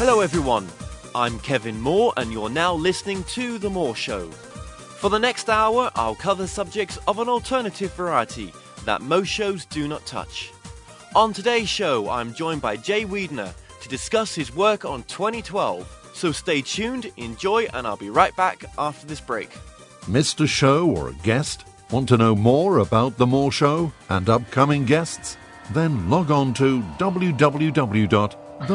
Hello, 0.00 0.20
everyone. 0.20 0.66
I'm 1.14 1.38
Kevin 1.40 1.78
Moore, 1.78 2.14
and 2.16 2.32
you're 2.32 2.48
now 2.48 2.72
listening 2.72 3.22
to 3.24 3.58
The 3.58 3.68
Moore 3.68 3.94
Show. 3.94 4.30
For 4.30 5.10
the 5.10 5.18
next 5.18 5.50
hour, 5.50 5.90
I'll 5.94 6.14
cover 6.14 6.46
subjects 6.46 6.98
of 7.06 7.18
an 7.18 7.28
alternative 7.28 7.92
variety 7.92 8.50
that 8.86 9.02
most 9.02 9.28
shows 9.28 9.66
do 9.66 9.86
not 9.86 10.06
touch. 10.06 10.52
On 11.14 11.34
today's 11.34 11.68
show, 11.68 12.08
I'm 12.08 12.32
joined 12.32 12.62
by 12.62 12.78
Jay 12.78 13.04
Weidner 13.04 13.52
to 13.82 13.88
discuss 13.90 14.34
his 14.34 14.56
work 14.56 14.86
on 14.86 15.02
2012. 15.02 16.10
So 16.14 16.32
stay 16.32 16.62
tuned, 16.62 17.12
enjoy, 17.18 17.64
and 17.74 17.86
I'll 17.86 17.98
be 17.98 18.08
right 18.08 18.34
back 18.34 18.64
after 18.78 19.06
this 19.06 19.20
break. 19.20 19.50
Missed 20.08 20.40
a 20.40 20.46
show 20.46 20.88
or 20.88 21.10
a 21.10 21.14
guest? 21.22 21.66
Want 21.90 22.08
to 22.08 22.16
know 22.16 22.34
more 22.34 22.78
about 22.78 23.18
The 23.18 23.26
Moore 23.26 23.52
Show 23.52 23.92
and 24.08 24.30
upcoming 24.30 24.86
guests? 24.86 25.36
Then 25.72 26.08
log 26.08 26.30
on 26.30 26.54
to 26.54 26.80
www.themooreshow.co.uk. 26.98 28.39
I 28.62 28.66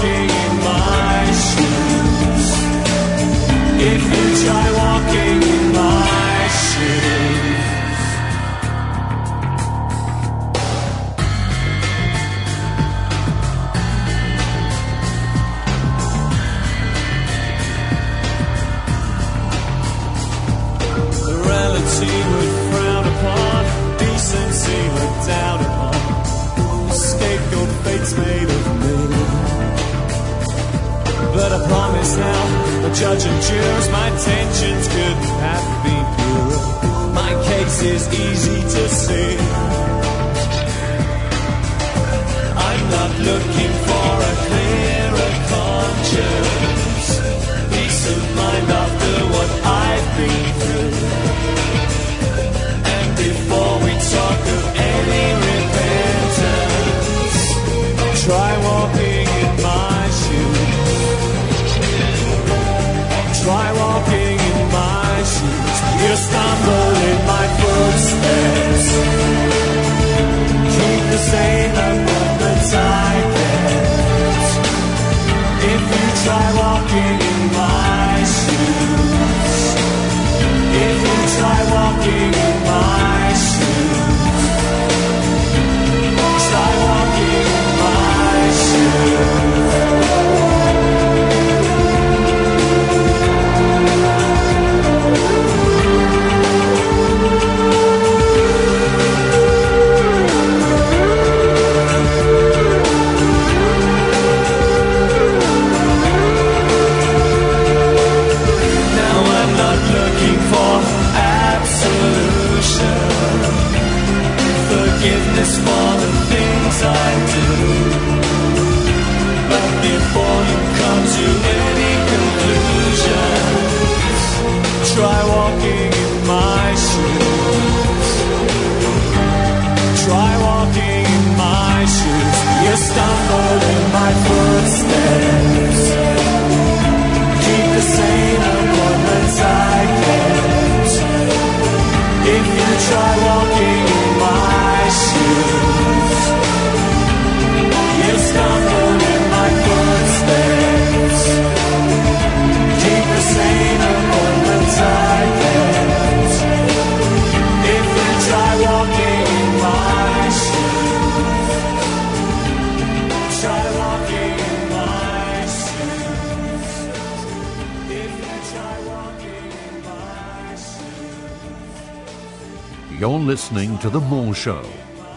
walking 0.00 0.30
in 0.30 0.52
my 0.64 1.24
shoes, 1.44 2.48
if 3.92 4.02
you 4.02 4.26
try 4.44 4.66
walking 4.80 5.29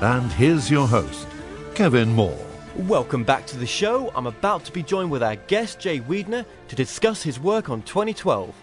And 0.04 0.30
here's 0.34 0.70
your 0.70 0.86
host, 0.86 1.26
Kevin 1.76 2.10
Moore. 2.10 2.38
Welcome 2.76 3.24
back 3.24 3.48
to 3.48 3.58
the 3.58 3.66
show. 3.66 4.12
I'm 4.14 4.28
about 4.28 4.66
to 4.66 4.72
be 4.74 4.84
joined 4.84 5.10
with 5.10 5.24
our 5.24 5.38
guest, 5.38 5.80
Jay 5.80 6.02
Weidner, 6.02 6.46
to 6.68 6.76
discuss 6.76 7.24
his 7.24 7.40
work 7.40 7.70
on 7.70 7.84
2012. 7.84 8.54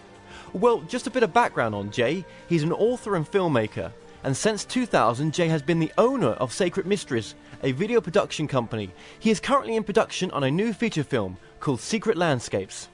Well, 0.53 0.81
just 0.81 1.07
a 1.07 1.09
bit 1.09 1.23
of 1.23 1.33
background 1.33 1.73
on 1.73 1.89
Jay. 1.89 2.25
He's 2.47 2.61
an 2.61 2.71
author 2.71 3.15
and 3.15 3.25
filmmaker, 3.25 3.91
and 4.23 4.37
since 4.37 4.65
2000, 4.65 5.33
Jay 5.33 5.47
has 5.47 5.63
been 5.63 5.79
the 5.79 5.91
owner 5.97 6.33
of 6.33 6.53
Sacred 6.53 6.85
Mysteries, 6.85 7.33
a 7.63 7.71
video 7.71 8.01
production 8.01 8.47
company. 8.47 8.91
He 9.17 9.31
is 9.31 9.39
currently 9.39 9.75
in 9.75 9.83
production 9.83 10.29
on 10.29 10.43
a 10.43 10.51
new 10.51 10.73
feature 10.73 11.03
film, 11.03 11.37
called 11.59 11.81
Secret 11.81 12.17
Landscapes. 12.17 12.87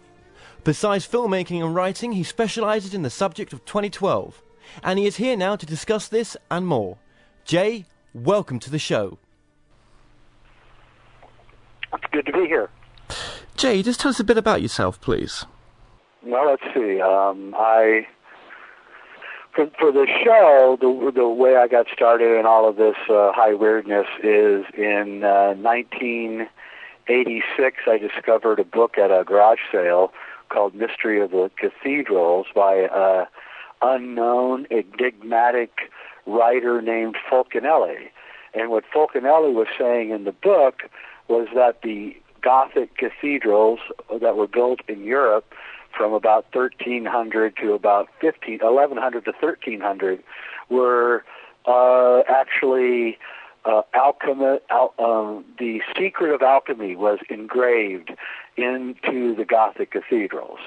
Besides 0.64 1.06
filmmaking 1.06 1.66
and 1.66 1.76
writing, 1.76 2.14
he 2.14 2.24
specializes 2.24 2.94
in 2.94 3.02
the 3.02 3.10
subject 3.10 3.52
of 3.52 3.66
2012, 3.66 4.42
and 4.84 4.98
he 4.98 5.06
is 5.06 5.18
here 5.18 5.36
now 5.36 5.58
to 5.58 5.66
discuss 5.66 6.08
this 6.08 6.38
and 6.50 6.66
more. 6.66 6.98
Jay, 7.44 7.84
welcome 8.14 8.60
to 8.60 8.70
the 8.70 8.80
show. 8.80 9.18
It's 11.94 12.04
good 12.12 12.26
to 12.26 12.34
be 12.34 12.48
here. 12.48 12.70
Jay, 13.56 13.82
just 13.82 14.00
tell 14.00 14.10
us 14.10 14.20
a 14.20 14.24
bit 14.24 14.38
about 14.38 14.62
yourself, 14.62 15.02
please. 15.02 15.46
Well, 16.24 16.48
let's 16.48 16.64
see. 16.74 17.02
Um, 17.02 17.56
I 17.58 18.08
for 19.58 19.70
for 19.80 19.92
the 19.92 20.08
show, 20.24 20.78
the 20.80 21.12
the 21.12 21.28
way 21.28 21.56
I 21.56 21.68
got 21.68 21.88
started 21.92 22.40
in 22.40 22.46
all 22.46 22.70
of 22.70 22.76
this 22.76 22.96
uh, 23.10 23.32
high 23.34 23.56
weirdness 23.56 24.06
is 24.24 24.66
in 24.78 25.24
uh, 25.24 25.56
1986. 25.56 27.78
I 27.88 27.98
discovered 27.98 28.60
a 28.60 28.64
book 28.64 28.98
at 28.98 29.10
a 29.10 29.24
garage 29.24 29.62
sale 29.72 30.14
called 30.50 30.76
Mystery 30.76 31.20
of 31.22 31.32
the 31.32 31.50
Cathedrals 31.58 32.46
by 32.54 32.88
a 32.92 33.26
unknown 33.82 34.68
enigmatic 34.72 35.92
writer 36.28 36.82
named 36.82 37.16
Fulcanelli. 37.30 38.10
And 38.54 38.70
what 38.70 38.84
Fulcanelli 38.94 39.54
was 39.54 39.68
saying 39.78 40.12
in 40.12 40.24
the 40.24 40.32
book 40.32 40.84
was 41.28 41.48
that 41.56 41.82
the 41.82 42.16
Gothic 42.42 42.96
cathedrals 42.98 43.80
that 44.22 44.38
were 44.38 44.48
built 44.48 44.82
in 44.88 45.04
Europe 45.04 45.54
from 45.96 46.14
about 46.14 46.46
1300 46.54 47.58
to 47.58 47.74
about 47.74 48.08
15, 48.22 48.60
1100 48.60 49.26
to 49.26 49.32
1300 49.32 50.24
were 50.70 51.24
uh, 51.66 52.22
actually 52.30 53.18
uh, 53.66 53.82
alchemy, 53.94 54.60
al- 54.70 54.94
um, 55.00 55.44
the 55.60 55.82
secret 55.98 56.34
of 56.34 56.42
alchemy 56.42 56.96
was 56.96 57.20
engraved 57.30 58.12
into 58.56 59.36
the 59.36 59.46
Gothic 59.46 59.92
cathedrals. 59.92 60.60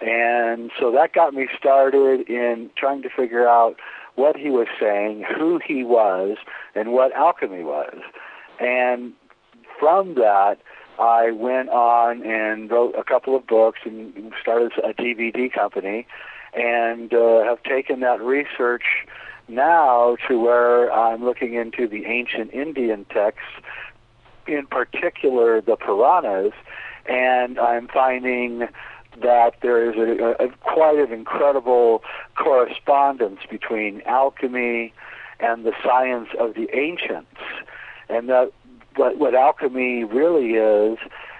And 0.00 0.70
so 0.78 0.90
that 0.92 1.12
got 1.12 1.34
me 1.34 1.48
started 1.56 2.28
in 2.28 2.70
trying 2.76 3.02
to 3.02 3.08
figure 3.08 3.48
out 3.48 3.76
what 4.16 4.36
he 4.36 4.50
was 4.50 4.68
saying, 4.80 5.24
who 5.36 5.60
he 5.64 5.82
was, 5.82 6.36
and 6.74 6.92
what 6.92 7.12
alchemy 7.12 7.64
was. 7.64 7.98
And 8.60 9.12
from 9.78 10.14
that, 10.14 10.58
I 10.98 11.32
went 11.32 11.70
on 11.70 12.22
and 12.24 12.70
wrote 12.70 12.94
a 12.96 13.02
couple 13.02 13.34
of 13.34 13.46
books 13.46 13.80
and 13.84 14.32
started 14.40 14.72
a 14.84 14.94
DVD 14.94 15.52
company 15.52 16.06
and 16.54 17.12
uh, 17.12 17.42
have 17.42 17.62
taken 17.64 18.00
that 18.00 18.20
research 18.22 18.84
now 19.48 20.16
to 20.28 20.38
where 20.38 20.92
I'm 20.92 21.24
looking 21.24 21.54
into 21.54 21.88
the 21.88 22.06
ancient 22.06 22.52
Indian 22.54 23.04
texts, 23.06 23.42
in 24.46 24.66
particular 24.66 25.60
the 25.60 25.76
Puranas, 25.76 26.52
and 27.06 27.58
I'm 27.58 27.88
finding 27.88 28.68
that 29.20 29.54
there 29.62 29.90
is 29.90 29.96
a, 29.96 30.44
a, 30.44 30.48
quite 30.60 30.98
an 30.98 31.12
incredible 31.12 32.02
correspondence 32.36 33.40
between 33.50 34.02
alchemy 34.02 34.92
and 35.40 35.64
the 35.64 35.72
science 35.84 36.28
of 36.38 36.54
the 36.54 36.68
ancients, 36.76 37.40
and 38.08 38.28
that 38.28 38.52
what 38.96 39.18
what 39.18 39.34
alchemy 39.34 40.04
really 40.04 40.52
is 40.52 40.98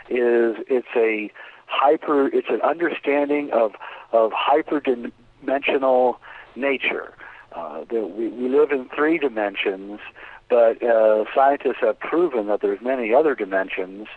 is 0.09 0.57
it's 0.69 0.89
a 0.97 1.31
hyper 1.67 2.29
it's 2.29 2.49
an 2.51 2.61
understanding 2.63 3.51
of 3.53 3.73
of 4.13 4.33
hyperdimensional 4.33 6.17
nature. 6.57 7.15
Uh, 7.53 7.85
we, 7.91 8.29
we 8.29 8.49
live 8.49 8.73
in 8.73 8.89
three 8.89 9.19
dimensions, 9.19 10.01
but 10.49 10.83
uh, 10.83 11.25
scientists 11.35 11.79
have 11.81 11.99
proven 12.01 12.49
that 12.49 12.61
there's 12.61 12.81
many 12.81 13.15
other 13.15 13.35
dimensions. 13.35 14.09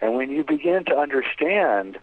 And 0.00 0.14
when 0.14 0.30
you 0.30 0.44
begin 0.44 0.84
to 0.86 0.96
understand 0.96 1.98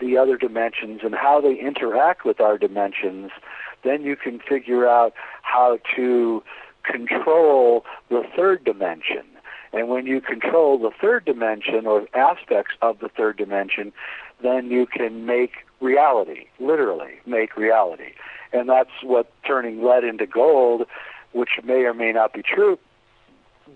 the 0.00 0.16
other 0.16 0.36
dimensions 0.36 1.00
and 1.04 1.14
how 1.14 1.40
they 1.40 1.54
interact 1.54 2.24
with 2.24 2.40
our 2.40 2.58
dimensions, 2.58 3.30
then 3.84 4.02
you 4.02 4.16
can 4.16 4.40
figure 4.40 4.88
out 4.88 5.12
how 5.42 5.78
to 5.94 6.42
control 6.82 7.84
the 8.08 8.22
third 8.36 8.64
dimension. 8.64 9.24
And 9.72 9.88
when 9.88 10.06
you 10.06 10.20
control 10.20 10.78
the 10.78 10.90
third 10.90 11.24
dimension 11.24 11.86
or 11.86 12.06
aspects 12.14 12.74
of 12.82 12.98
the 13.00 13.08
third 13.08 13.36
dimension, 13.36 13.92
then 14.42 14.70
you 14.70 14.86
can 14.86 15.26
make 15.26 15.52
reality, 15.80 16.46
literally 16.58 17.14
make 17.26 17.56
reality. 17.56 18.12
And 18.52 18.68
that's 18.68 19.02
what 19.02 19.30
turning 19.46 19.82
lead 19.82 20.04
into 20.04 20.26
gold, 20.26 20.86
which 21.32 21.50
may 21.64 21.84
or 21.84 21.94
may 21.94 22.12
not 22.12 22.32
be 22.32 22.42
true, 22.42 22.78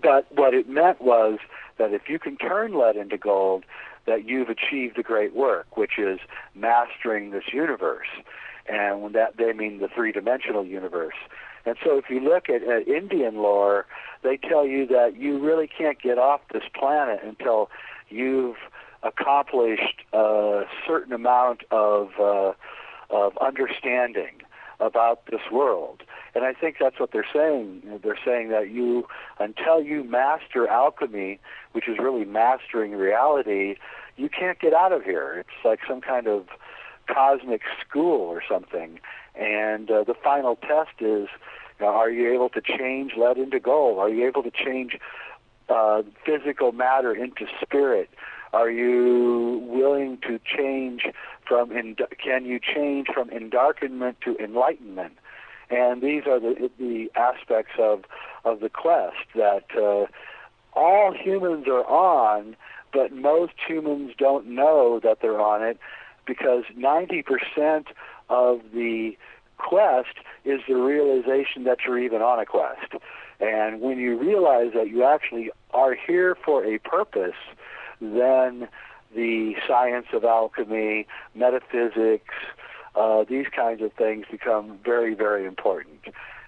but 0.01 0.25
what 0.31 0.53
it 0.53 0.69
meant 0.69 1.01
was 1.01 1.39
that 1.77 1.93
if 1.93 2.09
you 2.09 2.19
can 2.19 2.37
turn 2.37 2.73
lead 2.73 2.95
into 2.95 3.17
gold, 3.17 3.63
that 4.05 4.27
you've 4.27 4.49
achieved 4.49 4.97
a 4.97 5.03
great 5.03 5.35
work, 5.35 5.77
which 5.77 5.97
is 5.97 6.19
mastering 6.55 7.31
this 7.31 7.45
universe. 7.53 8.07
And 8.67 9.01
when 9.01 9.13
that 9.13 9.37
they 9.37 9.53
mean 9.53 9.79
the 9.79 9.87
three-dimensional 9.87 10.65
universe. 10.65 11.15
And 11.65 11.75
so 11.83 11.97
if 11.97 12.05
you 12.09 12.19
look 12.19 12.49
at, 12.49 12.63
at 12.63 12.87
Indian 12.87 13.37
lore, 13.37 13.85
they 14.23 14.37
tell 14.37 14.65
you 14.65 14.87
that 14.87 15.15
you 15.17 15.39
really 15.39 15.67
can't 15.67 16.01
get 16.01 16.17
off 16.17 16.41
this 16.51 16.63
planet 16.73 17.19
until 17.23 17.69
you've 18.09 18.57
accomplished 19.03 20.03
a 20.13 20.63
certain 20.87 21.13
amount 21.13 21.63
of 21.71 22.09
uh, 22.19 22.53
of 23.09 23.37
understanding 23.39 24.41
about 24.81 25.27
this 25.27 25.41
world. 25.51 26.03
And 26.33 26.43
I 26.43 26.53
think 26.53 26.77
that's 26.79 26.99
what 26.99 27.11
they're 27.11 27.25
saying. 27.33 27.83
They're 28.03 28.19
saying 28.25 28.49
that 28.49 28.69
you, 28.69 29.07
until 29.39 29.81
you 29.81 30.03
master 30.03 30.67
alchemy, 30.67 31.39
which 31.73 31.87
is 31.87 31.97
really 31.99 32.25
mastering 32.25 32.93
reality, 32.93 33.75
you 34.17 34.29
can't 34.29 34.59
get 34.59 34.73
out 34.73 34.91
of 34.91 35.03
here. 35.03 35.37
It's 35.39 35.65
like 35.65 35.79
some 35.87 36.01
kind 36.01 36.27
of 36.27 36.47
cosmic 37.07 37.61
school 37.85 38.21
or 38.21 38.41
something. 38.47 38.99
And 39.35 39.89
uh, 39.89 40.03
the 40.03 40.13
final 40.13 40.55
test 40.55 40.99
is, 40.99 41.27
you 41.79 41.85
know, 41.85 41.87
are 41.87 42.09
you 42.09 42.33
able 42.33 42.49
to 42.49 42.61
change 42.61 43.13
lead 43.17 43.37
into 43.37 43.59
gold? 43.59 43.99
Are 43.99 44.09
you 44.09 44.27
able 44.27 44.43
to 44.43 44.51
change 44.51 44.97
uh, 45.69 46.03
physical 46.25 46.71
matter 46.71 47.13
into 47.13 47.45
spirit? 47.61 48.09
Are 48.53 48.69
you 48.69 49.63
willing 49.67 50.17
to 50.27 50.39
change 50.45 51.07
from? 51.51 51.73
In, 51.73 51.97
can 52.23 52.45
you 52.45 52.61
change 52.61 53.07
from 53.13 53.29
endarkenment 53.29 54.15
to 54.23 54.37
enlightenment? 54.37 55.17
And 55.69 56.01
these 56.01 56.23
are 56.25 56.39
the 56.39 56.71
the 56.79 57.11
aspects 57.15 57.73
of 57.77 58.05
of 58.45 58.61
the 58.61 58.69
quest 58.69 59.17
that 59.35 59.65
uh, 59.75 60.05
all 60.73 61.13
humans 61.13 61.67
are 61.67 61.85
on, 61.85 62.55
but 62.93 63.11
most 63.11 63.53
humans 63.67 64.13
don't 64.17 64.47
know 64.47 65.01
that 65.03 65.19
they're 65.21 65.41
on 65.41 65.61
it 65.61 65.77
because 66.25 66.63
90% 66.77 67.87
of 68.29 68.61
the 68.73 69.17
quest 69.57 70.15
is 70.45 70.61
the 70.69 70.75
realization 70.75 71.65
that 71.65 71.79
you're 71.85 71.99
even 71.99 72.21
on 72.21 72.39
a 72.39 72.45
quest. 72.45 72.93
And 73.41 73.81
when 73.81 73.97
you 73.97 74.17
realize 74.17 74.71
that 74.73 74.89
you 74.89 75.03
actually 75.03 75.51
are 75.71 75.95
here 75.95 76.35
for 76.45 76.63
a 76.63 76.77
purpose, 76.79 77.35
then 77.99 78.69
the 79.15 79.55
science 79.67 80.07
of 80.13 80.23
alchemy, 80.23 81.07
metaphysics, 81.35 82.33
uh, 82.95 83.23
these 83.27 83.47
kinds 83.55 83.81
of 83.81 83.93
things 83.93 84.25
become 84.29 84.79
very, 84.83 85.13
very 85.13 85.45
important. 85.45 85.99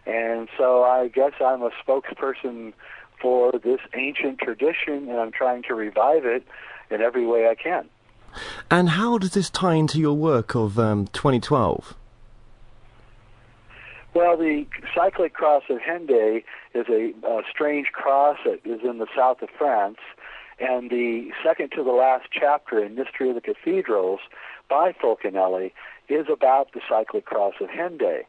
And 0.06 0.50
so 0.58 0.84
I 0.84 1.08
guess 1.08 1.34
I'm 1.40 1.62
a 1.62 1.72
spokesperson 1.86 2.74
for 3.22 3.54
this 3.54 3.80
ancient 3.94 4.40
tradition, 4.40 5.10
and 5.10 5.20
I'm 5.20 5.32
trying 5.32 5.64
to 5.64 5.76
revive 5.76 6.26
it 6.26 6.46
in 6.90 7.02
every 7.02 7.26
way 7.26 7.48
I 7.48 7.56
can. 7.56 7.88
And 8.70 8.90
how 8.90 9.18
does 9.18 9.32
this 9.32 9.50
tie 9.50 9.76
into 9.76 10.00
your 10.00 10.14
work 10.14 10.56
of 10.56 10.78
um, 10.78 11.08
2012? 11.08 11.96
Well, 14.14 14.38
the 14.38 14.68
cyclic 14.94 15.34
cross 15.34 15.64
of 15.70 15.80
Hendaye 15.80 16.44
is 16.76 16.86
a, 16.88 17.14
a 17.28 17.42
strange 17.50 17.88
cross 17.94 18.38
that 18.46 18.60
is 18.64 18.82
in 18.84 19.00
the 19.00 19.08
south 19.16 19.42
of 19.42 19.50
France, 19.58 19.98
and 20.60 20.90
the 20.90 21.32
second 21.44 21.72
to 21.72 21.84
the 21.84 21.92
last 21.92 22.28
chapter 22.32 22.84
in 22.84 22.96
Mystery 22.96 23.30
of 23.30 23.36
the 23.36 23.42
Cathedrals 23.42 24.20
by 24.70 24.94
Fulcanelli 24.94 25.72
is 26.10 26.28
about 26.32 26.74
the 26.74 26.82
cyclic 26.88 27.26
cross 27.26 27.56
of 27.62 27.70
Hendaye. 27.70 28.24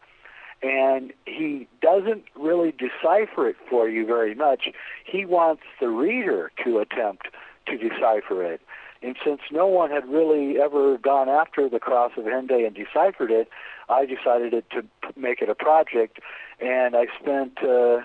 And 0.62 1.12
he 1.26 1.68
doesn't 1.82 2.24
really 2.34 2.72
decipher 2.72 3.48
it 3.48 3.56
for 3.68 3.88
you 3.88 4.06
very 4.06 4.34
much. 4.34 4.68
He 5.04 5.24
wants 5.24 5.62
the 5.80 5.88
reader 5.88 6.50
to 6.64 6.78
attempt 6.78 7.28
to 7.66 7.76
decipher 7.76 8.42
it. 8.42 8.60
And 9.02 9.16
since 9.22 9.40
no 9.50 9.66
one 9.66 9.90
had 9.90 10.08
really 10.08 10.58
ever 10.58 10.96
gone 10.96 11.28
after 11.28 11.68
the 11.68 11.78
cross 11.78 12.12
of 12.16 12.24
Hendaye 12.24 12.66
and 12.66 12.74
deciphered 12.74 13.30
it, 13.30 13.48
I 13.90 14.06
decided 14.06 14.64
to 14.70 14.84
make 15.14 15.42
it 15.42 15.50
a 15.50 15.54
project. 15.54 16.20
And 16.60 16.96
I 16.96 17.06
spent 17.20 17.62
uh, 17.62 17.98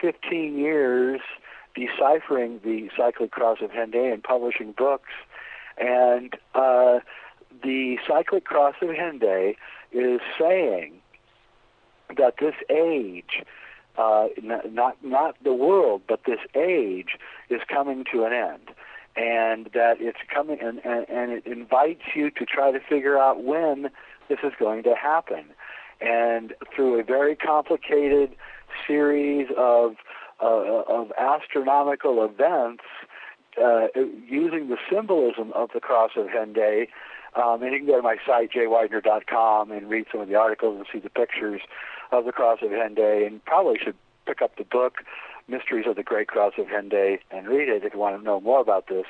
15 0.00 0.58
years 0.58 1.20
deciphering 1.74 2.60
the 2.64 2.88
cyclic 2.96 3.30
cross 3.30 3.58
of 3.62 3.70
Hendaye 3.70 4.12
and 4.12 4.22
publishing 4.22 4.72
books. 4.72 5.10
And 5.78 6.34
uh, 6.54 7.00
the 7.62 7.96
cyclic 8.06 8.44
cross 8.44 8.74
of 8.82 8.90
Hendaye 8.90 9.56
is 9.92 10.20
saying 10.38 10.94
that 12.16 12.34
this 12.40 12.54
age, 12.70 13.42
uh, 13.96 14.28
not 14.42 15.04
not 15.04 15.36
the 15.42 15.52
world, 15.52 16.02
but 16.08 16.20
this 16.26 16.40
age 16.54 17.18
is 17.50 17.60
coming 17.68 18.04
to 18.12 18.24
an 18.24 18.32
end, 18.32 18.70
and 19.16 19.66
that 19.74 19.96
it's 20.00 20.18
coming 20.32 20.58
and, 20.60 20.80
and, 20.84 21.06
and 21.08 21.32
it 21.32 21.46
invites 21.46 22.02
you 22.14 22.30
to 22.30 22.44
try 22.44 22.70
to 22.70 22.80
figure 22.80 23.18
out 23.18 23.42
when 23.42 23.90
this 24.28 24.38
is 24.42 24.52
going 24.58 24.82
to 24.84 24.94
happen. 24.94 25.44
And 26.00 26.54
through 26.74 26.98
a 26.98 27.04
very 27.04 27.36
complicated 27.36 28.34
series 28.86 29.48
of 29.56 29.96
uh, 30.42 30.82
of 30.88 31.12
astronomical 31.18 32.24
events, 32.24 32.84
uh, 33.62 33.86
using 34.26 34.68
the 34.68 34.78
symbolism 34.90 35.52
of 35.54 35.70
the 35.74 35.80
cross 35.80 36.12
of 36.16 36.26
Hendaye. 36.26 36.88
Um, 37.34 37.62
and 37.62 37.72
you 37.72 37.78
can 37.78 37.86
go 37.86 37.96
to 37.96 38.02
my 38.02 38.16
site, 38.26 38.50
jayweidner.com, 38.52 39.70
and 39.70 39.88
read 39.88 40.06
some 40.10 40.20
of 40.20 40.28
the 40.28 40.34
articles 40.34 40.76
and 40.76 40.86
see 40.92 40.98
the 40.98 41.10
pictures 41.10 41.62
of 42.10 42.24
the 42.24 42.32
cross 42.32 42.58
of 42.62 42.70
Hendaye. 42.70 43.26
And 43.26 43.44
probably 43.44 43.78
should 43.82 43.96
pick 44.26 44.42
up 44.42 44.56
the 44.56 44.64
book, 44.64 44.98
Mysteries 45.48 45.86
of 45.86 45.96
the 45.96 46.02
Great 46.02 46.28
Cross 46.28 46.54
of 46.58 46.66
Hendaye, 46.66 47.18
and 47.30 47.46
read 47.48 47.68
it 47.68 47.84
if 47.84 47.94
you 47.94 48.00
want 48.00 48.18
to 48.18 48.24
know 48.24 48.40
more 48.40 48.60
about 48.60 48.88
this. 48.88 49.06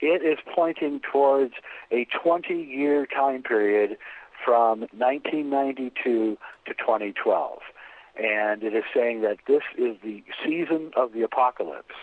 It 0.00 0.22
is 0.22 0.38
pointing 0.54 1.00
towards 1.00 1.54
a 1.90 2.06
20-year 2.06 3.06
time 3.06 3.42
period 3.42 3.96
from 4.44 4.80
1992 4.80 6.36
to 6.66 6.74
2012. 6.74 7.58
And 8.16 8.62
it 8.62 8.74
is 8.74 8.84
saying 8.94 9.22
that 9.22 9.38
this 9.46 9.62
is 9.78 9.96
the 10.02 10.22
season 10.44 10.90
of 10.96 11.12
the 11.12 11.22
apocalypse. 11.22 11.94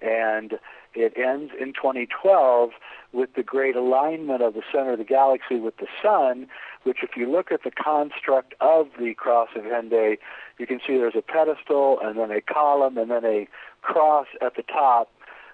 And 0.00 0.58
it 0.94 1.14
ends 1.16 1.52
in 1.60 1.72
2012 1.72 2.70
with 3.12 3.30
the 3.34 3.42
great 3.42 3.74
alignment 3.74 4.42
of 4.42 4.54
the 4.54 4.62
center 4.72 4.92
of 4.92 4.98
the 4.98 5.04
galaxy 5.04 5.56
with 5.56 5.76
the 5.78 5.86
sun, 6.02 6.46
which 6.84 6.98
if 7.02 7.10
you 7.16 7.30
look 7.30 7.50
at 7.50 7.62
the 7.64 7.70
construct 7.70 8.54
of 8.60 8.88
the 8.98 9.14
cross 9.14 9.48
of 9.56 9.64
Hendaye, 9.64 10.18
you 10.58 10.66
can 10.66 10.78
see 10.78 10.96
there's 10.96 11.14
a 11.16 11.22
pedestal 11.22 11.98
and 12.02 12.18
then 12.18 12.30
a 12.30 12.40
column 12.40 12.96
and 12.96 13.10
then 13.10 13.24
a 13.24 13.48
cross 13.82 14.26
at 14.40 14.56
the 14.56 14.62
top. 14.62 15.10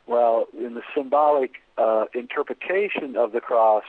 Well, 0.06 0.46
in 0.58 0.74
the 0.74 0.82
symbolic 0.94 1.52
uh, 1.78 2.04
interpretation 2.14 3.16
of 3.16 3.32
the 3.32 3.40
cross, 3.40 3.84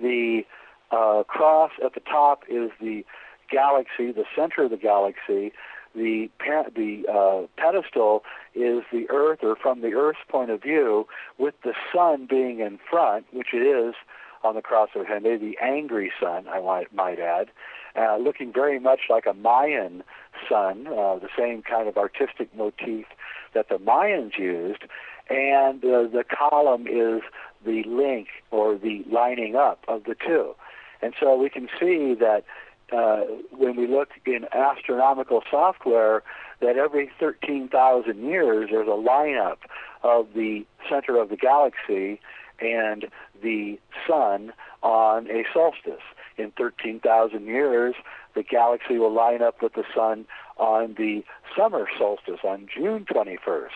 the 0.00 0.42
uh, 0.90 1.22
cross 1.24 1.70
at 1.84 1.94
the 1.94 2.00
top 2.00 2.42
is 2.48 2.70
the 2.80 3.04
galaxy, 3.50 4.12
the 4.12 4.24
center 4.36 4.64
of 4.64 4.70
the 4.70 4.76
galaxy, 4.76 5.52
the 5.94 6.28
the 6.74 7.04
uh, 7.08 7.46
pedestal 7.56 8.24
is 8.54 8.82
the 8.92 9.06
Earth, 9.10 9.40
or 9.42 9.56
from 9.56 9.80
the 9.80 9.92
Earth's 9.94 10.18
point 10.28 10.50
of 10.50 10.62
view, 10.62 11.06
with 11.38 11.54
the 11.62 11.74
sun 11.94 12.26
being 12.28 12.60
in 12.60 12.78
front, 12.90 13.26
which 13.32 13.48
it 13.52 13.62
is 13.62 13.94
on 14.42 14.54
the 14.54 14.62
cross 14.62 14.90
of 14.94 15.06
Hendaye, 15.06 15.40
the 15.40 15.56
angry 15.60 16.12
sun, 16.20 16.46
I 16.48 16.60
might, 16.60 16.94
might 16.94 17.18
add, 17.18 17.48
uh, 17.96 18.16
looking 18.16 18.52
very 18.52 18.78
much 18.78 19.02
like 19.08 19.24
a 19.26 19.32
Mayan 19.32 20.02
sun, 20.48 20.86
uh, 20.86 21.18
the 21.18 21.28
same 21.36 21.62
kind 21.62 21.88
of 21.88 21.96
artistic 21.96 22.54
motif 22.54 23.06
that 23.54 23.68
the 23.68 23.76
Mayans 23.78 24.36
used, 24.36 24.82
and 25.30 25.82
uh, 25.84 26.02
the 26.02 26.24
column 26.28 26.86
is 26.86 27.22
the 27.64 27.82
link 27.84 28.28
or 28.50 28.76
the 28.76 29.04
lining 29.10 29.56
up 29.56 29.82
of 29.88 30.04
the 30.04 30.14
two. 30.14 30.54
And 31.00 31.14
so 31.18 31.36
we 31.36 31.48
can 31.48 31.68
see 31.80 32.14
that 32.14 32.44
uh, 32.92 33.22
when 33.50 33.76
we 33.76 33.86
look 33.86 34.10
in 34.26 34.46
astronomical 34.52 35.42
software 35.50 36.22
that 36.60 36.76
every 36.76 37.10
13,000 37.18 38.24
years 38.24 38.68
there's 38.70 38.88
a 38.88 38.90
lineup 38.90 39.58
of 40.02 40.28
the 40.34 40.64
center 40.88 41.20
of 41.20 41.28
the 41.28 41.36
galaxy 41.36 42.20
and 42.60 43.06
the 43.42 43.78
sun 44.06 44.52
on 44.82 45.28
a 45.28 45.44
solstice. 45.52 46.02
In 46.36 46.52
13,000 46.56 47.46
years, 47.46 47.94
the 48.34 48.42
galaxy 48.42 48.98
will 48.98 49.12
line 49.12 49.42
up 49.42 49.62
with 49.62 49.74
the 49.74 49.84
sun 49.94 50.26
on 50.56 50.94
the 50.98 51.24
summer 51.56 51.86
solstice 51.98 52.40
on 52.44 52.66
June 52.72 53.06
21st. 53.06 53.68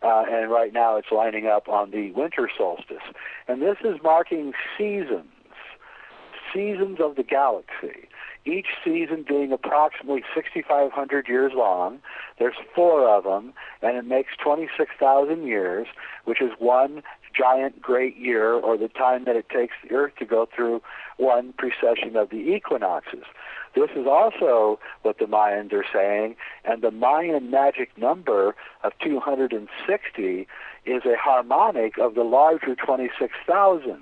Uh, 0.00 0.24
and 0.30 0.50
right 0.50 0.72
now 0.72 0.96
it's 0.96 1.08
lining 1.10 1.46
up 1.46 1.68
on 1.68 1.90
the 1.90 2.12
winter 2.12 2.48
solstice. 2.56 3.02
And 3.46 3.60
this 3.60 3.78
is 3.84 3.96
marking 4.02 4.52
seasons, 4.76 5.30
seasons 6.52 6.98
of 7.00 7.16
the 7.16 7.22
galaxy 7.22 8.08
each 8.48 8.68
season 8.84 9.24
being 9.26 9.52
approximately 9.52 10.22
6,500 10.34 11.28
years 11.28 11.52
long. 11.54 12.00
There's 12.38 12.56
four 12.74 13.08
of 13.08 13.24
them, 13.24 13.52
and 13.82 13.96
it 13.96 14.04
makes 14.04 14.30
26,000 14.42 15.46
years, 15.46 15.86
which 16.24 16.40
is 16.40 16.50
one 16.58 17.02
giant 17.36 17.80
great 17.80 18.16
year, 18.16 18.54
or 18.54 18.76
the 18.76 18.88
time 18.88 19.24
that 19.24 19.36
it 19.36 19.48
takes 19.48 19.74
the 19.82 19.94
Earth 19.94 20.12
to 20.18 20.24
go 20.24 20.48
through 20.54 20.82
one 21.18 21.52
precession 21.52 22.16
of 22.16 22.30
the 22.30 22.36
equinoxes. 22.36 23.24
This 23.74 23.90
is 23.94 24.06
also 24.06 24.78
what 25.02 25.18
the 25.18 25.26
Mayans 25.26 25.72
are 25.72 25.84
saying, 25.92 26.36
and 26.64 26.82
the 26.82 26.90
Mayan 26.90 27.50
magic 27.50 27.96
number 27.98 28.56
of 28.82 28.92
260 29.04 30.48
is 30.86 31.02
a 31.04 31.16
harmonic 31.16 31.98
of 31.98 32.14
the 32.14 32.24
larger 32.24 32.74
26,000. 32.74 34.00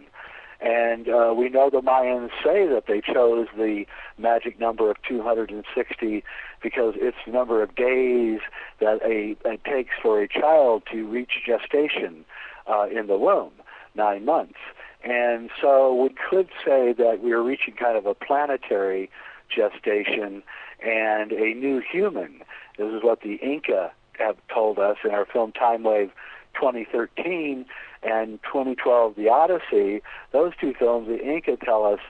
And 0.61 1.09
uh, 1.09 1.35
we 1.37 1.49
know 1.49 1.69
the 1.71 1.83
Mayans 1.83 2.31
say 2.43 2.67
that 2.67 2.85
they 2.89 3.01
chose 3.01 3.47
the 3.57 3.85
magic 4.17 4.59
number 4.59 4.91
of 4.91 4.97
260 5.07 6.25
because 6.63 6.95
it's 6.97 7.17
the 7.27 7.33
number 7.33 7.63
of 7.63 7.75
days 7.75 8.41
that 8.81 9.01
a, 9.05 9.37
it 9.45 9.65
takes 9.65 9.95
for 10.03 10.23
a 10.23 10.29
child 10.29 10.85
to 10.93 11.07
reach 11.07 11.33
gestation 11.47 12.25
uh, 12.67 12.87
in 12.91 13.07
the 13.07 13.19
womb, 13.19 13.53
nine 13.95 14.25
months. 14.25 14.59
And 15.05 15.51
so 15.61 15.95
we 15.95 16.09
could 16.09 16.49
say 16.65 16.93
that 16.95 17.21
we 17.23 17.33
are 17.33 17.43
reaching 17.43 17.75
kind 17.75 17.97
of 17.97 18.07
a 18.07 18.15
planetary 18.15 19.11
gestation 19.55 20.43
and 20.85 21.33
a 21.33 21.55
new 21.55 21.81
human. 21.81 22.43
This 22.79 22.93
is 22.93 23.03
what 23.03 23.21
the 23.21 23.35
Inca 23.35 23.93
have 24.19 24.37
told 24.53 24.79
us 24.79 24.97
in 25.05 25.11
our 25.11 25.27
film 25.27 25.53
Time 25.53 25.83
Wave 25.83 26.11
2013 26.55 27.67
and 28.03 28.39
2012 28.45 29.15
The 29.17 29.29
Odyssey, 29.29 30.03
those 30.33 30.53
two 30.61 30.75
films, 30.79 31.09
the 31.09 31.19
Inca 31.19 31.57
tell 31.57 31.85
us 31.85 32.01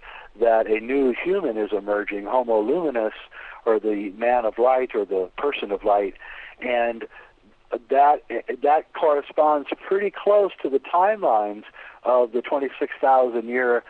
that 0.40 0.66
a 0.66 0.80
new 0.80 1.14
human 1.24 1.56
is 1.56 1.70
emerging, 1.72 2.26
Homo 2.26 2.60
luminous, 2.60 3.14
or 3.64 3.80
the 3.80 4.12
man 4.16 4.44
of 4.44 4.58
light, 4.58 4.90
or 4.94 5.04
the 5.04 5.30
person 5.36 5.70
of 5.72 5.84
light, 5.84 6.14
and 6.60 7.06
that 7.90 8.22
that 8.62 8.92
corresponds 8.92 9.68
pretty 9.86 10.10
close 10.10 10.52
to 10.62 10.70
the 10.70 10.78
timelines 10.78 11.64
of 12.04 12.32
the 12.32 12.42
26,000 12.42 13.48
year 13.48 13.82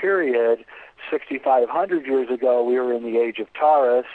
period. 0.00 0.64
6,500 1.10 2.06
years 2.06 2.28
ago, 2.28 2.64
we 2.64 2.78
were 2.78 2.92
in 2.92 3.04
the 3.04 3.18
age 3.18 3.38
of 3.38 3.46
Taurus, 3.54 4.06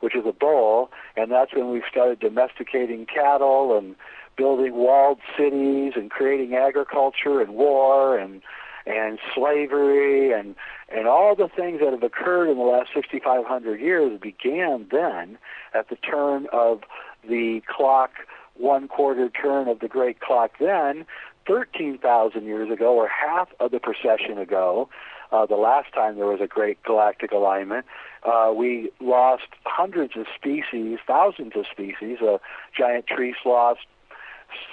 which 0.00 0.14
is 0.14 0.24
a 0.26 0.32
bull, 0.32 0.90
and 1.16 1.30
that's 1.32 1.54
when 1.54 1.70
we 1.70 1.82
started 1.90 2.20
domesticating 2.20 3.06
cattle 3.06 3.76
and 3.76 3.96
building 4.38 4.74
walled 4.74 5.18
cities 5.36 5.92
and 5.96 6.10
creating 6.10 6.54
agriculture 6.54 7.42
and 7.42 7.54
war 7.54 8.16
and 8.16 8.40
and 8.86 9.18
slavery 9.34 10.32
and 10.32 10.54
and 10.88 11.06
all 11.06 11.34
the 11.36 11.48
things 11.48 11.80
that 11.80 11.92
have 11.92 12.02
occurred 12.02 12.48
in 12.48 12.56
the 12.56 12.64
last 12.64 12.88
6500 12.94 13.78
years 13.78 14.18
began 14.18 14.86
then 14.90 15.36
at 15.74 15.90
the 15.90 15.96
turn 15.96 16.46
of 16.52 16.80
the 17.28 17.60
clock 17.66 18.12
one 18.54 18.88
quarter 18.88 19.28
turn 19.28 19.68
of 19.68 19.80
the 19.80 19.88
great 19.88 20.20
clock 20.20 20.52
then 20.58 21.04
13,000 21.46 22.44
years 22.44 22.70
ago 22.70 22.94
or 22.94 23.08
half 23.08 23.48
of 23.60 23.70
the 23.72 23.80
precession 23.80 24.38
ago 24.38 24.88
uh, 25.30 25.44
the 25.44 25.56
last 25.56 25.92
time 25.92 26.16
there 26.16 26.26
was 26.26 26.40
a 26.40 26.46
great 26.46 26.82
galactic 26.82 27.32
alignment, 27.32 27.84
uh, 28.24 28.50
we 28.54 28.90
lost 29.00 29.44
hundreds 29.64 30.16
of 30.16 30.26
species, 30.34 30.98
thousands 31.06 31.52
of 31.54 31.66
species, 31.70 32.18
uh, 32.22 32.38
giant 32.76 33.06
tree 33.06 33.34
sloths, 33.42 33.80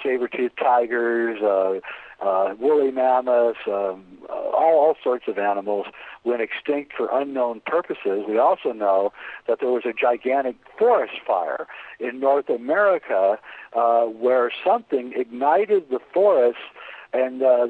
saber-toothed 0.02 0.56
tigers, 0.58 1.40
uh, 1.42 1.80
uh, 2.24 2.54
woolly 2.58 2.90
mammoths, 2.90 3.58
um, 3.66 4.04
all, 4.30 4.78
all 4.78 4.94
sorts 5.02 5.24
of 5.28 5.38
animals 5.38 5.86
went 6.24 6.40
extinct 6.40 6.92
for 6.96 7.08
unknown 7.12 7.60
purposes. 7.66 8.24
We 8.28 8.38
also 8.38 8.72
know 8.72 9.12
that 9.46 9.60
there 9.60 9.70
was 9.70 9.84
a 9.84 9.92
gigantic 9.92 10.56
forest 10.78 11.14
fire 11.26 11.66
in 12.00 12.18
North 12.20 12.48
America 12.48 13.38
uh, 13.74 14.04
where 14.04 14.50
something 14.64 15.12
ignited 15.14 15.90
the 15.90 16.00
forest 16.12 16.58
and 17.12 17.42
uh, 17.42 17.68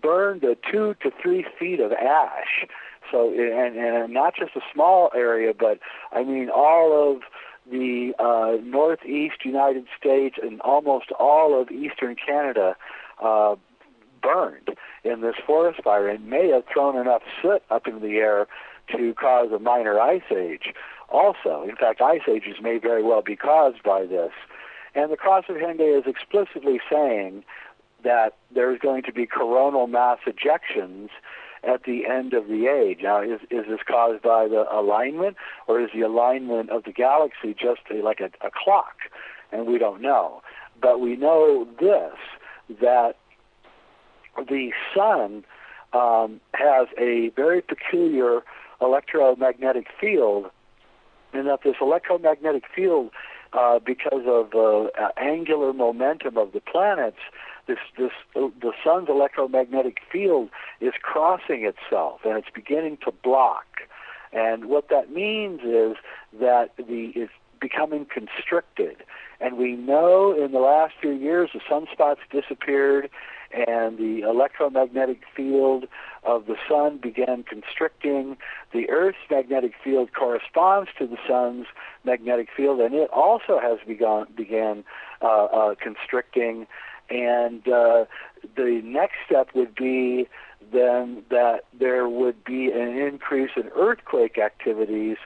burned 0.00 0.44
uh, 0.44 0.54
two 0.70 0.94
to 1.02 1.10
three 1.22 1.44
feet 1.58 1.80
of 1.80 1.92
ash. 1.92 2.66
So, 3.10 3.30
and, 3.30 3.76
and 3.76 4.12
not 4.12 4.34
just 4.36 4.54
a 4.54 4.60
small 4.72 5.10
area, 5.14 5.54
but 5.58 5.78
I 6.12 6.24
mean 6.24 6.50
all 6.50 7.12
of 7.12 7.22
the 7.70 8.12
uh, 8.18 8.60
northeast 8.62 9.44
United 9.44 9.86
States 9.98 10.36
and 10.42 10.60
almost 10.62 11.10
all 11.18 11.60
of 11.60 11.70
eastern 11.70 12.16
Canada 12.16 12.76
uh, 13.22 13.56
burned 14.22 14.70
in 15.04 15.20
this 15.20 15.36
forest 15.46 15.82
fire 15.82 16.08
and 16.08 16.28
may 16.28 16.48
have 16.48 16.64
thrown 16.72 16.96
enough 16.96 17.22
soot 17.42 17.62
up 17.70 17.86
into 17.86 18.00
the 18.00 18.16
air 18.16 18.46
to 18.96 19.14
cause 19.14 19.50
a 19.52 19.58
minor 19.58 20.00
ice 20.00 20.22
age 20.34 20.74
also. 21.08 21.62
In 21.68 21.76
fact, 21.76 22.00
ice 22.00 22.22
ages 22.28 22.56
may 22.62 22.78
very 22.78 23.02
well 23.02 23.22
be 23.22 23.36
caused 23.36 23.82
by 23.82 24.06
this. 24.06 24.32
And 24.94 25.12
the 25.12 25.16
Cross 25.16 25.44
of 25.48 25.56
Hendaye 25.56 25.98
is 25.98 26.06
explicitly 26.06 26.80
saying 26.90 27.44
that 28.02 28.36
there's 28.54 28.78
going 28.78 29.02
to 29.02 29.12
be 29.12 29.26
coronal 29.26 29.86
mass 29.86 30.18
ejections 30.26 31.08
at 31.62 31.84
the 31.84 32.06
end 32.06 32.34
of 32.34 32.48
the 32.48 32.66
age. 32.66 32.98
Now, 33.02 33.22
is, 33.22 33.40
is 33.50 33.66
this 33.68 33.80
caused 33.86 34.22
by 34.22 34.48
the 34.48 34.64
alignment, 34.72 35.36
or 35.66 35.80
is 35.80 35.90
the 35.94 36.02
alignment 36.02 36.70
of 36.70 36.84
the 36.84 36.92
galaxy 36.92 37.54
just 37.54 37.80
a, 37.90 38.02
like 38.02 38.20
a, 38.20 38.30
a 38.46 38.50
clock? 38.52 38.96
And 39.52 39.66
we 39.66 39.78
don't 39.78 40.00
know. 40.00 40.42
But 40.80 41.00
we 41.00 41.16
know 41.16 41.66
this, 41.80 42.14
that 42.80 43.14
the 44.36 44.70
sun 44.94 45.44
um, 45.92 46.40
has 46.54 46.88
a 46.98 47.30
very 47.34 47.62
peculiar 47.62 48.42
electromagnetic 48.80 49.86
field, 50.00 50.46
and 51.32 51.46
that 51.46 51.60
this 51.64 51.76
electromagnetic 51.80 52.64
field, 52.74 53.10
uh, 53.52 53.78
because 53.84 54.22
of 54.26 54.54
uh, 54.54 55.08
angular 55.16 55.72
momentum 55.72 56.36
of 56.36 56.52
the 56.52 56.60
planets, 56.60 57.18
this 57.68 57.78
this 57.96 58.10
the 58.34 58.72
sun's 58.82 59.08
electromagnetic 59.08 59.98
field 60.10 60.48
is 60.80 60.94
crossing 61.00 61.64
itself, 61.64 62.20
and 62.24 62.36
it's 62.36 62.50
beginning 62.52 62.98
to 63.04 63.12
block. 63.12 63.66
And 64.32 64.66
what 64.66 64.88
that 64.88 65.10
means 65.12 65.60
is 65.62 65.96
that 66.40 66.72
the 66.76 67.12
is 67.14 67.28
becoming 67.60 68.06
constricted. 68.06 68.96
And 69.40 69.56
we 69.56 69.76
know 69.76 70.32
in 70.32 70.52
the 70.52 70.58
last 70.58 70.94
few 71.00 71.12
years 71.12 71.50
the 71.54 71.60
sunspots 71.60 72.18
disappeared 72.30 73.10
and 73.50 73.96
the 73.96 74.20
electromagnetic 74.20 75.22
field 75.34 75.86
of 76.22 76.46
the 76.46 76.56
sun 76.68 76.98
began 76.98 77.42
constricting. 77.44 78.36
The 78.72 78.90
Earth's 78.90 79.18
magnetic 79.30 79.72
field 79.82 80.10
corresponds 80.12 80.90
to 80.98 81.06
the 81.06 81.16
sun's 81.26 81.66
magnetic 82.04 82.48
field, 82.54 82.80
and 82.80 82.94
it 82.94 83.08
also 83.10 83.58
has 83.58 83.78
begun 83.86 84.26
began 84.36 84.84
uh, 85.22 85.44
uh, 85.44 85.74
constricting. 85.76 86.66
And 87.10 87.66
uh, 87.68 88.04
the 88.56 88.80
next 88.84 89.16
step 89.26 89.48
would 89.54 89.74
be 89.74 90.28
then 90.72 91.22
that 91.30 91.64
there 91.78 92.08
would 92.08 92.44
be 92.44 92.70
an 92.70 92.98
increase 92.98 93.50
in 93.56 93.70
earthquake 93.76 94.38
activities 94.38 95.16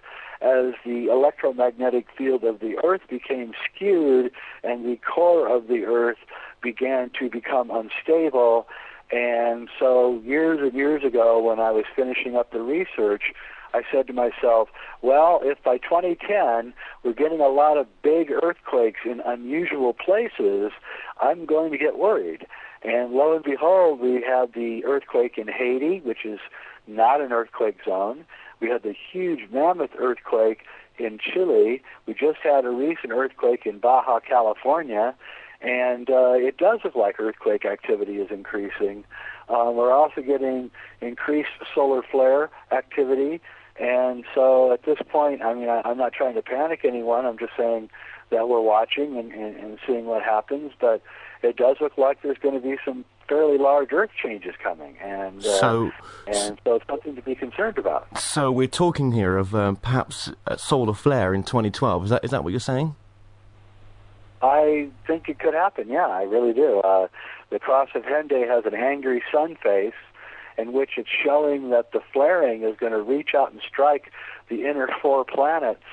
as 0.41 0.75
the 0.85 1.07
electromagnetic 1.11 2.07
field 2.17 2.45
of 2.45 2.61
the 2.61 2.77
Earth 2.85 3.03
became 3.09 3.53
skewed 3.65 4.33
and 4.65 4.85
the 4.85 4.97
core 4.97 5.49
of 5.55 5.69
the 5.69 5.85
Earth 5.85 6.19
began 6.63 7.11
to 7.19 7.31
become 7.31 7.71
unstable. 7.71 8.67
And 9.11 9.69
so, 9.79 10.21
years 10.25 10.59
and 10.63 10.73
years 10.73 11.05
ago, 11.05 11.41
when 11.41 11.61
I 11.61 11.71
was 11.71 11.85
finishing 11.95 12.37
up 12.37 12.51
the 12.51 12.61
research, 12.61 13.35
I 13.75 13.83
said 13.91 14.07
to 14.09 14.13
myself, 14.13 14.69
well, 15.01 15.41
if 15.43 15.63
by 15.63 15.79
2010 15.79 16.73
we're 17.03 17.13
getting 17.13 17.41
a 17.41 17.49
lot 17.49 17.79
of 17.79 17.87
big 18.03 18.31
earthquakes 18.31 19.01
in 19.05 19.21
unusual 19.25 19.95
places, 19.95 20.73
I'm 21.21 21.47
going 21.47 21.73
to 21.73 21.79
get 21.79 21.99
worried. 21.99 22.47
And 22.83 23.13
lo 23.13 23.35
and 23.35 23.45
behold, 23.45 24.01
we 24.01 24.23
had 24.23 24.55
the 24.55 24.85
earthquake 24.85 25.39
in 25.39 25.49
Haiti, 25.49 26.01
which 26.01 26.25
is 26.25 26.41
not 26.87 27.21
an 27.21 27.33
earthquake 27.33 27.79
zone. 27.85 28.25
We 28.61 28.69
had 28.69 28.83
the 28.83 28.95
huge 29.13 29.51
mammoth 29.51 29.91
earthquake 29.99 30.61
in 30.99 31.19
Chile. 31.19 31.83
We 32.07 32.15
just 32.15 32.39
had 32.43 32.65
a 32.65 32.71
recent 32.71 33.13
earthquake 33.13 33.67
in 33.67 33.79
Baja 33.79 34.21
California, 34.21 35.15
and 35.61 36.11
uh, 36.11 36.33
it 36.33 36.57
does 36.57 36.81
look 36.85 36.97
like 36.97 37.21
earthquake 37.21 37.65
activity 37.65 38.17
is 38.17 38.31
increasing. 38.31 39.05
Uh, 39.49 39.71
we're 39.73 39.93
also 39.93 40.21
getting 40.21 40.71
increased 41.01 41.51
solar 41.75 42.03
flare 42.03 42.51
activity, 42.71 43.41
and 43.81 44.25
so 44.35 44.73
at 44.73 44.85
this 44.85 44.99
point, 45.09 45.43
I 45.43 45.55
mean, 45.55 45.69
I, 45.69 45.83
I'm 45.85 45.99
not 45.99 46.13
trying 46.13 46.35
to 46.35 46.43
panic 46.43 46.81
anyone. 46.85 47.27
I'm 47.27 47.39
just 47.39 47.53
saying 47.57 47.91
that 48.31 48.49
we're 48.49 48.61
watching 48.61 49.17
and, 49.19 49.33
and, 49.33 49.57
and 49.57 49.79
seeing 49.87 50.07
what 50.07 50.23
happens, 50.23 50.73
but 50.81 51.03
it 51.43 51.57
does 51.57 51.77
look 51.81 51.99
like 51.99 52.23
there's 52.23 52.39
going 52.39 52.55
to 52.55 52.61
be 52.61 52.77
some 52.85 53.05
fairly 53.29 53.57
large 53.59 53.93
earth 53.93 54.11
changes 54.23 54.55
coming, 54.63 54.97
and 55.03 55.39
uh, 55.45 55.59
So- 55.61 55.93
and 56.27 56.61
so 56.65 56.75
it's 56.77 56.87
something 56.87 57.15
to 57.17 57.23
be 57.23 57.35
concerned 57.35 57.79
about. 57.79 58.19
So 58.19 58.51
we're 58.53 58.67
talking 58.69 59.13
here 59.13 59.37
of 59.37 59.55
um, 59.55 59.77
perhaps 59.77 60.31
a 60.47 60.59
solar 60.59 60.95
flare 60.95 61.33
in 61.35 61.43
2012. 61.43 62.05
Is 62.05 62.11
that 62.11 62.25
is 62.25 62.31
that 62.31 62.45
what 62.45 62.51
you're 62.51 62.61
saying? 62.61 62.95
I 64.43 64.89
think 65.07 65.29
it 65.29 65.39
could 65.39 65.55
happen. 65.55 65.89
Yeah, 65.89 66.07
I 66.09 66.23
really 66.25 66.53
do. 66.53 66.81
Uh, 66.81 67.07
the 67.51 67.59
Cross 67.59 67.91
of 67.95 68.03
Hendaye 68.03 68.49
has 68.49 68.65
an 68.67 68.75
angry 68.75 69.23
sun 69.33 69.57
face, 69.63 69.93
in 70.59 70.73
which 70.73 70.91
it's 70.97 71.09
showing 71.25 71.71
that 71.71 71.93
the 71.93 72.01
flaring 72.13 72.63
is 72.63 72.77
going 72.79 72.93
to 72.93 73.03
reach 73.03 73.31
out 73.37 73.53
and 73.53 73.61
strike 73.67 74.13
the 74.49 74.65
inner 74.69 74.89
four 75.03 75.25
planets 75.25 75.85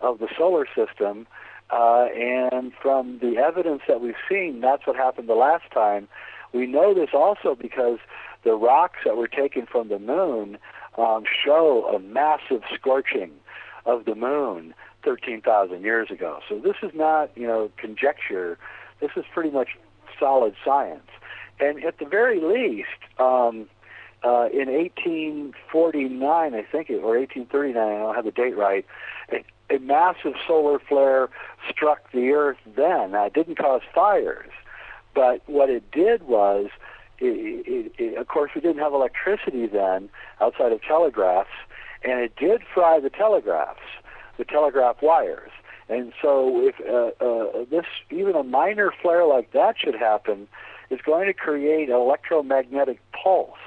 of 0.00 0.18
the 0.18 0.28
solar 0.36 0.66
system. 0.66 1.26
Uh, 1.70 2.06
and 2.16 2.72
from 2.80 3.18
the 3.18 3.36
evidence 3.38 3.82
that 3.88 4.00
we've 4.00 4.14
seen, 4.28 4.60
that's 4.60 4.86
what 4.86 4.96
happened 4.96 5.28
the 5.28 5.34
last 5.34 5.64
time. 5.72 6.06
We 6.52 6.66
know 6.66 6.94
this 6.94 7.10
also 7.12 7.56
because 7.60 7.98
the 8.44 8.54
rocks 8.54 9.00
that 9.04 9.16
were 9.16 9.26
taken 9.26 9.66
from 9.66 9.88
the 9.88 9.98
moon 9.98 10.58
um, 10.96 11.24
show 11.44 11.92
a 11.94 11.98
massive 11.98 12.62
scorching 12.74 13.32
of 13.84 14.04
the 14.04 14.14
moon 14.14 14.74
13,000 15.04 15.82
years 15.82 16.10
ago. 16.10 16.40
So 16.48 16.58
this 16.58 16.76
is 16.82 16.92
not, 16.94 17.30
you 17.36 17.46
know, 17.46 17.70
conjecture. 17.76 18.58
This 19.00 19.10
is 19.16 19.24
pretty 19.32 19.50
much 19.50 19.70
solid 20.18 20.54
science. 20.64 21.08
And 21.58 21.82
at 21.84 21.98
the 21.98 22.04
very 22.04 22.40
least, 22.40 22.88
um, 23.18 23.66
uh, 24.24 24.48
in 24.52 24.68
1849, 24.68 26.54
I 26.54 26.62
think, 26.62 26.90
it, 26.90 26.96
or 26.96 27.18
1839, 27.18 27.76
I 27.76 27.98
don't 27.98 28.14
have 28.14 28.24
the 28.24 28.30
date 28.30 28.56
right, 28.56 28.84
a, 29.30 29.44
a 29.74 29.78
massive 29.78 30.34
solar 30.46 30.78
flare 30.78 31.28
struck 31.70 32.10
the 32.12 32.30
Earth 32.32 32.58
then. 32.76 33.12
Now, 33.12 33.26
it 33.26 33.34
didn't 33.34 33.56
cause 33.56 33.82
fires, 33.94 34.50
but 35.14 35.42
what 35.46 35.70
it 35.70 35.90
did 35.90 36.24
was, 36.24 36.66
it, 37.18 37.64
it, 37.66 37.92
it, 37.98 38.18
of 38.18 38.28
course, 38.28 38.50
we 38.54 38.60
didn't 38.60 38.78
have 38.78 38.92
electricity 38.92 39.66
then 39.66 40.08
outside 40.40 40.72
of 40.72 40.82
telegraphs, 40.82 41.50
and 42.02 42.20
it 42.20 42.36
did 42.36 42.62
fry 42.74 43.00
the 43.00 43.10
telegraphs, 43.10 43.80
the 44.38 44.44
telegraph 44.44 44.96
wires. 45.02 45.50
And 45.88 46.12
so, 46.20 46.66
if 46.66 46.74
uh, 46.80 47.24
uh, 47.24 47.64
this, 47.70 47.86
even 48.10 48.34
a 48.34 48.42
minor 48.42 48.92
flare 49.00 49.24
like 49.24 49.52
that 49.52 49.76
should 49.78 49.94
happen, 49.94 50.48
is 50.90 51.00
going 51.04 51.26
to 51.26 51.32
create 51.32 51.88
an 51.88 51.94
electromagnetic 51.94 53.00
pulse. 53.12 53.58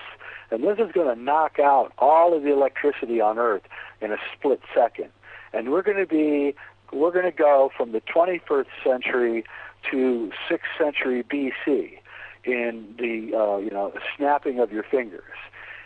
And 0.52 0.64
this 0.64 0.78
is 0.80 0.92
going 0.92 1.16
to 1.16 1.22
knock 1.22 1.60
out 1.60 1.94
all 1.98 2.36
of 2.36 2.44
the 2.44 2.52
electricity 2.52 3.22
on 3.22 3.38
Earth 3.38 3.64
in 4.02 4.12
a 4.12 4.18
split 4.34 4.62
second. 4.74 5.10
And 5.54 5.72
we're 5.72 5.82
going 5.82 5.98
to 5.98 6.06
be, 6.06 6.56
we're 6.92 7.12
going 7.12 7.26
to 7.26 7.32
go 7.32 7.72
from 7.76 7.92
the 7.92 8.02
21st 8.02 8.66
century 8.84 9.44
to 9.92 10.32
6th 10.50 10.60
century 10.78 11.24
BC 11.24 12.00
in 12.44 12.96
the, 12.98 13.38
uh, 13.38 13.58
you 13.58 13.70
know, 13.70 13.94
snapping 14.16 14.60
of 14.60 14.72
your 14.72 14.84
fingers. 14.84 15.24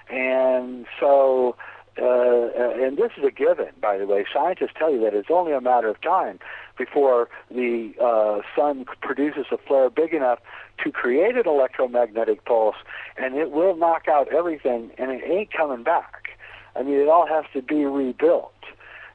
And 0.10 0.86
so, 1.00 1.56
uh, 2.02 2.04
and 2.06 2.98
this 2.98 3.12
is 3.18 3.24
a 3.24 3.32
given, 3.32 3.70
by 3.82 3.98
the 3.98 4.06
way. 4.06 4.26
Scientists 4.34 4.72
tell 4.78 4.92
you 4.92 5.00
that 5.02 5.14
it's 5.14 5.30
only 5.32 5.54
a 5.54 5.62
matter 5.62 5.90
of 5.90 6.02
time 6.02 6.40
before 6.78 7.30
the 7.52 7.94
uh, 8.02 8.42
sun 8.56 8.86
produces 9.02 9.46
a 9.52 9.58
flare 9.58 9.90
big 9.90 10.14
enough 10.14 10.40
to 10.84 10.92
create 10.92 11.36
an 11.36 11.44
electromagnetic 11.46 12.46
pulse, 12.46 12.76
and 13.18 13.36
it 13.36 13.52
will 13.52 13.76
knock 13.76 14.08
out 14.08 14.28
everything, 14.34 14.92
and 14.98 15.12
it 15.12 15.24
ain't 15.26 15.52
coming 15.54 15.84
back. 15.84 16.30
I 16.76 16.84
mean, 16.84 16.96
it 16.96 17.08
all 17.08 17.28
has 17.28 17.46
to 17.54 17.62
be 17.62 17.86
rebuilt. 17.86 18.54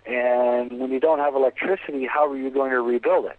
And 0.07 0.79
when 0.81 0.91
you 0.91 1.01
don't 1.01 1.19
have 1.19 1.35
electricity, 1.35 2.07
how 2.07 2.31
are 2.31 2.37
you 2.37 2.51
going 2.51 2.71
to 2.71 2.81
rebuild 2.81 3.27
it? 3.27 3.39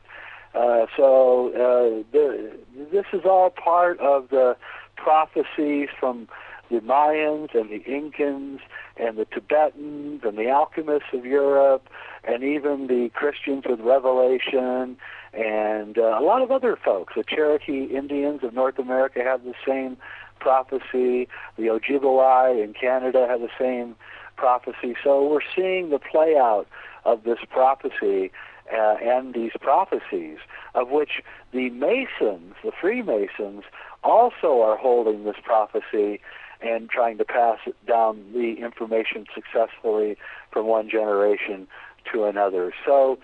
Uh, 0.54 0.86
so 0.98 1.50
uh, 1.50 2.04
the, 2.12 2.52
this 2.92 3.06
is 3.14 3.22
all 3.26 3.50
part 3.50 4.00
of 4.00 4.30
the 4.30 4.56
prophecies 4.96 5.90
from 6.00 6.28
the 6.70 6.80
Mayans 6.80 7.56
and 7.56 7.70
the 7.70 7.80
Incans 7.80 8.60
and 8.98 9.18
the 9.18 9.26
Tibetans 9.26 10.22
and 10.24 10.38
the 10.38 10.50
alchemists 10.50 11.10
of 11.14 11.26
Europe 11.26 11.88
and 12.24 12.44
even 12.44 12.88
the 12.88 13.10
Christians 13.14 13.64
with 13.68 13.80
Revelation 13.80 14.98
and 15.34 15.98
uh, 15.98 16.18
a 16.20 16.24
lot 16.24 16.42
of 16.42 16.52
other 16.52 16.78
folks. 16.84 17.14
The 17.16 17.24
Cherokee 17.24 17.86
Indians 17.86 18.44
of 18.44 18.54
North 18.54 18.80
America 18.80 19.22
have 19.24 19.44
the 19.44 19.54
same 19.68 19.98
prophecy. 20.40 21.28
The 21.58 21.68
Ojibwe 21.68 22.64
in 22.64 22.74
Canada 22.74 23.28
have 23.30 23.42
the 23.42 23.50
same 23.60 23.96
prophecy. 24.36 24.96
So 25.04 25.28
we're 25.28 25.42
seeing 25.56 25.90
the 25.90 26.00
play 26.00 26.36
out 26.38 26.68
of 27.06 27.24
this 27.24 27.40
prophecy 27.50 28.32
uh, 28.74 28.96
and 29.02 29.34
these 29.34 29.52
prophecies, 29.60 30.38
of 30.76 30.90
which 30.90 31.22
the 31.52 31.70
Masons, 31.72 32.56
the 32.64 32.72
Freemasons, 32.80 33.64
also 34.04 34.62
are 34.62 34.78
holding 34.78 35.24
this 35.24 35.36
prophecy 35.44 36.22
and 36.62 36.90
trying 36.90 37.18
to 37.18 37.26
pass 37.26 37.58
it 37.66 37.76
down 37.86 38.22
the 38.34 38.56
information 38.62 39.26
successfully 39.34 40.18
from 40.52 40.68
one 40.68 40.90
generation 40.90 41.68
to 42.12 42.26
another. 42.26 42.74
So, 42.86 43.18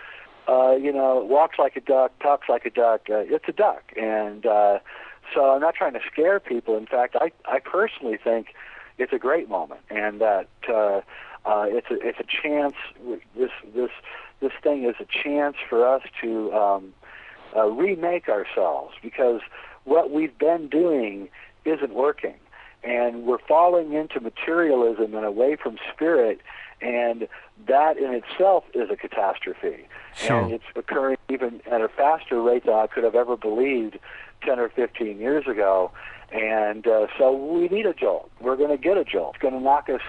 uh, 0.47 0.75
you 0.75 0.91
know, 0.91 1.23
walks 1.23 1.57
like 1.57 1.75
a 1.75 1.81
duck, 1.81 2.17
talks 2.19 2.47
like 2.49 2.65
a 2.65 2.69
duck. 2.69 3.01
Uh, 3.09 3.17
it's 3.17 3.45
a 3.47 3.51
duck, 3.53 3.83
and 3.95 4.45
uh, 4.45 4.79
so 5.33 5.51
I'm 5.51 5.61
not 5.61 5.75
trying 5.75 5.93
to 5.93 6.01
scare 6.11 6.39
people. 6.39 6.77
In 6.77 6.85
fact, 6.85 7.15
I 7.19 7.31
I 7.45 7.59
personally 7.59 8.17
think 8.23 8.53
it's 8.97 9.13
a 9.13 9.17
great 9.17 9.49
moment, 9.49 9.81
and 9.89 10.21
that 10.21 10.47
uh, 10.69 11.01
uh, 11.45 11.65
it's 11.67 11.87
a 11.89 11.99
it's 11.99 12.19
a 12.19 12.25
chance. 12.41 12.75
This 13.35 13.51
this 13.73 13.91
this 14.39 14.51
thing 14.61 14.83
is 14.83 14.95
a 14.99 15.05
chance 15.05 15.57
for 15.67 15.87
us 15.87 16.03
to 16.21 16.53
um, 16.53 16.93
uh, 17.55 17.65
remake 17.67 18.29
ourselves 18.29 18.95
because 19.01 19.41
what 19.83 20.11
we've 20.11 20.37
been 20.37 20.67
doing 20.67 21.29
isn't 21.63 21.93
working, 21.93 22.35
and 22.83 23.23
we're 23.25 23.39
falling 23.39 23.93
into 23.93 24.19
materialism 24.19 25.15
and 25.15 25.25
away 25.25 25.55
from 25.55 25.77
spirit, 25.93 26.41
and 26.81 27.27
that 27.67 27.97
in 27.97 28.13
itself 28.13 28.63
is 28.73 28.89
a 28.89 28.95
catastrophe, 28.95 29.87
Sure. 30.15 30.39
and 30.41 30.51
it's 30.51 30.63
occurring 30.75 31.17
even 31.29 31.61
at 31.69 31.81
a 31.81 31.87
faster 31.87 32.41
rate 32.41 32.65
than 32.65 32.73
I 32.75 32.87
could 32.87 33.03
have 33.03 33.15
ever 33.15 33.35
believed 33.37 33.97
10 34.43 34.59
or 34.59 34.69
15 34.69 35.19
years 35.19 35.47
ago. 35.47 35.91
And 36.31 36.85
uh, 36.87 37.07
so 37.17 37.31
we 37.33 37.67
need 37.69 37.85
a 37.85 37.93
jolt. 37.93 38.29
We're 38.41 38.55
going 38.57 38.71
to 38.71 38.77
get 38.77 38.97
a 38.97 39.03
jolt. 39.03 39.35
It's 39.35 39.41
going 39.41 39.53
to 39.53 39.59
knock 39.59 39.89
us 39.89 40.01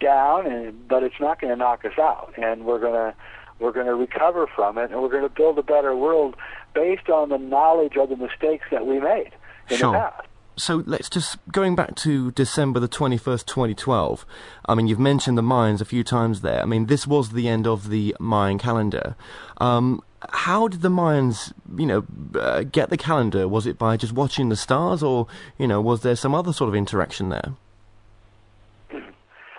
down, 0.00 0.46
and 0.46 0.88
but 0.88 1.02
it's 1.02 1.20
not 1.20 1.40
going 1.40 1.52
to 1.52 1.56
knock 1.56 1.84
us 1.84 1.98
out. 1.98 2.34
And 2.36 2.64
we're 2.64 2.80
going 2.80 2.94
to 2.94 3.14
we're 3.58 3.72
going 3.72 3.86
to 3.86 3.94
recover 3.94 4.46
from 4.46 4.76
it, 4.78 4.90
and 4.90 5.00
we're 5.00 5.08
going 5.10 5.22
to 5.22 5.28
build 5.28 5.58
a 5.58 5.62
better 5.62 5.94
world 5.96 6.34
based 6.74 7.08
on 7.08 7.28
the 7.28 7.38
knowledge 7.38 7.96
of 7.96 8.08
the 8.08 8.16
mistakes 8.16 8.66
that 8.70 8.86
we 8.86 8.98
made 9.00 9.30
in 9.70 9.76
Sure. 9.78 9.92
the 9.92 9.98
past. 9.98 10.26
So 10.58 10.82
let's 10.86 11.10
just 11.10 11.36
going 11.52 11.76
back 11.76 11.96
to 11.96 12.30
December 12.32 12.80
the 12.80 12.88
twenty 12.88 13.18
first, 13.18 13.46
twenty 13.46 13.74
twelve. 13.74 14.24
I 14.64 14.74
mean, 14.74 14.86
you've 14.86 14.98
mentioned 14.98 15.36
the 15.36 15.42
Mayans 15.42 15.82
a 15.82 15.84
few 15.84 16.02
times 16.02 16.40
there. 16.40 16.62
I 16.62 16.64
mean, 16.64 16.86
this 16.86 17.06
was 17.06 17.32
the 17.32 17.46
end 17.46 17.66
of 17.66 17.90
the 17.90 18.16
Mayan 18.18 18.58
calendar. 18.58 19.16
Um, 19.58 20.02
how 20.30 20.66
did 20.66 20.80
the 20.80 20.88
Mayans, 20.88 21.52
you 21.76 21.84
know, 21.84 22.04
uh, 22.40 22.62
get 22.62 22.88
the 22.88 22.96
calendar? 22.96 23.46
Was 23.46 23.66
it 23.66 23.76
by 23.76 23.98
just 23.98 24.14
watching 24.14 24.48
the 24.48 24.56
stars, 24.56 25.02
or 25.02 25.26
you 25.58 25.66
know, 25.66 25.82
was 25.82 26.00
there 26.00 26.16
some 26.16 26.34
other 26.34 26.54
sort 26.54 26.68
of 26.68 26.74
interaction 26.74 27.28
there? 27.28 27.52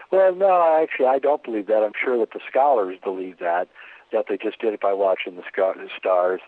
Well, 0.10 0.34
no, 0.34 0.80
actually, 0.82 1.08
I 1.08 1.20
don't 1.20 1.44
believe 1.44 1.68
that. 1.68 1.84
I'm 1.84 1.92
sure 2.04 2.18
that 2.18 2.32
the 2.32 2.40
scholars 2.50 2.98
believe 3.04 3.40
that, 3.40 3.68
that 4.12 4.26
they 4.30 4.38
just 4.38 4.60
did 4.60 4.74
it 4.74 4.82
by 4.82 4.94
watching 4.94 5.36
the 5.36 5.44
stars. 5.52 6.40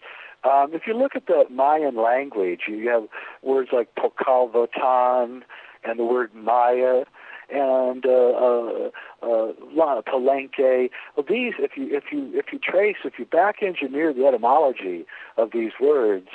Um, 0.43 0.73
if 0.73 0.84
you 0.88 0.93
look 0.93 1.15
at 1.15 1.28
the 1.28 1.45
Mayan 1.49 1.95
language, 1.95 2.62
you 2.67 2.89
have 2.89 3.04
words 3.41 3.69
like 3.73 3.93
Pacal 3.95 4.52
Votan 4.52 5.41
and 5.84 5.99
the 5.99 6.06
word 6.06 6.34
Maya 6.34 7.04
and 7.52 8.06
uh, 8.06 8.10
uh, 8.10 8.89
uh, 9.23 9.54
La- 9.73 10.02
Palenque. 10.02 10.89
Well, 11.15 11.25
these, 11.28 11.54
if 11.60 11.71
you 11.75 11.95
if 11.95 12.06
you 12.12 12.32
if 12.34 12.47
you 12.54 12.60
trace, 12.60 12.97
if 13.04 13.13
you 13.17 13.25
back 13.25 13.58
engineer 13.62 14.13
the 14.13 14.25
etymology 14.25 15.06
of 15.38 15.52
these 15.52 15.71
words, 15.82 16.28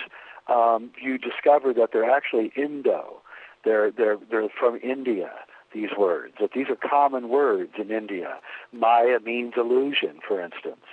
um, 0.49 0.91
you 1.01 1.19
discover 1.19 1.73
that 1.75 1.91
they're 1.93 2.11
actually 2.11 2.53
Indo. 2.57 3.23
They're 3.65 3.91
they're 3.91 4.19
they're 4.31 4.49
from 4.59 4.79
India. 4.83 5.31
These 5.73 5.91
words 5.99 6.35
that 6.41 6.51
these 6.55 6.67
are 6.69 6.77
common 6.77 7.29
words 7.29 7.73
in 7.81 7.91
India. 7.91 8.37
Maya 8.73 9.19
means 9.25 9.55
illusion, 9.57 10.21
for 10.27 10.41
instance, 10.41 10.87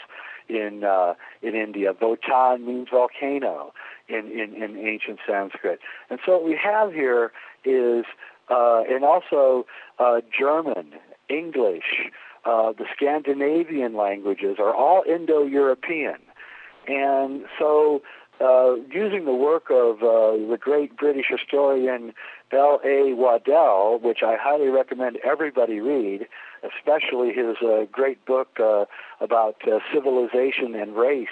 in 0.52 0.84
uh, 0.84 1.14
in 1.42 1.56
India. 1.56 1.94
Votan 1.94 2.66
means 2.66 2.90
volcano 2.92 3.74
in, 4.08 4.32
in 4.32 4.62
in 4.62 4.78
ancient 4.78 5.20
Sanskrit. 5.28 5.80
And 6.10 6.20
so 6.26 6.34
what 6.34 6.46
we 6.46 6.60
have 6.62 6.94
here 6.94 7.32
is 7.64 8.06
uh, 8.50 8.84
and 8.90 9.04
also 9.04 9.66
uh, 10.00 10.22
German, 10.38 10.94
English, 11.30 12.10
uh, 12.46 12.74
the 12.74 12.86
Scandinavian 12.96 13.96
languages 13.96 14.58
are 14.60 14.74
all 14.74 15.04
Indo-European. 15.08 16.18
And 16.88 17.46
so, 17.58 18.02
uh, 18.42 18.76
using 18.92 19.26
the 19.26 19.34
work 19.34 19.70
of 19.70 19.98
uh, 19.98 20.50
the 20.50 20.58
great 20.60 20.98
British 20.98 21.28
historian 21.30 22.14
L.A. 22.52 23.14
Waddell, 23.14 24.00
which 24.02 24.20
I 24.26 24.36
highly 24.40 24.68
recommend 24.68 25.18
everybody 25.24 25.80
read, 25.80 26.28
especially 26.64 27.34
his 27.34 27.58
uh, 27.62 27.86
great 27.92 28.24
book 28.26 28.60
uh, 28.60 28.86
about 29.20 29.56
uh, 29.68 29.80
civilization 29.94 30.76
and 30.76 30.96
race 30.96 31.28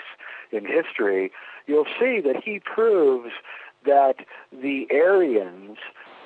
in 0.51 0.65
history, 0.65 1.31
you'll 1.67 1.85
see 1.99 2.19
that 2.21 2.41
he 2.43 2.59
proves 2.59 3.31
that 3.85 4.15
the 4.51 4.87
Aryans 4.91 5.77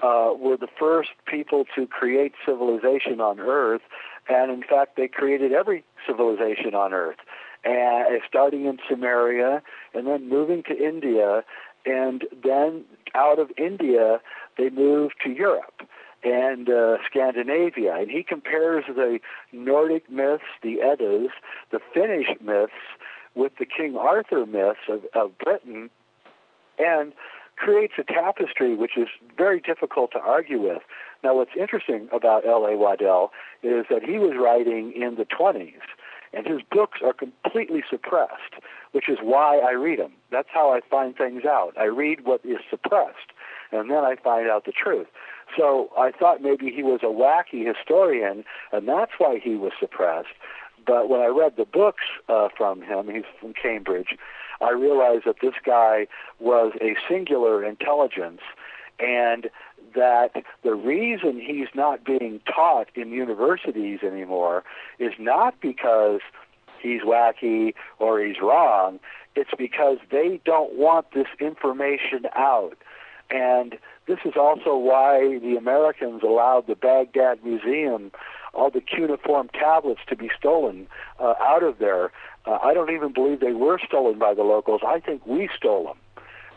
uh, 0.01 0.33
were 0.37 0.57
the 0.57 0.67
first 0.79 1.11
people 1.25 1.65
to 1.75 1.85
create 1.87 2.33
civilization 2.45 3.21
on 3.21 3.39
Earth, 3.39 3.81
and 4.29 4.51
in 4.51 4.63
fact, 4.63 4.95
they 4.95 5.07
created 5.07 5.51
every 5.51 5.83
civilization 6.07 6.73
on 6.73 6.93
Earth. 6.93 7.17
And 7.65 8.21
starting 8.27 8.65
in 8.65 8.77
Sumeria 8.89 9.61
and 9.93 10.05
then 10.05 10.27
moving 10.27 10.63
to 10.63 10.77
India, 10.77 11.45
and 11.85 12.25
then 12.43 12.83
out 13.15 13.39
of 13.39 13.51
India 13.57 14.19
they 14.57 14.69
moved 14.69 15.15
to 15.23 15.29
Europe 15.29 15.87
and 16.23 16.69
uh, 16.69 16.97
Scandinavia. 17.09 17.95
And 17.95 18.09
he 18.09 18.23
compares 18.23 18.85
the 18.87 19.19
Nordic 19.51 20.09
myths, 20.09 20.43
the 20.61 20.81
Eddas, 20.81 21.31
the 21.71 21.79
Finnish 21.93 22.27
myths, 22.41 22.73
with 23.35 23.53
the 23.57 23.65
King 23.65 23.95
Arthur 23.95 24.45
myths 24.45 24.79
of, 24.89 25.01
of 25.13 25.37
Britain, 25.37 25.89
and 26.77 27.13
creates 27.55 27.93
a 27.97 28.03
tapestry 28.03 28.75
which 28.75 28.97
is 28.97 29.07
very 29.37 29.59
difficult 29.59 30.11
to 30.11 30.19
argue 30.19 30.61
with. 30.61 30.81
Now, 31.23 31.35
what's 31.35 31.51
interesting 31.59 32.09
about 32.11 32.45
L.A. 32.45 32.77
Waddell 32.77 33.31
is 33.61 33.85
that 33.89 34.03
he 34.03 34.17
was 34.19 34.33
writing 34.37 34.91
in 34.93 35.15
the 35.15 35.25
20s, 35.25 35.79
and 36.33 36.45
his 36.45 36.61
books 36.71 36.99
are 37.03 37.13
completely 37.13 37.83
suppressed, 37.89 38.55
which 38.91 39.07
is 39.07 39.19
why 39.21 39.59
I 39.59 39.71
read 39.71 39.99
them. 39.99 40.13
That's 40.31 40.49
how 40.53 40.73
I 40.73 40.81
find 40.89 41.15
things 41.15 41.45
out. 41.45 41.73
I 41.79 41.85
read 41.85 42.25
what 42.25 42.41
is 42.43 42.57
suppressed, 42.69 43.31
and 43.71 43.89
then 43.89 44.03
I 44.03 44.15
find 44.21 44.49
out 44.49 44.65
the 44.65 44.73
truth. 44.73 45.07
So 45.57 45.89
I 45.97 46.11
thought 46.11 46.41
maybe 46.41 46.71
he 46.71 46.83
was 46.83 47.01
a 47.03 47.07
wacky 47.07 47.65
historian, 47.65 48.43
and 48.71 48.87
that's 48.87 49.13
why 49.17 49.39
he 49.39 49.55
was 49.55 49.71
suppressed. 49.79 50.29
But 50.85 51.09
when 51.09 51.21
I 51.21 51.27
read 51.27 51.55
the 51.57 51.65
books 51.65 52.03
uh, 52.27 52.49
from 52.55 52.81
him, 52.81 53.07
he's 53.07 53.23
from 53.39 53.53
Cambridge, 53.53 54.17
I 54.61 54.71
realized 54.71 55.25
that 55.25 55.37
this 55.41 55.53
guy 55.65 56.07
was 56.39 56.73
a 56.81 56.95
singular 57.09 57.63
intelligence 57.63 58.41
and 58.99 59.49
that 59.95 60.31
the 60.63 60.73
reason 60.73 61.39
he's 61.39 61.67
not 61.75 62.03
being 62.03 62.41
taught 62.45 62.87
in 62.95 63.11
universities 63.11 63.99
anymore 64.03 64.63
is 64.99 65.13
not 65.19 65.59
because 65.61 66.21
he's 66.81 67.01
wacky 67.01 67.73
or 67.99 68.19
he's 68.19 68.39
wrong. 68.41 68.99
It's 69.35 69.51
because 69.57 69.97
they 70.11 70.39
don't 70.45 70.73
want 70.75 71.11
this 71.13 71.27
information 71.39 72.25
out. 72.35 72.77
And 73.29 73.77
this 74.07 74.19
is 74.25 74.33
also 74.35 74.75
why 74.75 75.39
the 75.39 75.55
Americans 75.55 76.23
allowed 76.23 76.67
the 76.67 76.75
Baghdad 76.75 77.43
Museum 77.43 78.11
all 78.53 78.69
the 78.69 78.81
cuneiform 78.81 79.49
tablets 79.49 80.01
to 80.07 80.15
be 80.15 80.29
stolen 80.37 80.87
uh, 81.19 81.33
out 81.39 81.63
of 81.63 81.79
there. 81.79 82.11
Uh, 82.45 82.59
I 82.63 82.73
don't 82.73 82.91
even 82.91 83.13
believe 83.13 83.39
they 83.39 83.53
were 83.53 83.79
stolen 83.85 84.19
by 84.19 84.33
the 84.33 84.43
locals. 84.43 84.81
I 84.85 84.99
think 84.99 85.25
we 85.25 85.49
stole 85.55 85.85
them. 85.85 85.97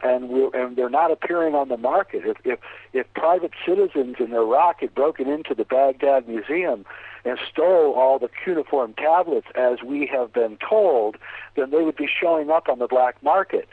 And, 0.02 0.28
we 0.28 0.50
and 0.52 0.76
they're 0.76 0.90
not 0.90 1.10
appearing 1.10 1.54
on 1.54 1.70
the 1.70 1.78
market. 1.78 2.22
If, 2.26 2.36
if 2.44 2.58
if 2.92 3.06
private 3.14 3.52
citizens 3.66 4.16
in 4.20 4.34
Iraq 4.34 4.80
had 4.80 4.94
broken 4.94 5.26
into 5.26 5.54
the 5.54 5.64
Baghdad 5.64 6.28
Museum 6.28 6.84
and 7.24 7.38
stole 7.50 7.94
all 7.94 8.18
the 8.18 8.28
cuneiform 8.44 8.92
tablets, 8.92 9.46
as 9.54 9.82
we 9.82 10.06
have 10.06 10.34
been 10.34 10.58
told, 10.58 11.16
then 11.56 11.70
they 11.70 11.82
would 11.82 11.96
be 11.96 12.06
showing 12.06 12.50
up 12.50 12.68
on 12.68 12.78
the 12.78 12.86
black 12.86 13.20
market 13.22 13.68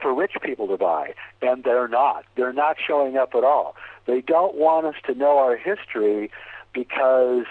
for 0.00 0.14
rich 0.14 0.32
people 0.42 0.68
to 0.68 0.76
buy, 0.76 1.14
and 1.42 1.64
they're 1.64 1.88
not. 1.88 2.24
They're 2.36 2.52
not 2.52 2.76
showing 2.84 3.16
up 3.16 3.34
at 3.34 3.44
all. 3.44 3.76
They 4.06 4.20
don't 4.20 4.56
want 4.56 4.86
us 4.86 4.94
to 5.06 5.14
know 5.14 5.38
our 5.38 5.56
history 5.56 6.30
because 6.72 7.44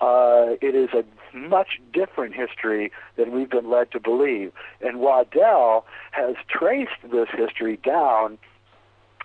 uh, 0.00 0.56
it 0.60 0.74
is 0.74 0.90
a 0.92 1.04
much 1.36 1.80
different 1.92 2.34
history 2.34 2.92
than 3.16 3.32
we've 3.32 3.50
been 3.50 3.70
led 3.70 3.90
to 3.92 4.00
believe. 4.00 4.52
And 4.80 5.00
Waddell 5.00 5.84
has 6.12 6.36
traced 6.48 7.02
this 7.10 7.28
history 7.36 7.76
down 7.78 8.38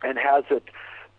and 0.01 0.17
has 0.17 0.45
it 0.49 0.63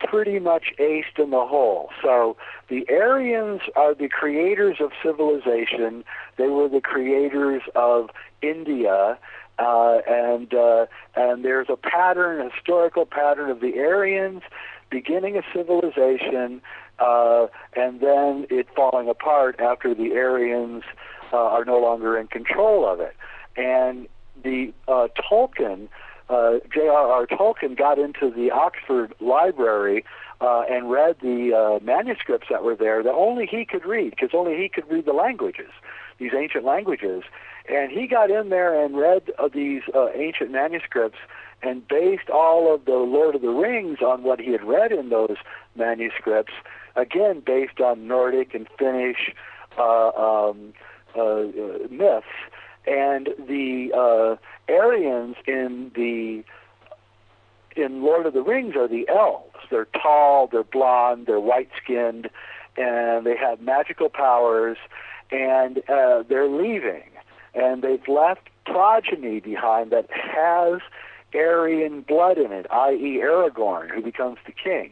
pretty 0.01 0.39
much 0.39 0.73
aced 0.79 1.19
in 1.19 1.31
the 1.31 1.47
hole. 1.47 1.91
So 2.03 2.37
the 2.69 2.87
Aryans 2.89 3.61
are 3.77 3.95
the 3.95 4.09
creators 4.09 4.79
of 4.81 4.93
civilization. 5.03 6.05
They 6.37 6.49
were 6.49 6.69
the 6.69 6.81
creators 6.81 7.63
of 7.75 8.09
India. 8.41 9.19
Uh, 9.61 9.99
and 10.09 10.55
uh, 10.55 10.87
and 11.17 11.45
there's 11.45 11.67
a 11.69 11.77
pattern, 11.77 12.41
a 12.41 12.51
historical 12.51 13.05
pattern 13.05 13.51
of 13.51 13.61
the 13.61 13.79
Aryans 13.79 14.43
beginning 14.91 15.37
a 15.37 15.43
civilization, 15.55 16.63
uh, 16.99 17.47
and 17.77 18.01
then 18.01 18.47
it 18.51 18.67
falling 18.75 19.09
apart 19.09 19.61
after 19.61 19.95
the 19.95 20.13
Aryans 20.13 20.83
uh, 21.33 21.37
are 21.37 21.65
no 21.65 21.79
longer 21.79 22.19
in 22.19 22.27
control 22.27 22.91
of 22.91 23.01
it. 23.01 23.15
And 23.57 24.09
the 24.43 24.73
uh, 24.89 25.09
Tolkien, 25.31 25.89
uh, 26.29 26.59
J.R.R. 26.73 27.27
Tolkien, 27.27 27.77
got 27.77 27.99
into 27.99 28.31
the 28.31 28.51
Oxford 28.51 29.15
Library 29.21 30.05
uh, 30.41 30.63
and 30.71 30.91
read 30.91 31.17
the 31.23 31.53
uh, 31.55 31.85
manuscripts 31.85 32.49
that 32.51 32.65
were 32.65 32.77
there 32.77 33.03
that 33.03 33.13
only 33.13 33.47
he 33.47 33.65
could 33.65 33.85
read, 33.85 34.11
because 34.11 34.31
only 34.33 34.57
he 34.57 34.69
could 34.69 34.91
read 34.91 35.05
the 35.05 35.13
languages, 35.13 35.71
these 36.19 36.33
ancient 36.37 36.65
languages. 36.65 37.23
And 37.71 37.93
he 37.93 38.07
got 38.07 38.31
in 38.31 38.49
there 38.49 38.85
and 38.85 38.97
read 38.97 39.31
uh, 39.39 39.49
these 39.53 39.83
uh, 39.95 40.09
ancient 40.15 40.51
manuscripts 40.51 41.19
and 41.63 41.87
based 41.87 42.29
all 42.31 42.75
of 42.75 42.85
the 42.85 42.97
Lord 42.97 43.35
of 43.35 43.43
the 43.43 43.51
Rings 43.51 43.99
on 44.01 44.23
what 44.23 44.41
he 44.41 44.53
had 44.53 44.65
read 44.65 44.93
in 44.93 45.11
those 45.11 45.37
manuscripts, 45.77 46.53
again 46.97 47.43
based 47.45 47.81
on 47.81 48.09
Nordic 48.09 48.55
and 48.55 48.67
Finnish 48.79 49.33
uh, 49.79 50.09
um, 50.09 50.73
uh, 51.17 51.21
uh, 51.21 51.45
myths, 51.91 52.27
and 52.87 53.29
the 53.39 53.93
uh, 53.95 54.73
Aryans 54.73 55.37
in 55.47 55.93
the 55.95 56.43
in 57.77 58.03
Lord 58.03 58.27
of 58.27 58.33
the 58.33 58.43
Rings 58.43 58.75
are 58.75 58.89
the 58.89 59.09
elves. 59.09 59.55
They're 59.71 59.87
tall, 60.03 60.49
they're 60.49 60.65
blonde, 60.65 61.27
they're 61.27 61.39
white-skinned, 61.39 62.29
and 62.77 63.25
they 63.25 63.37
have 63.37 63.61
magical 63.61 64.09
powers, 64.09 64.77
and 65.31 65.79
uh, 65.89 66.25
they're 66.29 66.49
leaving. 66.49 67.05
And 67.55 67.83
they've 67.83 68.07
left 68.09 68.49
progeny 68.65 69.41
behind 69.41 69.91
that 69.91 70.09
has 70.11 70.81
Aryan 71.35 72.03
blood 72.03 72.39
in 72.39 72.53
it, 72.53 72.67
i.e., 72.71 73.21
Aragorn, 73.23 73.91
who 73.91 74.03
becomes 74.03 74.39
the 74.47 74.53
king, 74.53 74.91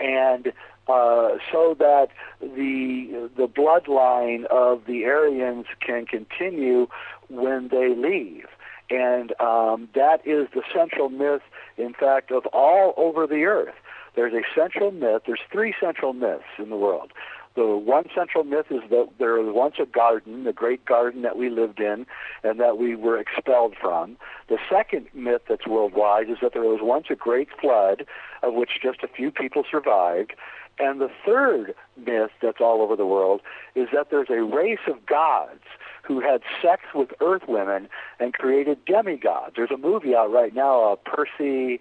and 0.00 0.52
uh, 0.88 1.36
so 1.52 1.76
that 1.78 2.08
the 2.40 3.30
the 3.36 3.46
bloodline 3.46 4.44
of 4.46 4.86
the 4.86 5.04
Aryans 5.04 5.66
can 5.80 6.06
continue 6.06 6.88
when 7.28 7.68
they 7.68 7.94
leave. 7.94 8.46
And 8.90 9.38
um, 9.38 9.88
that 9.94 10.26
is 10.26 10.48
the 10.54 10.62
central 10.74 11.10
myth, 11.10 11.42
in 11.76 11.92
fact, 11.92 12.30
of 12.30 12.46
all 12.46 12.94
over 12.96 13.26
the 13.26 13.44
earth. 13.44 13.74
There's 14.16 14.32
a 14.32 14.42
central 14.58 14.90
myth. 14.90 15.22
There's 15.26 15.42
three 15.52 15.74
central 15.78 16.14
myths 16.14 16.44
in 16.58 16.70
the 16.70 16.76
world. 16.76 17.12
The 17.54 17.66
one 17.76 18.04
central 18.14 18.44
myth 18.44 18.66
is 18.70 18.82
that 18.90 19.08
there 19.18 19.34
was 19.34 19.52
once 19.52 19.76
a 19.80 19.86
garden, 19.86 20.44
the 20.44 20.52
great 20.52 20.84
garden 20.84 21.22
that 21.22 21.36
we 21.36 21.50
lived 21.50 21.80
in 21.80 22.06
and 22.44 22.60
that 22.60 22.78
we 22.78 22.94
were 22.94 23.18
expelled 23.18 23.74
from. 23.80 24.16
The 24.48 24.58
second 24.70 25.08
myth 25.12 25.42
that's 25.48 25.66
worldwide 25.66 26.30
is 26.30 26.38
that 26.40 26.52
there 26.52 26.62
was 26.62 26.80
once 26.82 27.06
a 27.10 27.16
great 27.16 27.48
flood 27.60 28.06
of 28.42 28.54
which 28.54 28.80
just 28.82 29.02
a 29.02 29.08
few 29.08 29.30
people 29.30 29.64
survived. 29.68 30.34
And 30.78 31.00
the 31.00 31.10
third 31.26 31.74
myth 31.96 32.30
that's 32.40 32.60
all 32.60 32.82
over 32.82 32.94
the 32.94 33.06
world 33.06 33.40
is 33.74 33.88
that 33.92 34.10
there's 34.10 34.30
a 34.30 34.42
race 34.42 34.86
of 34.86 35.04
gods 35.06 35.64
who 36.02 36.20
had 36.20 36.42
sex 36.62 36.82
with 36.94 37.10
earth 37.20 37.42
women 37.48 37.88
and 38.20 38.32
created 38.32 38.84
demigods. 38.84 39.54
There's 39.56 39.70
a 39.72 39.76
movie 39.76 40.14
out 40.14 40.30
right 40.30 40.54
now, 40.54 40.92
uh, 40.92 40.96
Percy, 40.96 41.80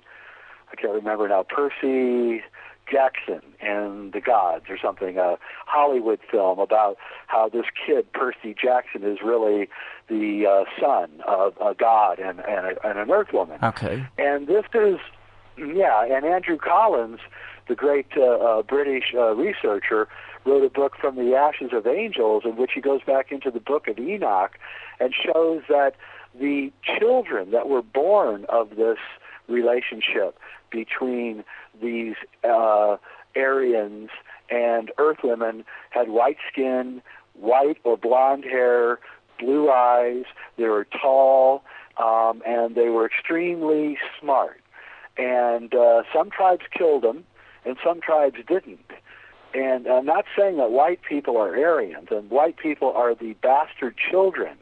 I 0.72 0.76
can't 0.76 0.94
remember 0.94 1.30
now, 1.30 1.44
Percy 1.44 2.44
Jackson 2.92 3.42
and 3.62 4.14
the 4.14 4.22
Gods 4.22 4.66
or 4.70 4.78
something, 4.78 5.18
a 5.18 5.38
Hollywood 5.66 6.20
film 6.30 6.60
about 6.60 6.98
how 7.28 7.50
this 7.50 7.66
kid, 7.86 8.12
Percy 8.14 8.56
Jackson, 8.60 9.04
is 9.04 9.20
really 9.24 9.70
the 10.08 10.46
uh, 10.46 10.82
son 10.82 11.10
of 11.28 11.56
a 11.62 11.74
god 11.74 12.20
and, 12.20 12.40
and, 12.40 12.66
a, 12.66 12.88
and 12.88 12.98
an 13.00 13.12
earth 13.12 13.34
woman. 13.34 13.60
Okay. 13.62 14.06
And 14.18 14.48
this 14.48 14.66
is, 14.74 15.00
yeah, 15.58 16.06
and 16.06 16.26
Andrew 16.26 16.58
Collins, 16.58 17.20
the 17.68 17.76
great 17.76 18.08
uh, 18.16 18.24
uh, 18.24 18.62
British 18.64 19.14
uh, 19.14 19.36
researcher, 19.36 20.08
wrote 20.46 20.64
a 20.64 20.70
book 20.70 20.94
from 21.00 21.16
the 21.16 21.36
ashes 21.36 21.72
of 21.74 21.86
angels 21.86 22.44
in 22.46 22.56
which 22.56 22.72
he 22.74 22.82
goes 22.82 23.02
back 23.06 23.32
into 23.32 23.52
the 23.52 23.60
book 23.60 23.88
of 23.88 24.00
Enoch 24.00 24.58
and 25.00 25.14
shows 25.14 25.64
that 25.68 25.96
the 26.40 26.72
children 27.00 27.52
that 27.52 27.68
were 27.68 27.82
born 27.82 28.46
of 28.48 28.70
this 28.72 28.98
relationship 29.48 30.38
between 30.72 31.44
these 31.82 32.16
uh, 32.44 32.98
Aryans 33.36 34.10
and 34.50 34.92
Earth 34.98 35.20
women 35.24 35.66
had 35.90 36.10
white 36.10 36.38
skin, 36.52 37.02
white 37.34 37.78
or 37.84 37.98
blonde 37.98 38.44
hair, 38.44 39.00
blue 39.40 39.70
eyes. 39.70 40.24
They 40.58 40.66
were 40.66 40.86
tall, 40.86 41.64
um, 41.98 42.42
and 42.46 42.76
they 42.76 42.90
were 42.90 43.06
extremely 43.06 43.98
smart. 44.20 44.62
And 45.18 45.74
uh, 45.74 46.04
some 46.14 46.30
tribes 46.30 46.64
killed 46.76 47.04
them, 47.04 47.26
and 47.66 47.78
some 47.84 48.02
tribes 48.02 48.38
didn't. 48.48 48.92
And 49.54 49.88
I'm 49.88 50.06
not 50.06 50.26
saying 50.38 50.58
that 50.58 50.72
white 50.72 51.00
people 51.08 51.38
are 51.38 51.56
Aryans, 51.56 52.10
and 52.12 52.30
white 52.30 52.58
people 52.58 52.92
are 52.96 53.16
the 53.16 53.34
bastard 53.42 53.96
children 53.98 54.58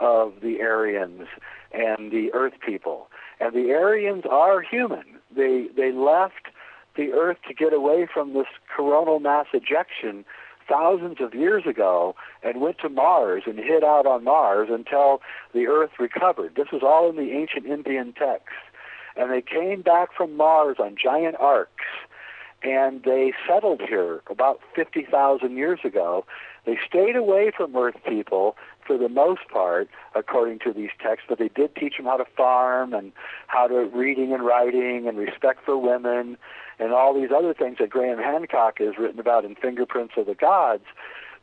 of 0.00 0.34
the 0.42 0.60
Aryans 0.60 1.28
and 1.72 2.10
the 2.10 2.30
Earth 2.34 2.54
people. 2.64 3.08
And 3.40 3.54
the 3.54 3.72
Aryans 3.72 4.24
are 4.30 4.60
human. 4.60 5.04
They 5.36 5.68
they 5.76 5.92
left 5.92 6.48
the 6.96 7.12
Earth 7.12 7.38
to 7.48 7.54
get 7.54 7.72
away 7.72 8.06
from 8.12 8.34
this 8.34 8.46
coronal 8.74 9.20
mass 9.20 9.46
ejection 9.52 10.24
thousands 10.68 11.20
of 11.20 11.34
years 11.34 11.66
ago 11.66 12.14
and 12.42 12.60
went 12.60 12.78
to 12.78 12.88
Mars 12.88 13.42
and 13.46 13.58
hid 13.58 13.84
out 13.84 14.06
on 14.06 14.24
Mars 14.24 14.68
until 14.70 15.20
the 15.52 15.66
Earth 15.66 15.90
recovered. 15.98 16.54
This 16.56 16.68
was 16.72 16.82
all 16.82 17.10
in 17.10 17.16
the 17.16 17.32
ancient 17.32 17.66
Indian 17.66 18.12
texts. 18.12 18.56
And 19.16 19.30
they 19.30 19.42
came 19.42 19.82
back 19.82 20.08
from 20.16 20.36
Mars 20.36 20.76
on 20.78 20.96
giant 20.96 21.36
arks 21.38 21.84
and 22.64 23.02
they 23.02 23.32
settled 23.46 23.82
here 23.86 24.22
about 24.30 24.60
50,000 24.74 25.56
years 25.56 25.80
ago. 25.84 26.24
They 26.64 26.78
stayed 26.86 27.14
away 27.14 27.52
from 27.54 27.76
Earth 27.76 27.96
people 28.08 28.56
for 28.86 28.98
the 28.98 29.08
most 29.08 29.48
part, 29.52 29.88
according 30.14 30.58
to 30.60 30.72
these 30.72 30.90
texts, 31.02 31.26
but 31.28 31.38
they 31.38 31.48
did 31.48 31.74
teach 31.76 31.96
them 31.96 32.06
how 32.06 32.16
to 32.16 32.24
farm 32.36 32.92
and 32.92 33.12
how 33.46 33.66
to 33.66 33.90
reading 33.94 34.32
and 34.32 34.44
writing 34.44 35.06
and 35.08 35.18
respect 35.18 35.64
for 35.64 35.76
women 35.76 36.36
and 36.78 36.92
all 36.92 37.14
these 37.14 37.30
other 37.34 37.54
things 37.54 37.78
that 37.78 37.90
Graham 37.90 38.18
Hancock 38.18 38.78
has 38.78 38.98
written 38.98 39.20
about 39.20 39.44
in 39.44 39.54
Fingerprints 39.54 40.14
of 40.16 40.26
the 40.26 40.34
Gods. 40.34 40.84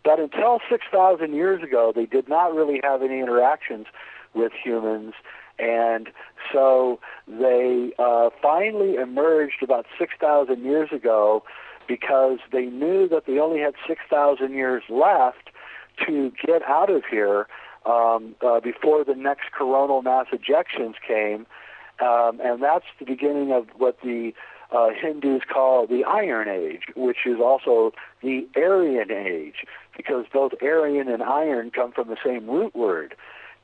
But 0.03 0.19
until 0.19 0.59
6,000 0.69 1.33
years 1.33 1.63
ago, 1.63 1.93
they 1.95 2.05
did 2.05 2.27
not 2.27 2.53
really 2.55 2.81
have 2.83 3.01
any 3.01 3.19
interactions 3.19 3.85
with 4.33 4.51
humans. 4.63 5.13
And 5.59 6.09
so 6.51 6.99
they 7.27 7.93
uh, 7.99 8.31
finally 8.41 8.95
emerged 8.95 9.61
about 9.61 9.85
6,000 9.99 10.63
years 10.63 10.89
ago 10.91 11.43
because 11.87 12.39
they 12.51 12.65
knew 12.65 13.07
that 13.09 13.25
they 13.27 13.37
only 13.37 13.59
had 13.59 13.75
6,000 13.87 14.53
years 14.53 14.83
left 14.89 15.50
to 16.05 16.31
get 16.45 16.61
out 16.63 16.89
of 16.89 17.03
here 17.09 17.47
um, 17.85 18.35
uh, 18.45 18.59
before 18.59 19.03
the 19.03 19.15
next 19.15 19.51
coronal 19.57 20.01
mass 20.01 20.27
ejections 20.31 20.95
came. 21.05 21.45
Um, 21.99 22.39
and 22.41 22.61
that's 22.61 22.85
the 22.99 23.05
beginning 23.05 23.51
of 23.51 23.67
what 23.77 23.99
the 24.01 24.33
uh, 24.71 24.89
Hindus 24.89 25.41
call 25.51 25.85
the 25.87 26.03
Iron 26.03 26.47
Age, 26.47 26.83
which 26.95 27.25
is 27.25 27.39
also 27.39 27.91
the 28.21 28.47
Aryan 28.55 29.11
Age, 29.11 29.65
because 29.95 30.25
both 30.31 30.53
Aryan 30.61 31.09
and 31.09 31.21
Iron 31.21 31.71
come 31.71 31.91
from 31.91 32.07
the 32.07 32.17
same 32.23 32.49
root 32.49 32.75
word. 32.75 33.15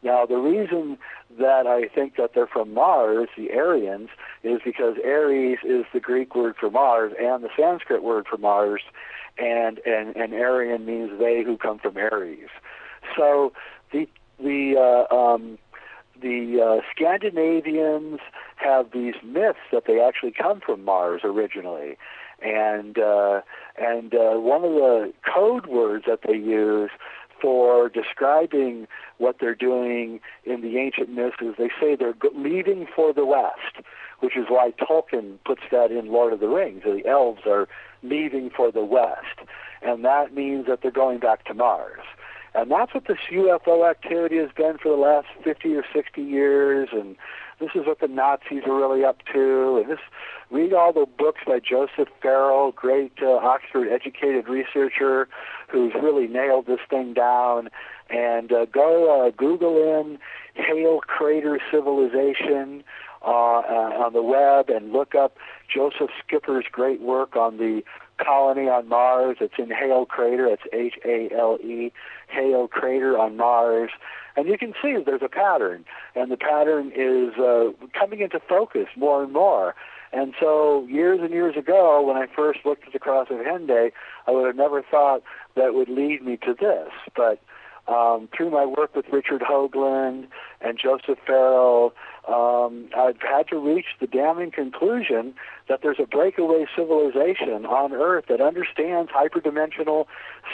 Now, 0.04 0.26
the 0.26 0.38
reason 0.38 0.98
that 1.40 1.66
I 1.66 1.88
think 1.88 2.18
that 2.18 2.32
they're 2.36 2.48
from 2.48 2.74
Mars, 2.74 3.30
the 3.36 3.52
Aryans, 3.52 4.10
is 4.44 4.60
because 4.64 4.96
Aries 5.04 5.58
is 5.64 5.86
the 5.92 6.00
Greek 6.00 6.36
word 6.36 6.56
for 6.60 6.70
Mars 6.70 7.14
and 7.20 7.44
the 7.44 7.50
Sanskrit 7.58 8.04
word 8.04 8.28
for 8.30 8.38
Mars, 8.38 8.82
and 9.40 9.80
and 9.86 10.16
and 10.16 10.34
Aryan 10.34 10.86
means 10.86 11.20
they 11.20 11.44
who 11.44 11.58
come 11.58 11.80
from 11.80 11.98
Aries. 11.98 12.50
So 13.16 13.54
the 13.92 14.08
the 14.40 14.76
uh, 15.10 15.14
um, 15.14 15.58
the 16.22 16.62
uh, 16.62 16.82
Scandinavians 16.96 18.20
have 18.56 18.92
these 18.92 19.16
myths 19.24 19.60
that 19.72 19.84
they 19.86 20.00
actually 20.00 20.32
come 20.32 20.60
from 20.60 20.84
Mars 20.84 21.22
originally, 21.24 21.98
and 22.42 22.98
uh, 22.98 23.42
and 23.78 24.14
uh, 24.14 24.34
one 24.36 24.64
of 24.64 24.72
the 24.72 25.14
code 25.34 25.68
words 25.68 26.06
that 26.08 26.20
they 26.28 26.38
use 26.38 26.92
for 27.42 27.90
describing 27.90 28.88
what 29.18 29.38
they're 29.40 29.56
doing 29.56 30.20
in 30.44 30.62
the 30.62 30.78
ancient 30.78 31.10
myths 31.10 31.38
is 31.42 31.56
they 31.58 31.70
say 31.80 31.96
they're 31.96 32.16
leaving 32.36 32.88
for 32.96 33.14
the 33.14 33.26
west, 33.26 33.86
which 34.20 34.36
is 34.36 34.46
why 34.50 34.72
Tolkien 34.72 35.38
puts 35.46 35.62
that 35.72 35.92
in 35.92 36.08
Lord 36.08 36.34
of 36.34 36.40
the 36.40 36.48
Rings. 36.48 36.82
The 36.84 37.06
elves 37.08 37.42
are 37.46 37.68
leaving 38.04 38.50
for 38.50 38.72
the 38.72 38.84
west, 38.84 39.40
and 39.82 40.04
that 40.06 40.34
means 40.34 40.66
that 40.68 40.82
they're 40.82 40.92
going 40.92 41.20
back 41.20 41.46
to 41.46 41.54
Mars. 41.54 42.02
And 42.56 42.72
that's 42.72 42.94
what 42.94 43.06
this 43.08 43.20
UFO 43.32 43.88
activity 43.88 44.38
has 44.38 44.50
been 44.56 44.78
for 44.82 44.90
the 44.90 45.02
last 45.02 45.28
50 45.44 45.76
or 45.76 45.84
60 45.94 46.22
years, 46.22 46.90
and 46.92 47.16
this 47.60 47.70
is 47.76 47.86
what 47.86 48.00
the 48.00 48.08
Nazis 48.08 48.64
are 48.66 48.76
really 48.76 49.04
up 49.04 49.18
to. 49.34 49.78
And 49.78 49.92
this, 49.92 50.00
read 50.50 50.74
all 50.74 50.94
the 50.94 51.06
books 51.06 51.42
by 51.46 51.60
Joseph 51.60 52.08
Farrell, 52.22 52.72
great 52.72 53.14
uh, 53.22 53.36
Oxford 53.36 53.90
educated 53.90 54.48
researcher 54.48 55.28
who's 55.68 55.94
really 55.94 56.28
nailed 56.28 56.66
this 56.66 56.80
thing 56.90 57.14
down. 57.14 57.70
And 58.10 58.52
uh, 58.52 58.66
go 58.66 59.28
uh, 59.28 59.32
Google 59.32 59.78
in 60.00 60.18
Hale 60.56 61.02
Crater 61.02 61.60
Civilization 61.72 62.84
uh, 63.22 63.28
uh, 63.28 64.04
on 64.06 64.14
the 64.14 64.22
web 64.22 64.70
and 64.70 64.92
look 64.92 65.16
up 65.16 65.38
Joseph 65.74 66.10
Skipper's 66.26 66.66
great 66.72 67.02
work 67.02 67.36
on 67.36 67.58
the 67.58 67.84
colony 68.24 68.68
on 68.68 68.88
Mars. 68.88 69.38
It's 69.40 69.54
in 69.58 69.70
Hale 69.70 70.06
Crater. 70.06 70.48
It's 70.48 70.64
H-A-L-E, 70.74 71.92
Hale 72.28 72.68
Crater 72.68 73.18
on 73.18 73.38
Mars. 73.38 73.92
And 74.36 74.48
you 74.48 74.58
can 74.58 74.74
see 74.82 74.96
there's 75.04 75.24
a 75.24 75.30
pattern, 75.30 75.84
and 76.16 76.32
the 76.32 76.38
pattern 76.38 76.92
is 76.96 77.34
uh, 77.40 77.72
coming 77.98 78.22
into 78.22 78.40
focus 78.40 78.88
more 78.96 79.24
and 79.24 79.34
more. 79.34 79.74
And 80.14 80.34
so 80.40 80.86
years 80.86 81.20
and 81.22 81.32
years 81.32 81.58
ago, 81.58 82.02
when 82.02 82.18
I 82.18 82.28
first 82.34 82.60
looked 82.66 82.86
at 82.86 82.94
the 82.94 83.00
Cross 83.00 83.28
of 83.32 83.38
Hendaye, 83.38 83.92
I 84.28 84.32
would 84.32 84.46
have 84.46 84.56
never 84.56 84.82
thought 84.82 85.22
that 85.56 85.74
would 85.74 85.90
lead 85.90 86.24
me 86.24 86.38
to 86.38 86.54
this. 86.54 86.90
But 87.16 87.42
um, 87.88 88.28
through 88.36 88.52
my 88.52 88.66
work 88.66 88.96
with 88.96 89.06
Richard 89.12 89.42
Hoagland 89.42 90.28
and 90.62 90.78
Joseph 90.78 91.20
Farrell, 91.26 91.94
um, 92.28 92.90
I've 92.98 93.22
had 93.22 93.48
to 93.50 93.58
reach 93.58 93.86
the 94.00 94.08
damning 94.08 94.52
conclusion 94.52 95.34
that 95.70 95.80
there's 95.82 96.00
a 96.00 96.06
breakaway 96.06 96.66
civilization 96.76 97.66
on 97.66 97.94
Earth 97.94 98.26
that 98.28 98.42
understands 98.42 99.12
hyperdimensional 99.12 100.06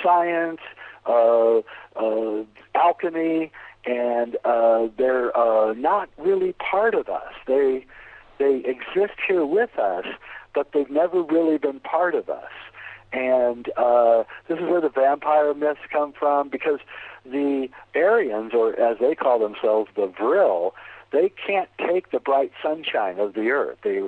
science, 0.03 0.59
uh, 1.05 1.59
uh, 1.95 2.43
alchemy, 2.75 3.51
and 3.85 4.37
uh, 4.45 4.87
they're 4.97 5.35
uh, 5.37 5.73
not 5.73 6.09
really 6.17 6.53
part 6.53 6.93
of 6.93 7.09
us. 7.09 7.33
They 7.47 7.85
they 8.39 8.63
exist 8.65 9.19
here 9.27 9.45
with 9.45 9.77
us, 9.77 10.05
but 10.55 10.71
they've 10.73 10.89
never 10.89 11.21
really 11.21 11.57
been 11.57 11.79
part 11.79 12.15
of 12.15 12.29
us. 12.29 12.51
And 13.11 13.69
uh, 13.77 14.23
this 14.47 14.57
is 14.57 14.63
where 14.63 14.81
the 14.81 14.89
vampire 14.89 15.53
myths 15.53 15.81
come 15.91 16.13
from, 16.13 16.49
because 16.49 16.79
the 17.25 17.69
Aryans, 17.95 18.53
or 18.53 18.79
as 18.79 18.97
they 18.99 19.15
call 19.15 19.39
themselves, 19.39 19.89
the 19.95 20.07
Vril, 20.07 20.73
they 21.11 21.31
can't 21.45 21.69
take 21.77 22.11
the 22.11 22.19
bright 22.19 22.51
sunshine 22.61 23.19
of 23.19 23.33
the 23.33 23.51
Earth. 23.51 23.77
They 23.83 24.01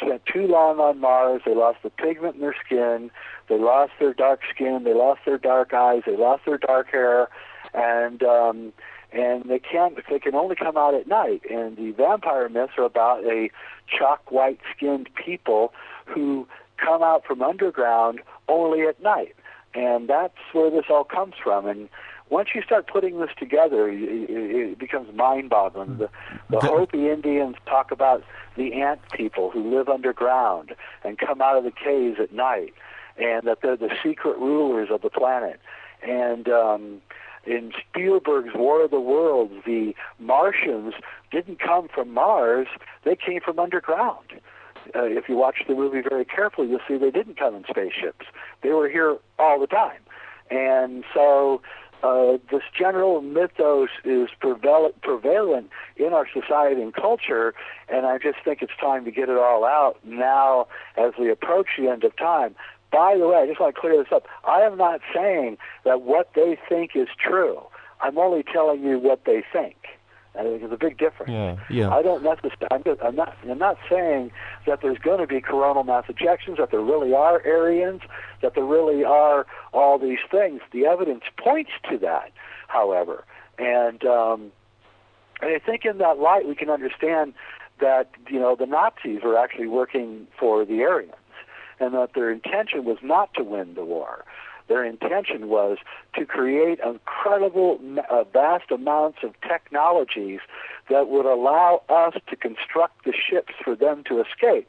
spent 0.00 0.22
too 0.26 0.46
long 0.46 0.78
on 0.80 1.00
Mars. 1.00 1.42
They 1.44 1.54
lost 1.54 1.78
the 1.82 1.90
pigment 1.90 2.36
in 2.36 2.40
their 2.40 2.56
skin. 2.64 3.10
They 3.48 3.58
lost 3.58 3.92
their 3.98 4.14
dark 4.14 4.40
skin. 4.52 4.84
They 4.84 4.94
lost 4.94 5.20
their 5.24 5.38
dark 5.38 5.72
eyes. 5.72 6.02
They 6.06 6.16
lost 6.16 6.44
their 6.46 6.58
dark 6.58 6.90
hair, 6.90 7.28
and 7.74 8.22
um, 8.22 8.72
and 9.12 9.44
they 9.44 9.58
can't. 9.58 9.98
They 10.08 10.18
can 10.18 10.34
only 10.34 10.56
come 10.56 10.76
out 10.76 10.94
at 10.94 11.06
night. 11.06 11.42
And 11.50 11.76
the 11.76 11.92
vampire 11.92 12.48
myths 12.48 12.72
are 12.76 12.84
about 12.84 13.24
a 13.24 13.50
chalk 13.86 14.30
white 14.30 14.60
skinned 14.76 15.08
people 15.14 15.72
who 16.06 16.46
come 16.76 17.02
out 17.02 17.24
from 17.24 17.42
underground 17.42 18.20
only 18.48 18.82
at 18.82 19.02
night. 19.02 19.34
And 19.74 20.08
that's 20.08 20.36
where 20.52 20.70
this 20.70 20.86
all 20.90 21.04
comes 21.04 21.34
from. 21.42 21.66
And 21.66 21.88
once 22.30 22.50
you 22.54 22.62
start 22.62 22.86
putting 22.86 23.20
this 23.20 23.30
together, 23.38 23.88
it, 23.88 24.78
becomes 24.78 25.14
mind-boggling. 25.14 25.98
The, 25.98 26.10
the 26.50 26.60
Hopi 26.60 27.08
Indians 27.08 27.56
talk 27.66 27.90
about 27.90 28.22
the 28.56 28.74
ant 28.74 29.00
people 29.12 29.50
who 29.50 29.74
live 29.74 29.88
underground 29.88 30.74
and 31.04 31.18
come 31.18 31.40
out 31.40 31.56
of 31.56 31.64
the 31.64 31.70
caves 31.70 32.18
at 32.20 32.32
night, 32.32 32.74
and 33.16 33.46
that 33.46 33.58
they're 33.62 33.76
the 33.76 33.90
secret 34.02 34.38
rulers 34.38 34.88
of 34.90 35.02
the 35.02 35.10
planet. 35.10 35.60
And 36.02 36.48
um, 36.48 37.00
in 37.46 37.72
Spielberg's 37.88 38.54
War 38.54 38.84
of 38.84 38.90
the 38.90 39.00
Worlds, 39.00 39.54
the 39.64 39.94
Martians 40.18 40.94
didn't 41.30 41.58
come 41.60 41.88
from 41.88 42.12
Mars; 42.12 42.68
they 43.04 43.16
came 43.16 43.40
from 43.40 43.58
underground. 43.58 44.40
Uh, 44.94 45.02
if 45.04 45.28
you 45.28 45.36
watch 45.36 45.56
the 45.66 45.74
movie 45.74 46.00
very 46.00 46.24
carefully, 46.24 46.68
you'll 46.68 46.80
see 46.86 46.96
they 46.96 47.10
didn't 47.10 47.38
come 47.38 47.54
in 47.54 47.64
spaceships. 47.68 48.26
They 48.62 48.70
were 48.70 48.88
here 48.88 49.16
all 49.38 49.60
the 49.60 49.66
time, 49.66 50.00
and 50.50 51.04
so 51.12 51.60
uh, 52.02 52.38
this 52.50 52.62
general 52.78 53.20
mythos 53.22 53.88
is 54.04 54.28
prevalent, 54.40 55.70
in 55.96 56.12
our 56.12 56.26
society 56.32 56.80
and 56.80 56.94
culture, 56.94 57.54
and 57.88 58.06
I 58.06 58.18
just 58.18 58.38
think 58.44 58.62
it's 58.62 58.72
time 58.80 59.04
to 59.04 59.10
get 59.10 59.28
it 59.28 59.36
all 59.36 59.64
out 59.64 59.98
now 60.04 60.68
as 60.96 61.12
we 61.18 61.30
approach 61.30 61.68
the 61.78 61.88
end 61.88 62.04
of 62.04 62.16
time. 62.16 62.54
By 62.92 63.16
the 63.18 63.26
way, 63.26 63.36
I 63.36 63.46
just 63.46 63.60
want 63.60 63.74
to 63.74 63.80
clear 63.80 63.96
this 64.02 64.12
up. 64.12 64.26
I 64.44 64.60
am 64.60 64.78
not 64.78 65.00
saying 65.14 65.58
that 65.84 66.02
what 66.02 66.30
they 66.34 66.56
think 66.68 66.92
is 66.94 67.08
true. 67.18 67.60
I'm 68.00 68.16
only 68.16 68.44
telling 68.44 68.82
you 68.82 68.98
what 68.98 69.24
they 69.24 69.42
think. 69.52 69.76
I 70.38 70.44
think 70.44 70.60
there's 70.60 70.72
a 70.72 70.76
big 70.76 70.98
difference. 70.98 71.32
Yeah, 71.32 71.56
yeah. 71.68 71.90
I 71.90 72.00
don't 72.02 72.22
necessarily. 72.22 72.68
I'm, 72.70 72.82
I'm 73.02 73.16
not. 73.16 73.36
I'm 73.48 73.58
not 73.58 73.76
saying 73.90 74.30
that 74.66 74.80
there's 74.82 74.98
going 74.98 75.18
to 75.18 75.26
be 75.26 75.40
coronal 75.40 75.82
mass 75.82 76.04
ejections. 76.08 76.58
That 76.58 76.70
there 76.70 76.80
really 76.80 77.12
are 77.12 77.42
Aryans. 77.44 78.02
That 78.42 78.54
there 78.54 78.64
really 78.64 79.04
are 79.04 79.46
all 79.72 79.98
these 79.98 80.18
things. 80.30 80.60
The 80.72 80.86
evidence 80.86 81.24
points 81.36 81.72
to 81.90 81.98
that, 81.98 82.30
however, 82.68 83.24
and 83.58 84.04
um, 84.04 84.52
and 85.40 85.50
I 85.50 85.58
think 85.58 85.84
in 85.84 85.98
that 85.98 86.18
light 86.18 86.46
we 86.46 86.54
can 86.54 86.70
understand 86.70 87.34
that 87.80 88.10
you 88.28 88.38
know 88.38 88.54
the 88.54 88.66
Nazis 88.66 89.22
were 89.24 89.36
actually 89.36 89.68
working 89.68 90.28
for 90.38 90.64
the 90.64 90.82
Aryans, 90.82 91.14
and 91.80 91.94
that 91.94 92.10
their 92.14 92.30
intention 92.30 92.84
was 92.84 92.98
not 93.02 93.34
to 93.34 93.42
win 93.42 93.74
the 93.74 93.84
war. 93.84 94.24
Their 94.68 94.84
intention 94.84 95.48
was 95.48 95.78
to 96.14 96.26
create 96.26 96.78
incredible, 96.84 97.80
uh, 98.10 98.24
vast 98.24 98.70
amounts 98.70 99.18
of 99.22 99.34
technologies 99.40 100.40
that 100.90 101.08
would 101.08 101.26
allow 101.26 101.82
us 101.88 102.14
to 102.28 102.36
construct 102.36 103.04
the 103.04 103.12
ships 103.12 103.54
for 103.64 103.74
them 103.74 104.04
to 104.08 104.20
escape. 104.20 104.68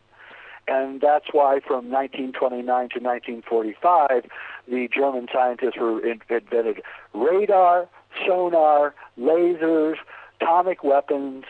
And 0.67 1.01
that's 1.01 1.25
why 1.31 1.59
from 1.65 1.89
1929 1.89 2.63
to 2.65 2.99
1945, 2.99 4.25
the 4.67 4.88
German 4.93 5.27
scientists 5.33 5.77
were 5.79 5.99
invented 6.05 6.83
radar, 7.13 7.89
sonar, 8.25 8.93
lasers, 9.19 9.95
atomic 10.39 10.83
weapons, 10.83 11.45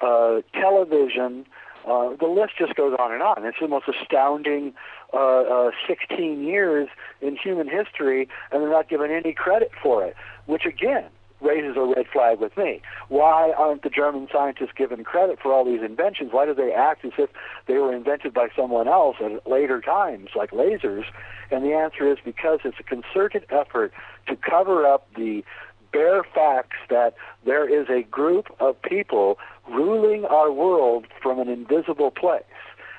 uh, 0.00 0.40
television. 0.52 1.46
Uh, 1.86 2.16
the 2.18 2.26
list 2.26 2.54
just 2.58 2.74
goes 2.74 2.96
on 2.98 3.12
and 3.12 3.22
on. 3.22 3.44
It's 3.44 3.58
the 3.60 3.68
most 3.68 3.86
astounding 3.88 4.74
uh, 5.14 5.68
uh, 5.68 5.70
16 5.86 6.42
years 6.42 6.88
in 7.20 7.36
human 7.36 7.68
history, 7.68 8.28
and 8.50 8.62
they're 8.62 8.70
not 8.70 8.88
given 8.88 9.10
any 9.10 9.32
credit 9.32 9.70
for 9.82 10.04
it, 10.04 10.16
which 10.46 10.66
again 10.66 11.04
raises 11.40 11.76
a 11.76 11.82
red 11.82 12.06
flag 12.12 12.40
with 12.40 12.56
me. 12.56 12.80
Why 13.08 13.52
aren't 13.56 13.82
the 13.82 13.90
German 13.90 14.28
scientists 14.32 14.72
given 14.76 15.04
credit 15.04 15.38
for 15.40 15.52
all 15.52 15.64
these 15.64 15.82
inventions? 15.82 16.32
Why 16.32 16.46
do 16.46 16.54
they 16.54 16.72
act 16.72 17.04
as 17.04 17.12
if 17.18 17.30
they 17.66 17.74
were 17.74 17.94
invented 17.94 18.32
by 18.32 18.48
someone 18.56 18.88
else 18.88 19.16
at 19.20 19.46
later 19.46 19.80
times, 19.80 20.30
like 20.34 20.50
lasers? 20.50 21.04
And 21.50 21.64
the 21.64 21.74
answer 21.74 22.10
is 22.10 22.18
because 22.24 22.60
it's 22.64 22.78
a 22.80 22.82
concerted 22.82 23.44
effort 23.50 23.92
to 24.26 24.36
cover 24.36 24.86
up 24.86 25.06
the 25.14 25.44
bare 25.92 26.24
facts 26.24 26.76
that 26.90 27.14
there 27.44 27.68
is 27.68 27.88
a 27.88 28.02
group 28.08 28.46
of 28.58 28.80
people 28.82 29.38
ruling 29.70 30.24
our 30.24 30.50
world 30.50 31.06
from 31.22 31.38
an 31.38 31.48
invisible 31.48 32.10
place. 32.10 32.42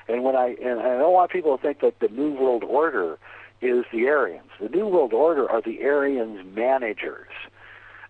And 0.08 0.22
when 0.22 0.36
I 0.36 0.56
and 0.62 0.80
I 0.80 0.98
don't 0.98 1.12
want 1.12 1.30
people 1.30 1.56
to 1.56 1.62
think 1.62 1.80
that 1.80 1.98
the 2.00 2.08
New 2.08 2.32
World 2.32 2.64
Order 2.64 3.18
is 3.60 3.84
the 3.92 4.06
Aryans. 4.08 4.50
The 4.60 4.68
New 4.68 4.86
World 4.86 5.12
Order 5.12 5.50
are 5.50 5.60
the 5.60 5.82
Aryans 5.84 6.44
managers. 6.54 7.30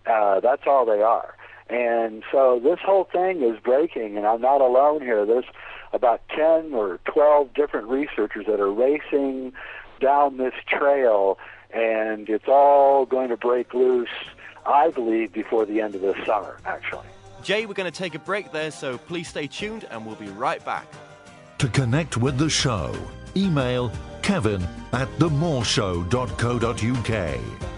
Uh, 0.05 0.39
that's 0.39 0.63
all 0.67 0.85
they 0.85 1.01
are. 1.01 1.35
And 1.69 2.23
so 2.31 2.59
this 2.63 2.79
whole 2.83 3.05
thing 3.05 3.43
is 3.43 3.59
breaking, 3.59 4.17
and 4.17 4.25
I'm 4.25 4.41
not 4.41 4.61
alone 4.61 5.01
here. 5.01 5.25
There's 5.25 5.45
about 5.91 6.21
10 6.29 6.73
or 6.73 6.99
12 7.05 7.53
different 7.53 7.87
researchers 7.87 8.45
that 8.45 8.59
are 8.59 8.71
racing 8.71 9.53
down 9.99 10.37
this 10.37 10.53
trail, 10.67 11.37
and 11.71 12.29
it's 12.29 12.47
all 12.47 13.05
going 13.05 13.29
to 13.29 13.37
break 13.37 13.73
loose, 13.73 14.09
I 14.65 14.89
believe, 14.91 15.33
before 15.33 15.65
the 15.65 15.81
end 15.81 15.95
of 15.95 16.01
this 16.01 16.17
summer, 16.25 16.57
actually. 16.65 17.07
Jay, 17.43 17.65
we're 17.65 17.73
going 17.73 17.91
to 17.91 17.97
take 17.97 18.15
a 18.15 18.19
break 18.19 18.51
there, 18.51 18.71
so 18.71 18.97
please 18.97 19.27
stay 19.27 19.47
tuned, 19.47 19.85
and 19.89 20.05
we'll 20.05 20.15
be 20.15 20.29
right 20.29 20.63
back. 20.63 20.87
To 21.59 21.67
connect 21.69 22.17
with 22.17 22.37
the 22.37 22.49
show, 22.49 22.93
email 23.35 23.91
kevin 24.21 24.61
at 24.93 25.07
themoreshow.co.uk. 25.17 27.76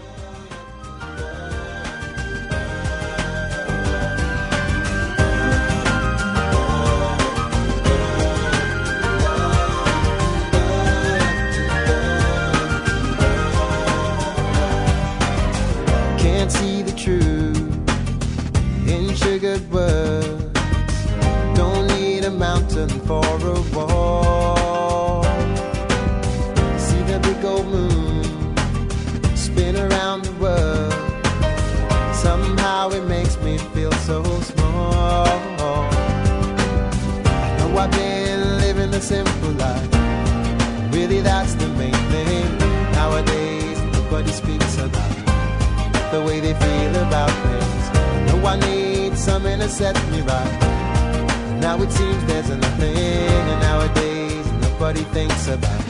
set 49.70 49.94
me 50.10 50.20
right. 50.22 51.58
Now 51.60 51.80
it 51.80 51.92
seems 51.92 52.24
there's 52.24 52.50
nothing, 52.50 52.96
and 52.96 53.60
nowadays 53.62 54.46
nobody 54.60 55.04
thinks 55.14 55.46
about 55.46 55.84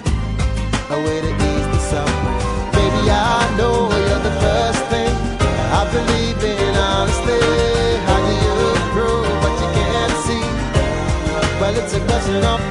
a 0.91 0.99
way 1.05 1.21
to 1.23 1.33
ease 1.49 1.67
the 1.73 1.79
suffering. 1.91 2.39
Baby, 2.77 3.11
I 3.11 3.55
know 3.57 3.89
you're 3.89 4.25
the 4.29 4.37
first 4.45 4.85
thing 4.93 5.15
I 5.73 5.83
believe 5.97 6.45
in 6.45 6.77
honestly. 6.77 7.41
How 8.07 8.21
do 8.29 8.33
you 8.47 8.57
prove 8.93 9.29
what 9.43 9.55
you 9.63 9.69
can't 9.79 10.17
see? 10.27 10.45
Well, 11.59 11.75
it's 11.81 11.95
a 11.95 12.01
question 12.05 12.45
of 12.45 12.70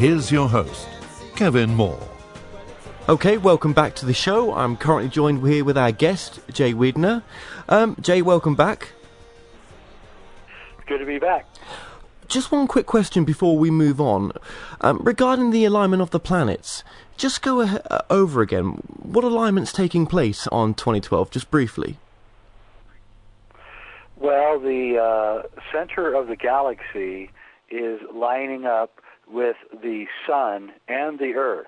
here's 0.00 0.32
your 0.32 0.48
host, 0.48 0.88
Kevin 1.36 1.74
Moore. 1.74 2.00
Okay, 3.06 3.36
welcome 3.36 3.74
back 3.74 3.94
to 3.96 4.06
the 4.06 4.14
show. 4.14 4.54
I'm 4.54 4.78
currently 4.78 5.10
joined 5.10 5.46
here 5.46 5.62
with 5.62 5.76
our 5.76 5.92
guest, 5.92 6.40
Jay 6.50 6.72
Weidner. 6.72 7.22
Um, 7.68 7.94
Jay, 8.00 8.22
welcome 8.22 8.54
back. 8.54 8.92
Good 10.86 11.00
to 11.00 11.04
be 11.04 11.18
back. 11.18 11.44
Just 12.28 12.50
one 12.50 12.66
quick 12.66 12.86
question 12.86 13.24
before 13.26 13.58
we 13.58 13.70
move 13.70 14.00
on. 14.00 14.32
Um, 14.80 15.00
regarding 15.02 15.50
the 15.50 15.66
alignment 15.66 16.00
of 16.00 16.12
the 16.12 16.20
planets, 16.20 16.82
just 17.18 17.42
go 17.42 17.60
ahe- 17.60 17.82
uh, 17.90 18.00
over 18.08 18.40
again. 18.40 18.80
What 19.02 19.22
alignment's 19.22 19.70
taking 19.70 20.06
place 20.06 20.46
on 20.46 20.72
2012, 20.72 21.30
just 21.30 21.50
briefly? 21.50 21.98
Well, 24.16 24.58
the 24.58 24.96
uh, 24.96 25.60
center 25.70 26.14
of 26.14 26.28
the 26.28 26.36
galaxy 26.36 27.30
is 27.68 28.00
lining 28.14 28.64
up 28.64 29.02
with 29.32 29.56
the 29.82 30.06
sun 30.26 30.72
and 30.88 31.18
the 31.18 31.34
earth 31.34 31.66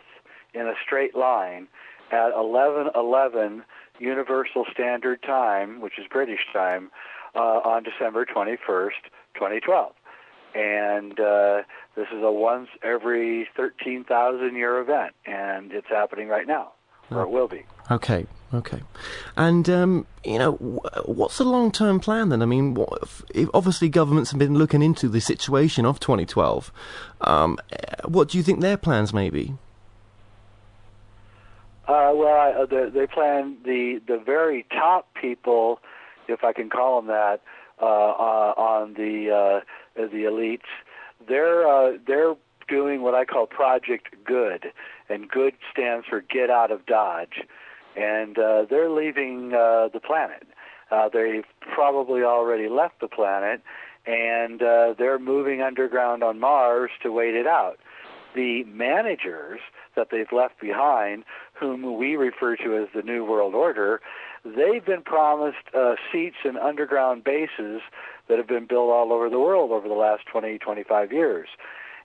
in 0.54 0.66
a 0.66 0.74
straight 0.84 1.14
line 1.14 1.68
at 2.10 2.32
11:11 2.34 3.64
Universal 3.98 4.66
Standard 4.72 5.22
Time, 5.22 5.80
which 5.80 5.98
is 5.98 6.06
British 6.08 6.46
time, 6.52 6.90
uh, 7.34 7.60
on 7.64 7.82
December 7.82 8.24
21st, 8.24 9.10
2012. 9.34 9.92
And 10.54 11.18
uh, 11.18 11.62
this 11.96 12.08
is 12.12 12.22
a 12.22 12.30
once 12.30 12.68
every 12.82 13.48
13,000 13.56 14.54
year 14.54 14.78
event, 14.80 15.14
and 15.24 15.72
it's 15.72 15.88
happening 15.88 16.28
right 16.28 16.46
now, 16.46 16.72
or 17.10 17.22
it 17.22 17.30
will 17.30 17.48
be. 17.48 17.64
Okay, 17.90 18.26
okay. 18.55 18.80
And, 19.36 19.68
um, 19.68 20.07
you 20.24 20.38
know, 20.38 20.53
what's 21.05 21.38
the 21.38 21.44
long 21.44 21.72
term 21.72 22.00
plan 22.00 22.28
then? 22.28 22.42
I 22.42 22.46
mean, 22.46 22.74
what, 22.74 23.03
if, 23.34 23.48
obviously 23.55 23.88
governments 23.88 24.30
have 24.30 24.38
been 24.38 24.55
looking 24.57 24.82
into 24.82 25.09
the 25.09 25.20
situation 25.20 25.84
of 25.84 26.00
2012. 26.00 26.72
Um, 27.20 27.59
what 28.05 28.28
do 28.28 28.38
you 28.38 28.44
think 28.44 28.61
their 28.61 28.76
plans 28.76 29.12
may 29.12 29.30
be? 29.30 29.55
Uh, 31.88 32.12
well, 32.14 32.34
I, 32.34 32.53
uh, 32.53 32.90
they, 32.90 33.07
plan 33.09 33.57
the 33.64 34.00
the 34.07 34.16
very 34.16 34.64
top 34.70 35.12
people, 35.20 35.80
if 36.28 36.44
I 36.44 36.53
can 36.53 36.70
call 36.70 37.00
them 37.00 37.09
that, 37.09 37.40
uh, 37.80 37.84
uh, 37.84 38.55
on 38.57 38.94
the 38.94 39.30
uh, 39.30 40.00
the 40.00 40.22
elites. 40.24 40.61
They're 41.28 41.98
they're 42.07 42.34
doing 42.68 43.03
what 43.03 43.14
I 43.14 43.24
call 43.24 43.46
Project 43.46 44.14
Good, 44.24 44.72
and 45.09 45.28
Good 45.28 45.55
stands 45.72 46.07
for 46.07 46.20
Get 46.20 46.50
Out 46.50 46.70
of 46.70 46.86
Dodge, 46.86 47.42
and 47.97 48.38
uh, 48.38 48.64
they're 48.68 48.90
leaving 48.90 49.53
uh, 49.55 49.88
the 49.93 50.01
planet. 50.01 50.47
Uh, 50.90 51.09
they've 51.09 51.45
probably 51.74 52.22
already 52.22 52.68
left 52.68 53.01
the 53.01 53.09
planet, 53.09 53.62
and 54.07 54.62
uh, 54.62 54.95
they're 54.99 55.18
moving 55.18 55.62
underground 55.62 56.22
on 56.22 56.38
Mars 56.38 56.90
to 57.03 57.11
wait 57.11 57.34
it 57.34 57.47
out. 57.47 57.78
The 58.34 58.64
managers 58.64 59.61
that 59.95 60.09
they've 60.11 60.32
left 60.32 60.61
behind, 60.61 61.24
whom 61.55 61.97
we 61.99 62.16
refer 62.16 62.57
to 62.57 62.76
as 62.76 62.88
the 62.95 63.03
New 63.03 63.24
World 63.24 63.55
Order, 63.55 64.01
they've 64.45 64.84
been 64.84 65.03
promised 65.03 65.74
uh, 65.74 65.95
seats 66.11 66.36
in 66.45 66.57
underground 66.57 67.24
bases 67.24 67.80
that 68.28 68.38
have 68.38 68.49
been 68.49 68.66
built 68.66 68.90
all 68.90 69.12
over 69.12 69.28
the 69.28 69.38
world 69.38 69.70
over 69.70 69.88
the 69.88 69.95
last 69.95 70.24
20, 70.26 70.59
25 70.59 71.12
years. 71.12 71.49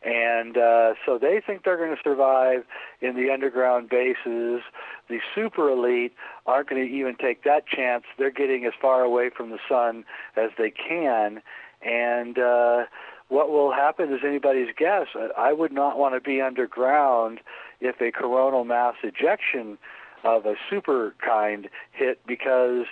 And 0.07 0.57
uh, 0.57 0.93
so 1.05 1.17
they 1.17 1.41
think 1.45 1.65
they're 1.65 1.77
going 1.77 1.93
to 1.93 2.01
survive 2.01 2.63
in 3.01 3.17
the 3.17 3.29
underground 3.29 3.89
bases. 3.89 4.61
The 5.09 5.19
super 5.35 5.69
elite 5.69 6.13
aren't 6.45 6.69
going 6.69 6.87
to 6.87 6.93
even 6.93 7.17
take 7.17 7.43
that 7.43 7.67
chance. 7.67 8.05
They're 8.17 8.31
getting 8.31 8.63
as 8.63 8.71
far 8.81 9.03
away 9.03 9.29
from 9.35 9.49
the 9.49 9.59
sun 9.67 10.05
as 10.37 10.51
they 10.57 10.71
can. 10.71 11.41
And 11.81 12.39
uh, 12.39 12.85
what 13.27 13.49
will 13.49 13.73
happen 13.73 14.13
is 14.13 14.21
anybody's 14.25 14.69
guess. 14.77 15.07
I 15.37 15.51
would 15.51 15.73
not 15.73 15.99
want 15.99 16.15
to 16.15 16.21
be 16.21 16.39
underground 16.39 17.41
if 17.81 17.99
a 17.99 18.09
coronal 18.09 18.63
mass 18.63 18.95
ejection 19.03 19.77
of 20.23 20.45
a 20.45 20.55
super 20.69 21.15
kind 21.19 21.67
hit 21.91 22.21
because 22.25 22.85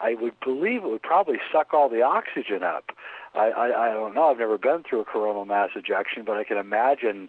I 0.00 0.14
would 0.14 0.40
believe 0.40 0.84
it 0.84 0.88
would 0.88 1.02
probably 1.02 1.36
suck 1.52 1.74
all 1.74 1.90
the 1.90 2.00
oxygen 2.00 2.62
up. 2.62 2.92
I, 3.34 3.50
I, 3.50 3.88
I 3.88 3.92
don't 3.92 4.14
know. 4.14 4.30
I've 4.30 4.38
never 4.38 4.58
been 4.58 4.82
through 4.88 5.00
a 5.00 5.04
coronal 5.04 5.44
mass 5.44 5.70
ejection, 5.74 6.24
but 6.24 6.36
I 6.36 6.44
can 6.44 6.58
imagine 6.58 7.28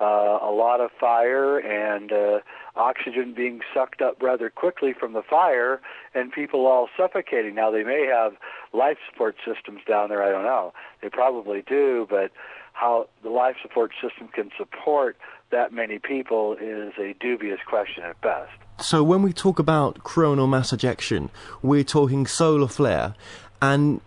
uh, 0.00 0.38
a 0.42 0.50
lot 0.50 0.80
of 0.80 0.90
fire 0.98 1.58
and 1.58 2.12
uh, 2.12 2.40
oxygen 2.74 3.34
being 3.34 3.60
sucked 3.74 4.02
up 4.02 4.20
rather 4.20 4.50
quickly 4.50 4.92
from 4.98 5.12
the 5.12 5.22
fire, 5.22 5.80
and 6.14 6.32
people 6.32 6.66
all 6.66 6.88
suffocating. 6.96 7.54
Now 7.54 7.70
they 7.70 7.84
may 7.84 8.06
have 8.06 8.32
life 8.72 8.98
support 9.10 9.36
systems 9.46 9.80
down 9.86 10.08
there. 10.08 10.22
I 10.22 10.30
don't 10.30 10.44
know. 10.44 10.72
They 11.02 11.08
probably 11.08 11.62
do, 11.62 12.06
but 12.08 12.32
how 12.72 13.08
the 13.22 13.28
life 13.28 13.56
support 13.62 13.92
system 14.02 14.28
can 14.28 14.50
support 14.56 15.16
that 15.50 15.72
many 15.72 15.98
people 15.98 16.56
is 16.60 16.94
a 16.98 17.14
dubious 17.20 17.60
question 17.68 18.02
at 18.02 18.20
best. 18.22 18.50
So 18.80 19.04
when 19.04 19.22
we 19.22 19.32
talk 19.32 19.58
about 19.58 20.02
coronal 20.02 20.46
mass 20.46 20.72
ejection, 20.72 21.30
we're 21.62 21.84
talking 21.84 22.26
solar 22.26 22.66
flare, 22.66 23.14
and 23.60 24.00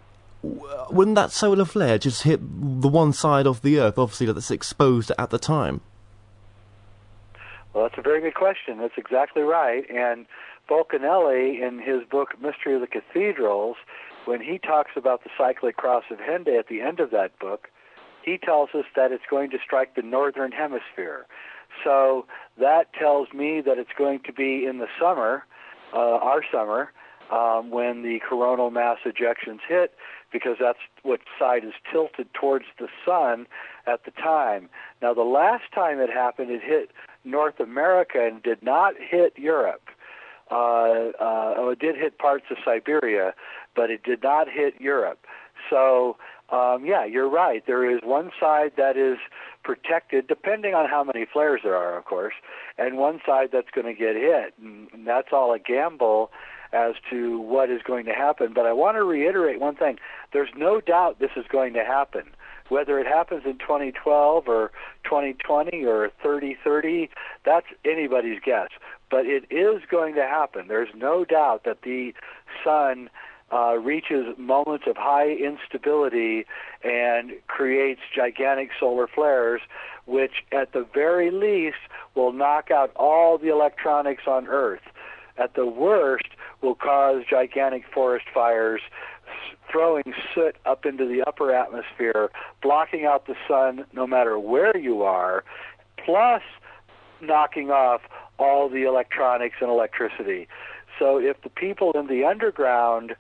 wouldn't 0.89 1.15
that 1.15 1.31
solar 1.31 1.65
flare 1.65 1.97
just 1.97 2.23
hit 2.23 2.39
the 2.41 2.87
one 2.87 3.13
side 3.13 3.47
of 3.47 3.61
the 3.61 3.79
Earth, 3.79 3.97
obviously 3.97 4.27
that's 4.27 4.51
exposed 4.51 5.11
at 5.17 5.29
the 5.29 5.39
time? 5.39 5.81
Well, 7.73 7.83
that's 7.83 7.97
a 7.97 8.01
very 8.01 8.21
good 8.21 8.35
question. 8.35 8.77
That's 8.77 8.97
exactly 8.97 9.41
right. 9.41 9.83
And 9.89 10.25
Fulcanelli, 10.69 11.61
in 11.61 11.79
his 11.79 12.07
book 12.09 12.29
Mystery 12.41 12.75
of 12.75 12.81
the 12.81 12.87
Cathedrals, 12.87 13.75
when 14.25 14.41
he 14.41 14.57
talks 14.57 14.91
about 14.95 15.23
the 15.23 15.29
cyclic 15.37 15.77
cross 15.77 16.03
of 16.09 16.17
Hendaye 16.19 16.57
at 16.57 16.67
the 16.67 16.81
end 16.81 16.99
of 16.99 17.11
that 17.11 17.37
book, 17.39 17.69
he 18.23 18.37
tells 18.37 18.69
us 18.73 18.85
that 18.95 19.11
it's 19.11 19.25
going 19.29 19.51
to 19.51 19.57
strike 19.63 19.95
the 19.95 20.01
northern 20.01 20.51
hemisphere. 20.51 21.27
So 21.83 22.25
that 22.57 22.93
tells 22.93 23.31
me 23.33 23.61
that 23.61 23.77
it's 23.77 23.91
going 23.97 24.21
to 24.25 24.33
be 24.33 24.65
in 24.65 24.79
the 24.79 24.87
summer, 24.99 25.45
uh, 25.93 25.97
our 25.97 26.41
summer, 26.51 26.91
um, 27.31 27.69
when 27.69 28.03
the 28.03 28.19
coronal 28.27 28.71
mass 28.71 28.97
ejections 29.05 29.59
hit, 29.67 29.93
because 30.35 30.57
that's 30.59 30.79
what 31.03 31.21
side 31.39 31.63
is 31.63 31.71
tilted 31.89 32.27
towards 32.33 32.65
the 32.77 32.89
sun 33.05 33.47
at 33.87 34.03
the 34.03 34.11
time. 34.11 34.67
Now, 35.01 35.13
the 35.13 35.21
last 35.21 35.63
time 35.73 36.01
it 36.01 36.09
happened, 36.09 36.51
it 36.51 36.61
hit 36.61 36.91
North 37.23 37.61
America 37.61 38.19
and 38.19 38.43
did 38.43 38.61
not 38.61 38.95
hit 38.99 39.31
Europe. 39.37 39.87
Uh, 40.51 41.15
uh, 41.21 41.53
oh, 41.57 41.69
it 41.69 41.79
did 41.79 41.95
hit 41.95 42.17
parts 42.17 42.47
of 42.51 42.57
Siberia, 42.65 43.33
but 43.77 43.89
it 43.89 44.03
did 44.03 44.21
not 44.23 44.49
hit 44.49 44.73
Europe. 44.81 45.25
So, 45.69 46.17
um, 46.49 46.85
yeah, 46.85 47.05
you're 47.05 47.29
right. 47.29 47.63
There 47.65 47.89
is 47.89 48.01
one 48.03 48.31
side 48.37 48.73
that 48.75 48.97
is 48.97 49.17
protected, 49.63 50.27
depending 50.27 50.73
on 50.73 50.89
how 50.89 51.05
many 51.05 51.25
flares 51.31 51.61
there 51.63 51.77
are, 51.77 51.97
of 51.97 52.03
course, 52.03 52.33
and 52.77 52.97
one 52.97 53.21
side 53.25 53.51
that's 53.53 53.71
going 53.73 53.87
to 53.87 53.93
get 53.93 54.15
hit. 54.17 54.53
And, 54.61 54.89
and 54.91 55.07
that's 55.07 55.29
all 55.31 55.53
a 55.53 55.59
gamble 55.59 56.29
as 56.75 56.95
to 57.09 57.39
what 57.39 57.69
is 57.69 57.81
going 57.81 58.05
to 58.05 58.13
happen. 58.13 58.53
But 58.53 58.65
I 58.65 58.73
want 58.73 58.97
to 58.97 59.03
reiterate 59.03 59.59
one 59.59 59.75
thing. 59.75 59.97
There's 60.33 60.49
no 60.55 60.81
doubt 60.81 61.19
this 61.19 61.31
is 61.35 61.45
going 61.49 61.73
to 61.73 61.85
happen. 61.85 62.23
Whether 62.69 62.99
it 62.99 63.07
happens 63.07 63.43
in 63.45 63.59
2012 63.59 64.47
or 64.47 64.71
2020 65.03 65.85
or 65.85 66.09
3030, 66.21 67.09
that's 67.45 67.67
anybody's 67.85 68.39
guess. 68.43 68.69
But 69.09 69.25
it 69.27 69.45
is 69.51 69.83
going 69.89 70.15
to 70.15 70.23
happen. 70.23 70.67
There's 70.67 70.89
no 70.95 71.25
doubt 71.25 71.63
that 71.65 71.83
the 71.83 72.13
sun 72.63 73.09
uh, 73.53 73.75
reaches 73.75 74.35
moments 74.37 74.85
of 74.87 74.97
high 74.97 75.29
instability 75.29 76.45
and 76.83 77.33
creates 77.47 78.01
gigantic 78.13 78.71
solar 78.79 79.07
flares, 79.07 79.61
which 80.05 80.43
at 80.51 80.73
the 80.73 80.85
very 80.93 81.29
least 81.29 81.77
will 82.15 82.33
knock 82.33 82.71
out 82.71 82.91
all 82.95 83.37
the 83.37 83.49
electronics 83.49 84.23
on 84.27 84.47
Earth. 84.47 84.81
At 85.37 85.55
the 85.55 85.65
worst, 85.65 86.29
will 86.61 86.75
cause 86.75 87.23
gigantic 87.29 87.83
forest 87.93 88.25
fires, 88.33 88.81
throwing 89.71 90.13
soot 90.33 90.55
up 90.65 90.85
into 90.85 91.05
the 91.05 91.21
upper 91.23 91.53
atmosphere, 91.53 92.31
blocking 92.61 93.05
out 93.05 93.27
the 93.27 93.35
sun 93.47 93.85
no 93.93 94.07
matter 94.07 94.39
where 94.39 94.77
you 94.77 95.03
are, 95.03 95.43
plus 96.03 96.41
knocking 97.21 97.71
off 97.71 98.01
all 98.37 98.69
the 98.69 98.83
electronics 98.83 99.55
and 99.61 99.69
electricity. 99.69 100.47
So 100.99 101.19
if 101.19 101.41
the 101.41 101.49
people 101.49 101.91
in 101.93 102.07
the 102.07 102.23
underground 102.23 103.15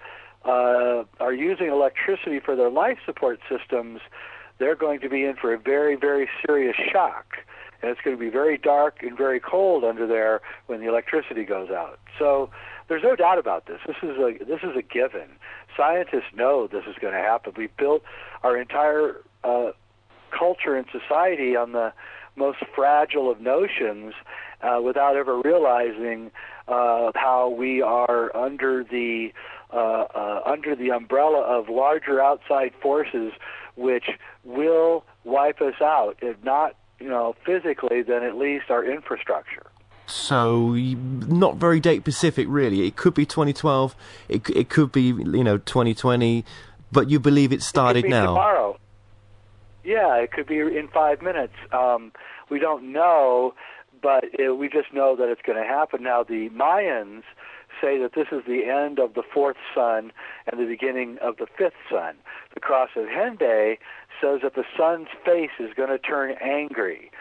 uh, 0.45 1.03
are 1.19 1.33
using 1.33 1.67
electricity 1.67 2.39
for 2.39 2.55
their 2.55 2.69
life 2.69 2.97
support 3.05 3.39
systems, 3.49 4.01
they're 4.59 4.75
going 4.75 4.99
to 5.01 5.09
be 5.09 5.25
in 5.25 5.35
for 5.35 5.53
a 5.53 5.59
very, 5.59 5.95
very 5.95 6.29
serious 6.45 6.75
shock. 6.91 7.25
And 7.85 7.91
it's 7.91 8.01
going 8.01 8.17
to 8.17 8.19
be 8.19 8.31
very 8.31 8.57
dark 8.57 9.03
and 9.03 9.15
very 9.15 9.39
cold 9.39 9.83
under 9.83 10.07
there 10.07 10.41
when 10.65 10.79
the 10.79 10.87
electricity 10.87 11.43
goes 11.43 11.69
out. 11.69 11.99
So 12.17 12.49
there's 12.87 13.03
no 13.03 13.15
doubt 13.15 13.37
about 13.37 13.67
this. 13.67 13.77
This 13.85 13.97
is 14.01 14.17
a 14.17 14.43
this 14.43 14.61
is 14.63 14.75
a 14.75 14.81
given. 14.81 15.37
Scientists 15.77 16.33
know 16.33 16.65
this 16.65 16.85
is 16.87 16.95
going 16.99 17.13
to 17.13 17.19
happen. 17.19 17.53
We've 17.55 17.77
built 17.77 18.01
our 18.41 18.57
entire 18.57 19.21
uh, 19.43 19.73
culture 20.31 20.75
and 20.75 20.87
society 20.91 21.55
on 21.55 21.73
the 21.73 21.93
most 22.35 22.57
fragile 22.75 23.29
of 23.29 23.39
notions 23.39 24.15
uh, 24.63 24.81
without 24.81 25.15
ever 25.15 25.39
realizing 25.41 26.31
uh, 26.67 27.11
how 27.13 27.49
we 27.55 27.83
are 27.83 28.35
under 28.35 28.83
the 28.83 29.31
uh, 29.71 29.77
uh, 30.15 30.41
under 30.43 30.75
the 30.75 30.89
umbrella 30.89 31.41
of 31.41 31.69
larger 31.69 32.19
outside 32.19 32.73
forces 32.81 33.31
which 33.75 34.05
will 34.43 35.03
wipe 35.23 35.61
us 35.61 35.79
out, 35.83 36.17
if 36.23 36.43
not 36.43 36.75
you 36.99 37.09
know 37.09 37.35
physically, 37.45 38.01
then 38.01 38.23
at 38.23 38.35
least 38.35 38.69
our 38.69 38.83
infrastructure. 38.83 39.67
So 40.07 40.73
not 40.73 41.55
very 41.55 41.79
date 41.79 42.01
specific, 42.01 42.47
really. 42.49 42.85
It 42.85 42.95
could 42.95 43.13
be 43.13 43.25
2012. 43.25 43.95
It 44.29 44.49
it 44.49 44.69
could 44.69 44.91
be 44.91 45.01
you 45.01 45.43
know 45.43 45.57
2020, 45.57 46.45
but 46.91 47.09
you 47.09 47.19
believe 47.19 47.51
it 47.51 47.61
started 47.61 47.99
it 47.99 48.01
could 48.03 48.07
be 48.07 48.11
now. 48.11 48.27
Tomorrow. 48.27 48.79
Yeah, 49.83 50.15
it 50.15 50.31
could 50.31 50.47
be 50.47 50.59
in 50.59 50.87
five 50.93 51.21
minutes. 51.21 51.53
Um, 51.71 52.11
we 52.49 52.59
don't 52.59 52.91
know, 52.91 53.53
but 54.01 54.25
it, 54.33 54.57
we 54.57 54.67
just 54.67 54.93
know 54.93 55.15
that 55.15 55.29
it's 55.29 55.41
going 55.41 55.61
to 55.61 55.67
happen. 55.67 56.03
Now 56.03 56.23
the 56.23 56.49
Mayans 56.49 57.23
say 57.81 57.99
that 57.99 58.13
this 58.15 58.27
is 58.31 58.43
the 58.47 58.65
end 58.65 58.99
of 58.99 59.13
the 59.13 59.23
fourth 59.33 59.57
sun 59.73 60.11
and 60.47 60.59
the 60.59 60.65
beginning 60.65 61.17
of 61.21 61.37
the 61.37 61.47
fifth 61.57 61.73
sun. 61.89 62.15
The 62.53 62.59
cross 62.59 62.89
of 62.95 63.05
Hendaye 63.05 63.77
says 64.21 64.41
that 64.43 64.55
the 64.55 64.65
sun's 64.77 65.07
face 65.25 65.51
is 65.59 65.73
going 65.75 65.89
to 65.89 65.99
turn 65.99 66.35
angry. 66.41 67.11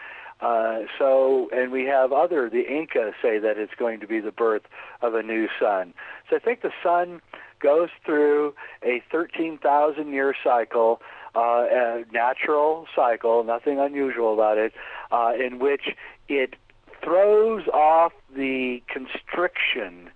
Uh, 0.41 0.79
so, 0.99 1.49
and 1.53 1.71
we 1.71 1.85
have 1.85 2.11
other, 2.11 2.49
the 2.49 2.65
Inca 2.69 3.11
say 3.21 3.39
that 3.39 3.57
it's 3.57 3.73
going 3.77 3.99
to 4.01 4.07
be 4.07 4.19
the 4.19 4.31
birth 4.31 4.63
of 5.01 5.15
a 5.15 5.23
new 5.23 5.47
sun. 5.59 5.93
So 6.29 6.35
I 6.35 6.39
think 6.39 6.61
the 6.61 6.73
sun 6.83 7.21
goes 7.61 7.89
through 8.05 8.53
a 8.83 9.01
13,000 9.11 10.11
year 10.11 10.35
cycle, 10.43 11.01
uh, 11.35 11.65
a 11.71 12.03
natural 12.11 12.85
cycle, 12.95 13.43
nothing 13.43 13.79
unusual 13.79 14.33
about 14.33 14.57
it, 14.57 14.73
uh, 15.11 15.31
in 15.39 15.59
which 15.59 15.95
it 16.27 16.55
throws 17.03 17.67
off 17.69 18.11
the 18.35 18.83
constriction. 18.87 20.09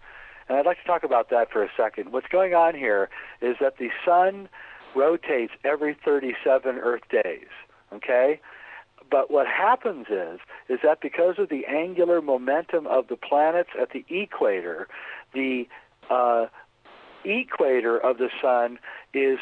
And 0.50 0.58
I'd 0.58 0.66
like 0.66 0.82
to 0.82 0.88
talk 0.88 1.04
about 1.04 1.30
that 1.30 1.52
for 1.52 1.64
a 1.64 1.70
second. 1.78 2.12
What's 2.12 2.28
going 2.28 2.54
on 2.54 2.76
here 2.76 3.10
is 3.42 3.56
that 3.62 3.78
the 3.78 3.90
sun 4.06 4.50
rotates 4.96 5.54
every 5.64 5.98
37 6.06 6.78
Earth 6.78 7.04
days. 7.10 7.48
Okay? 7.94 8.40
But 9.10 9.32
what 9.32 9.48
happens 9.48 10.08
is 10.10 10.40
is 10.68 10.80
that 10.84 11.02
because 11.02 11.36
of 11.40 11.50
the 11.50 11.66
angular 11.66 12.22
momentum 12.22 12.86
of 12.88 13.08
the 13.08 13.16
planets 13.16 13.70
at 13.80 13.90
the 13.92 14.06
equator, 14.10 14.88
the 15.34 15.68
uh, 16.10 16.46
equator 17.24 17.98
of 17.98 18.18
the 18.18 18.30
sun 18.42 18.78
is 19.14 19.40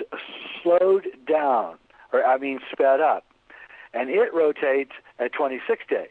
slowed 0.62 1.08
down, 1.28 1.78
or 2.14 2.24
I 2.24 2.38
mean 2.38 2.60
sped 2.72 3.02
up, 3.02 3.26
and 3.94 4.10
it 4.10 4.34
rotates 4.34 4.92
at 5.20 5.34
26 5.34 5.84
days. 5.90 6.08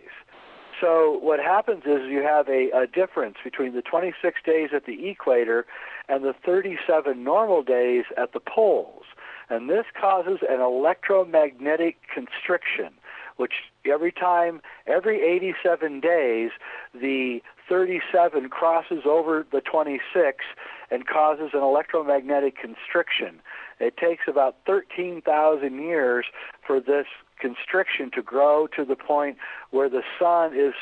So 0.80 1.18
what 1.22 1.40
happens 1.40 1.84
is 1.86 2.02
you 2.10 2.22
have 2.22 2.48
a, 2.48 2.70
a 2.70 2.86
difference 2.86 3.36
between 3.42 3.74
the 3.74 3.80
26 3.80 4.40
days 4.44 4.70
at 4.74 4.84
the 4.84 5.08
equator 5.08 5.64
and 6.08 6.22
the 6.22 6.34
37 6.44 7.24
normal 7.24 7.62
days 7.62 8.04
at 8.18 8.32
the 8.32 8.40
poles. 8.40 9.04
And 9.48 9.70
this 9.70 9.86
causes 9.98 10.38
an 10.48 10.60
electromagnetic 10.60 11.96
constriction 12.12 12.94
which 13.36 13.52
every 13.84 14.12
time, 14.12 14.60
every 14.86 15.22
87 15.22 16.00
days, 16.00 16.50
the 16.94 17.40
37 17.68 18.48
crosses 18.48 19.02
over 19.04 19.46
the 19.52 19.60
26 19.60 20.44
and 20.90 21.06
causes 21.06 21.50
an 21.52 21.60
electromagnetic 21.60 22.56
constriction. 22.56 23.40
It 23.78 23.96
takes 23.96 24.22
about 24.26 24.56
13,000 24.66 25.74
years 25.82 26.26
for 26.66 26.80
this 26.80 27.06
constriction 27.38 28.10
to 28.12 28.22
grow 28.22 28.66
to 28.68 28.84
the 28.84 28.96
point 28.96 29.36
where 29.70 29.88
the 29.88 30.02
sun 30.18 30.58
is 30.58 30.74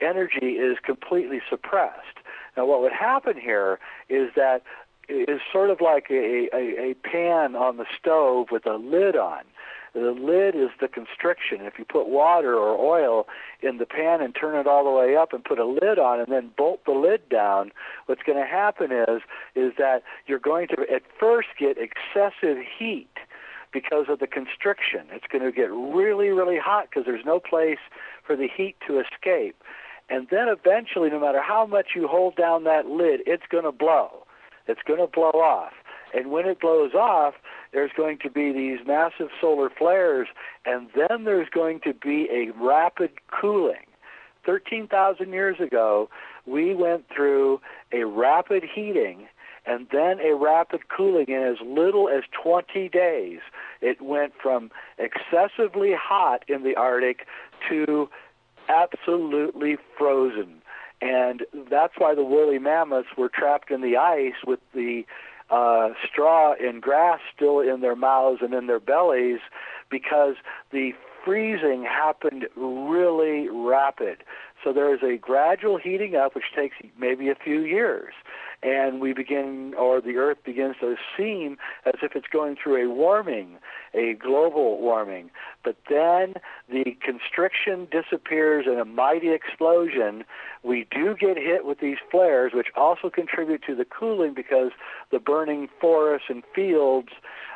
energy 0.00 0.56
is 0.56 0.78
completely 0.82 1.40
suppressed. 1.48 2.18
Now, 2.56 2.66
what 2.66 2.80
would 2.80 2.92
happen 2.92 3.38
here 3.38 3.78
is 4.08 4.30
that 4.34 4.62
is 5.10 5.40
sort 5.52 5.70
of 5.70 5.80
like 5.80 6.06
a, 6.10 6.48
a, 6.54 6.90
a 6.90 6.94
pan 6.94 7.56
on 7.56 7.76
the 7.76 7.86
stove 7.98 8.48
with 8.50 8.66
a 8.66 8.76
lid 8.76 9.16
on. 9.16 9.42
The 9.92 10.12
lid 10.12 10.54
is 10.54 10.70
the 10.80 10.86
constriction. 10.86 11.62
If 11.62 11.78
you 11.78 11.84
put 11.84 12.08
water 12.08 12.54
or 12.54 12.78
oil 12.78 13.26
in 13.60 13.78
the 13.78 13.86
pan 13.86 14.20
and 14.20 14.34
turn 14.34 14.54
it 14.54 14.66
all 14.66 14.84
the 14.84 14.90
way 14.90 15.16
up 15.16 15.32
and 15.32 15.44
put 15.44 15.58
a 15.58 15.66
lid 15.66 15.98
on 15.98 16.20
and 16.20 16.32
then 16.32 16.52
bolt 16.56 16.84
the 16.86 16.92
lid 16.92 17.28
down, 17.28 17.72
what's 18.06 18.22
going 18.22 18.38
to 18.38 18.46
happen 18.46 18.92
is 18.92 19.22
is 19.56 19.72
that 19.78 20.02
you're 20.26 20.38
going 20.38 20.68
to 20.68 20.86
at 20.92 21.02
first 21.18 21.48
get 21.58 21.76
excessive 21.76 22.58
heat 22.78 23.10
because 23.72 24.06
of 24.08 24.20
the 24.20 24.28
constriction. 24.28 25.06
It's 25.10 25.26
going 25.26 25.42
to 25.42 25.50
get 25.50 25.72
really 25.72 26.28
really 26.28 26.58
hot 26.58 26.88
because 26.88 27.04
there's 27.04 27.24
no 27.24 27.40
place 27.40 27.80
for 28.24 28.36
the 28.36 28.48
heat 28.48 28.76
to 28.86 29.00
escape. 29.00 29.60
And 30.08 30.28
then 30.30 30.46
eventually 30.48 31.10
no 31.10 31.18
matter 31.18 31.42
how 31.42 31.66
much 31.66 31.88
you 31.96 32.06
hold 32.06 32.36
down 32.36 32.62
that 32.62 32.86
lid, 32.86 33.22
it's 33.26 33.46
going 33.50 33.64
to 33.64 33.72
blow. 33.72 34.24
It's 34.70 34.82
going 34.86 35.00
to 35.00 35.06
blow 35.06 35.30
off. 35.30 35.72
And 36.14 36.30
when 36.30 36.46
it 36.46 36.60
blows 36.60 36.94
off, 36.94 37.34
there's 37.72 37.92
going 37.96 38.18
to 38.22 38.30
be 38.30 38.52
these 38.52 38.78
massive 38.86 39.28
solar 39.40 39.70
flares, 39.70 40.28
and 40.64 40.88
then 40.96 41.24
there's 41.24 41.48
going 41.48 41.80
to 41.84 41.94
be 41.94 42.28
a 42.32 42.50
rapid 42.60 43.10
cooling. 43.28 43.86
13,000 44.44 45.32
years 45.32 45.60
ago, 45.60 46.08
we 46.46 46.74
went 46.74 47.04
through 47.14 47.60
a 47.92 48.04
rapid 48.04 48.64
heating 48.74 49.28
and 49.66 49.86
then 49.92 50.18
a 50.20 50.34
rapid 50.34 50.88
cooling 50.88 51.26
in 51.28 51.42
as 51.42 51.56
little 51.64 52.08
as 52.08 52.22
20 52.42 52.88
days. 52.88 53.40
It 53.80 54.00
went 54.00 54.32
from 54.42 54.70
excessively 54.98 55.92
hot 55.92 56.44
in 56.48 56.62
the 56.62 56.74
Arctic 56.76 57.26
to 57.68 58.08
absolutely 58.68 59.76
frozen. 59.98 60.59
And 61.00 61.42
that's 61.70 61.94
why 61.98 62.14
the 62.14 62.24
woolly 62.24 62.58
mammoths 62.58 63.08
were 63.16 63.28
trapped 63.28 63.70
in 63.70 63.80
the 63.80 63.96
ice 63.96 64.44
with 64.46 64.60
the 64.74 65.04
uh, 65.50 65.90
straw 66.06 66.54
and 66.60 66.80
grass 66.80 67.20
still 67.34 67.60
in 67.60 67.80
their 67.80 67.96
mouths 67.96 68.40
and 68.42 68.54
in 68.54 68.66
their 68.66 68.80
bellies 68.80 69.40
because 69.90 70.34
the 70.70 70.92
freezing 71.24 71.84
happened 71.84 72.46
really 72.56 73.48
rapid. 73.48 74.18
So 74.62 74.72
there 74.72 74.94
is 74.94 75.00
a 75.02 75.16
gradual 75.16 75.78
heating 75.78 76.16
up, 76.16 76.34
which 76.34 76.44
takes 76.54 76.76
maybe 76.98 77.30
a 77.30 77.34
few 77.34 77.60
years 77.60 78.14
and 78.62 79.00
we 79.00 79.12
begin, 79.12 79.74
or 79.78 80.00
the 80.00 80.16
Earth 80.16 80.38
begins 80.44 80.76
to 80.80 80.96
seem 81.16 81.56
as 81.86 81.94
if 82.02 82.12
it's 82.14 82.26
going 82.30 82.56
through 82.62 82.84
a 82.84 82.92
warming, 82.92 83.56
a 83.94 84.14
global 84.14 84.78
warming. 84.78 85.30
But 85.64 85.76
then 85.88 86.34
the 86.68 86.96
constriction 87.00 87.88
disappears 87.90 88.66
in 88.66 88.78
a 88.78 88.84
mighty 88.84 89.30
explosion. 89.32 90.24
We 90.62 90.86
do 90.90 91.16
get 91.18 91.38
hit 91.38 91.64
with 91.64 91.80
these 91.80 91.98
flares, 92.10 92.52
which 92.54 92.68
also 92.76 93.08
contribute 93.08 93.62
to 93.66 93.74
the 93.74 93.86
cooling 93.86 94.34
because 94.34 94.72
the 95.10 95.18
burning 95.18 95.68
forests 95.80 96.26
and 96.28 96.42
fields 96.54 97.08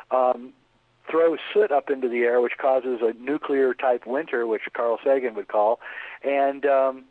um, 0.09 0.53
throw 1.09 1.35
soot 1.53 1.71
up 1.71 1.91
into 1.91 2.09
the 2.09 2.23
air, 2.23 2.41
which 2.41 2.57
causes 2.59 2.99
a 3.01 3.13
nuclear 3.21 3.75
type 3.75 4.07
winter, 4.07 4.47
which 4.47 4.63
Carl 4.73 4.97
Sagan 5.03 5.35
would 5.35 5.47
call, 5.47 5.79
and 6.23 6.65
um, 6.65 7.05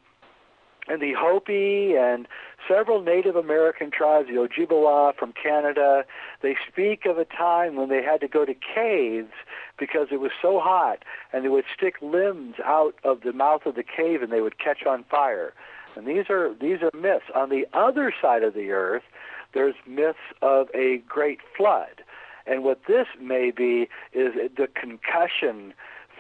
and 0.89 1.01
the 1.01 1.15
Hopi 1.17 1.95
and 1.97 2.27
several 2.69 3.03
Native 3.03 3.37
American 3.37 3.91
tribes, 3.91 4.29
the 4.29 4.35
Ojibwa 4.35 5.17
from 5.17 5.33
Canada, 5.33 6.05
they 6.43 6.57
speak 6.69 7.07
of 7.07 7.19
a 7.19 7.25
time 7.25 7.77
when 7.77 7.89
they 7.89 8.03
had 8.03 8.21
to 8.21 8.29
go 8.29 8.45
to 8.45 8.55
caves 8.55 9.33
because 9.79 10.09
it 10.11 10.21
was 10.21 10.31
so 10.41 10.61
hot, 10.61 11.05
and 11.33 11.45
they 11.45 11.49
would 11.49 11.65
stick 11.75 11.95
limbs 12.03 12.57
out 12.65 12.95
of 13.03 13.23
the 13.23 13.33
mouth 13.33 13.67
of 13.67 13.75
the 13.75 13.83
cave 13.83 14.23
and 14.23 14.33
they 14.33 14.41
would 14.41 14.59
catch 14.59 14.85
on 14.87 15.05
fire. 15.05 15.53
And 15.97 16.07
these 16.07 16.29
are 16.29 16.55
these 16.61 16.79
are 16.83 16.91
myths. 16.97 17.27
On 17.35 17.51
the 17.51 17.67
other 17.73 18.13
side 18.21 18.43
of 18.43 18.55
the 18.55 18.71
earth, 18.71 19.05
there's 19.53 19.77
myths 19.87 20.19
of 20.43 20.69
a 20.75 20.99
great 21.09 21.39
flood. 21.57 22.03
And 22.47 22.63
what 22.63 22.81
this 22.87 23.07
may 23.21 23.51
be 23.51 23.89
is 24.13 24.35
the 24.57 24.69
concussion 24.75 25.73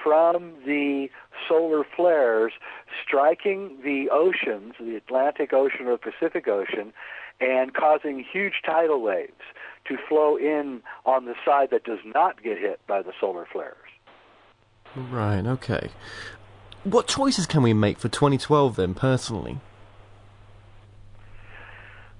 from 0.04 0.52
the 0.66 1.08
solar 1.48 1.82
flares 1.96 2.52
striking 3.04 3.78
the 3.82 4.10
oceans, 4.10 4.74
the 4.78 4.96
Atlantic 4.96 5.52
Ocean 5.52 5.86
or 5.86 5.92
the 5.92 6.12
Pacific 6.12 6.46
Ocean, 6.46 6.92
and 7.40 7.74
causing 7.74 8.22
huge 8.22 8.54
tidal 8.64 9.00
waves 9.00 9.32
to 9.88 9.96
flow 10.08 10.36
in 10.36 10.82
on 11.04 11.24
the 11.24 11.34
side 11.44 11.70
that 11.70 11.84
does 11.84 11.98
not 12.04 12.42
get 12.42 12.58
hit 12.58 12.80
by 12.86 13.02
the 13.02 13.12
solar 13.20 13.46
flares. 13.50 13.76
Right, 14.94 15.44
okay. 15.44 15.88
What 16.84 17.08
choices 17.08 17.46
can 17.46 17.62
we 17.62 17.72
make 17.72 17.98
for 17.98 18.08
2012 18.08 18.76
then, 18.76 18.94
personally? 18.94 19.58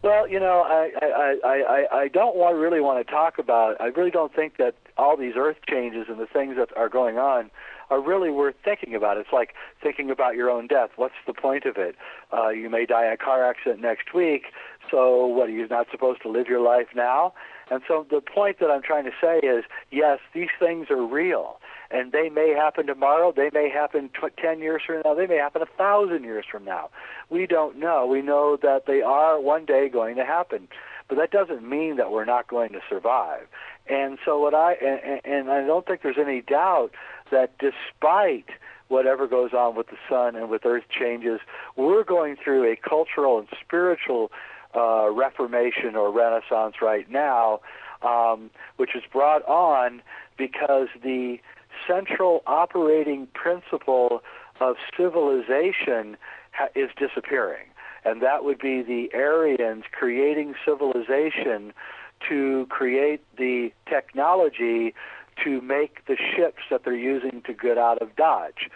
Well, 0.03 0.29
you 0.29 0.39
know, 0.39 0.63
I 0.67 0.91
I 1.01 1.39
I 1.43 1.55
I, 1.55 1.99
I 2.03 2.09
don't 2.09 2.37
want 2.37 2.57
really 2.57 2.81
want 2.81 3.07
to 3.07 3.11
talk 3.11 3.39
about. 3.39 3.81
I 3.81 3.87
really 3.87 4.11
don't 4.11 4.35
think 4.35 4.59
that 4.59 4.75
all 4.99 5.17
these 5.17 5.33
Earth 5.35 5.57
changes 5.67 6.07
and 6.09 6.19
the 6.19 6.27
things 6.27 6.57
that 6.57 6.77
are 6.77 6.91
going 6.91 7.17
on 7.17 7.51
are 7.91 8.01
really 8.01 8.31
worth 8.31 8.55
thinking 8.65 8.95
about. 8.95 9.17
It's 9.17 9.33
like 9.33 9.55
thinking 9.83 10.11
about 10.11 10.35
your 10.35 10.51
own 10.51 10.67
death. 10.67 10.91
What's 10.97 11.15
the 11.27 11.35
point 11.35 11.65
of 11.65 11.77
it? 11.77 11.97
Uh, 12.33 12.49
you 12.49 12.71
may 12.71 12.87
die 12.87 13.07
in 13.07 13.13
a 13.13 13.17
car 13.17 13.49
accident 13.49 13.81
next 13.81 14.15
week, 14.15 14.47
so 14.91 15.27
what 15.27 15.49
are 15.49 15.53
you 15.53 15.67
not 15.69 15.87
supposed 15.91 16.23
to 16.23 16.29
live 16.29 16.47
your 16.47 16.61
life 16.61 16.89
now? 16.95 17.33
And 17.71 17.83
so 17.89 18.07
the 18.11 18.21
point 18.21 18.59
that 18.61 18.71
I'm 18.71 18.83
trying 18.83 19.05
to 19.05 19.13
say 19.21 19.39
is, 19.39 19.65
yes, 19.91 20.19
these 20.35 20.51
things 20.59 20.89
are 20.91 21.03
real, 21.03 21.61
and 21.91 22.13
they 22.13 22.29
may 22.29 22.51
happen 22.51 22.87
tomorrow. 22.87 23.33
They 23.35 23.51
may 23.53 23.71
happen 23.71 24.11
tw- 24.11 24.37
ten 24.37 24.61
years 24.61 24.83
from 24.87 25.03
now. 25.05 25.15
They 25.15 25.27
may 25.27 25.37
happen 25.37 25.63
a 25.63 25.79
thousand 25.79 26.25
years 26.25 26.45
from 26.51 26.65
now. 26.65 26.91
We 27.31 27.47
don't 27.47 27.79
know. 27.79 28.07
We 28.07 28.21
know 28.21 28.59
that 28.63 28.85
they 28.87 29.01
are 29.01 29.41
one 29.41 29.65
day 29.65 29.89
going 29.89 30.17
to 30.17 30.25
happen, 30.25 30.69
but 31.09 31.17
that 31.17 31.31
doesn't 31.31 31.67
mean 31.67 31.97
that 31.97 32.11
we're 32.11 32.27
not 32.27 32.49
going 32.49 32.73
to 32.73 32.81
survive. 32.89 33.47
And 33.89 34.19
so 34.25 34.39
what 34.39 34.55
I 34.55 34.75
and, 34.75 35.21
and 35.25 35.51
I 35.51 35.67
don't 35.67 35.87
think 35.87 36.03
there's 36.03 36.17
any 36.19 36.41
doubt 36.43 36.91
that 37.31 37.53
despite 37.59 38.47
whatever 38.89 39.27
goes 39.27 39.53
on 39.53 39.75
with 39.75 39.89
the 39.89 39.97
sun 40.09 40.37
and 40.37 40.49
with 40.51 40.65
earth 40.65 40.85
changes, 40.91 41.41
we're 41.77 42.05
going 42.05 42.37
through 42.43 42.71
a 42.71 42.77
cultural 42.77 43.39
and 43.39 43.49
spiritual 43.61 44.31
uh, 44.75 45.11
reformation 45.11 45.97
or 45.97 46.13
renaissance 46.13 46.77
right 46.83 47.11
now, 47.11 47.61
um, 48.03 48.51
which 48.77 48.95
is 48.95 49.03
brought 49.13 49.45
on 49.47 50.03
because 50.37 50.89
the 51.03 51.39
central 51.87 52.43
operating 52.47 53.27
principle 53.35 54.23
of 54.61 54.77
civilization 54.97 56.17
ha- 56.53 56.69
is 56.75 56.91
disappearing. 56.99 57.67
And 58.05 58.21
that 58.21 58.45
would 58.45 58.59
be 58.59 58.83
the 58.83 59.09
Aryans 59.15 59.85
creating 59.91 60.55
civilization 60.65 61.73
to 62.29 62.67
create 62.69 63.23
the 63.37 63.73
technology 63.89 64.95
to 65.43 65.61
make 65.61 66.07
the 66.07 66.17
ships 66.17 66.63
that 66.71 66.85
they're 66.85 66.95
using 66.95 67.43
to 67.47 67.53
get 67.53 67.79
out 67.79 68.01
of 68.01 68.15
Dodge. 68.17 68.71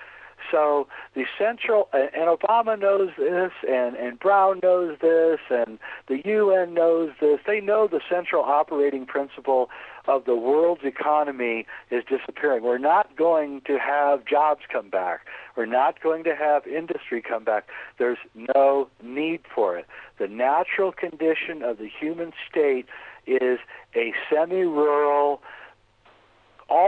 So 0.50 0.86
the 1.14 1.24
central, 1.38 1.88
uh, 1.92 2.06
and 2.14 2.28
Obama 2.28 2.78
knows 2.78 3.10
this, 3.18 3.52
and, 3.68 3.96
and 3.96 4.18
Brown 4.18 4.60
knows 4.62 4.96
this, 5.00 5.40
and 5.50 5.78
the 6.06 6.22
UN 6.24 6.74
knows 6.74 7.10
this. 7.20 7.40
They 7.46 7.60
know 7.60 7.86
the 7.86 8.00
central 8.08 8.42
operating 8.42 9.04
principle 9.04 9.68
of 10.06 10.24
the 10.24 10.34
world's 10.34 10.84
economy 10.84 11.66
is 11.90 12.02
disappearing. 12.08 12.62
We're 12.62 12.78
not 12.78 13.14
going 13.16 13.60
to 13.66 13.78
have 13.78 14.24
jobs 14.24 14.62
come 14.72 14.88
back. 14.88 15.26
We're 15.54 15.66
not 15.66 16.02
going 16.02 16.24
to 16.24 16.34
have 16.34 16.66
industry 16.66 17.20
come 17.20 17.44
back. 17.44 17.68
There's 17.98 18.18
no 18.34 18.88
need 19.02 19.40
for 19.54 19.76
it. 19.76 19.86
The 20.18 20.28
natural 20.28 20.92
condition 20.92 21.62
of 21.62 21.76
the 21.76 21.88
human 21.88 22.32
state 22.50 22.86
is 23.26 23.58
a 23.94 24.14
semi-rural, 24.32 25.42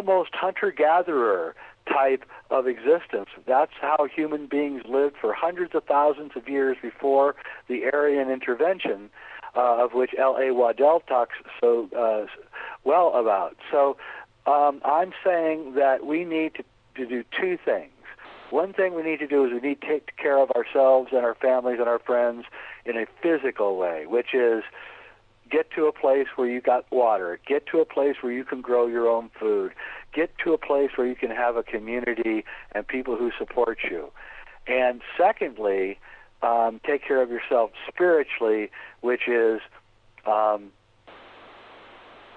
almost 0.00 0.30
hunter-gatherer 0.34 1.54
type 1.86 2.24
of 2.50 2.66
existence. 2.66 3.28
That's 3.46 3.72
how 3.80 4.06
human 4.14 4.46
beings 4.46 4.82
lived 4.88 5.16
for 5.20 5.34
hundreds 5.34 5.74
of 5.74 5.84
thousands 5.84 6.32
of 6.36 6.48
years 6.48 6.76
before 6.80 7.36
the 7.68 7.84
Aryan 7.92 8.30
intervention, 8.30 9.10
uh, 9.54 9.84
of 9.84 9.92
which 9.92 10.12
L.A. 10.18 10.54
Waddell 10.54 11.00
talks 11.00 11.34
so 11.60 11.88
uh, 11.96 12.26
well 12.84 13.12
about. 13.14 13.56
So 13.70 13.96
um, 14.46 14.80
I'm 14.84 15.12
saying 15.24 15.74
that 15.74 16.06
we 16.06 16.24
need 16.24 16.54
to, 16.54 16.64
to 16.96 17.06
do 17.06 17.24
two 17.38 17.58
things. 17.62 17.90
One 18.50 18.72
thing 18.72 18.94
we 18.94 19.02
need 19.02 19.18
to 19.18 19.26
do 19.26 19.44
is 19.44 19.52
we 19.52 19.68
need 19.68 19.80
to 19.82 19.86
take 19.86 20.16
care 20.16 20.38
of 20.38 20.50
ourselves 20.52 21.10
and 21.12 21.24
our 21.24 21.34
families 21.34 21.78
and 21.78 21.88
our 21.88 22.00
friends 22.00 22.46
in 22.84 22.96
a 22.96 23.06
physical 23.22 23.76
way, 23.76 24.06
which 24.06 24.34
is 24.34 24.64
get 25.50 25.70
to 25.72 25.86
a 25.86 25.92
place 25.92 26.26
where 26.36 26.48
you 26.48 26.60
got 26.60 26.90
water, 26.90 27.38
get 27.46 27.66
to 27.66 27.80
a 27.80 27.84
place 27.84 28.16
where 28.20 28.32
you 28.32 28.44
can 28.44 28.60
grow 28.60 28.86
your 28.86 29.08
own 29.08 29.30
food, 29.38 29.72
get 30.14 30.30
to 30.44 30.52
a 30.52 30.58
place 30.58 30.90
where 30.96 31.06
you 31.06 31.14
can 31.14 31.30
have 31.30 31.56
a 31.56 31.62
community 31.62 32.44
and 32.72 32.86
people 32.86 33.16
who 33.16 33.30
support 33.38 33.78
you. 33.88 34.10
And 34.66 35.00
secondly, 35.18 35.98
um, 36.42 36.80
take 36.86 37.06
care 37.06 37.22
of 37.22 37.30
yourself 37.30 37.70
spiritually, 37.88 38.70
which 39.00 39.28
is 39.28 39.60
um, 40.26 40.72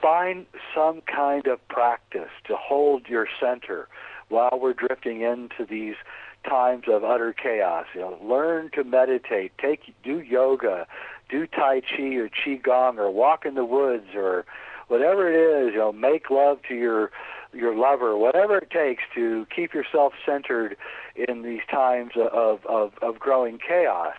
find 0.01 0.45
some 0.75 1.01
kind 1.01 1.47
of 1.47 1.65
practice 1.67 2.31
to 2.45 2.55
hold 2.55 3.07
your 3.07 3.27
center 3.39 3.87
while 4.29 4.59
we're 4.59 4.73
drifting 4.73 5.21
into 5.21 5.65
these 5.69 5.95
times 6.47 6.83
of 6.87 7.03
utter 7.03 7.33
chaos. 7.33 7.85
You 7.93 8.01
know, 8.01 8.17
learn 8.21 8.69
to 8.73 8.83
meditate, 8.83 9.53
take 9.57 9.93
do 10.03 10.19
yoga, 10.19 10.85
do 11.29 11.47
tai 11.47 11.81
chi 11.81 12.15
or 12.15 12.29
qi 12.29 12.61
gong 12.61 12.99
or 12.99 13.09
walk 13.11 13.45
in 13.45 13.55
the 13.55 13.65
woods 13.65 14.15
or 14.15 14.45
whatever 14.87 15.31
it 15.31 15.65
is, 15.67 15.73
you 15.73 15.79
know, 15.79 15.91
make 15.91 16.29
love 16.29 16.59
to 16.67 16.75
your 16.75 17.11
your 17.53 17.75
lover, 17.75 18.17
whatever 18.17 18.57
it 18.57 18.71
takes 18.71 19.03
to 19.13 19.45
keep 19.55 19.73
yourself 19.73 20.13
centered 20.25 20.75
in 21.15 21.43
these 21.43 21.61
times 21.69 22.11
of 22.15 22.65
of, 22.65 22.93
of 23.01 23.19
growing 23.19 23.57
chaos. 23.57 24.15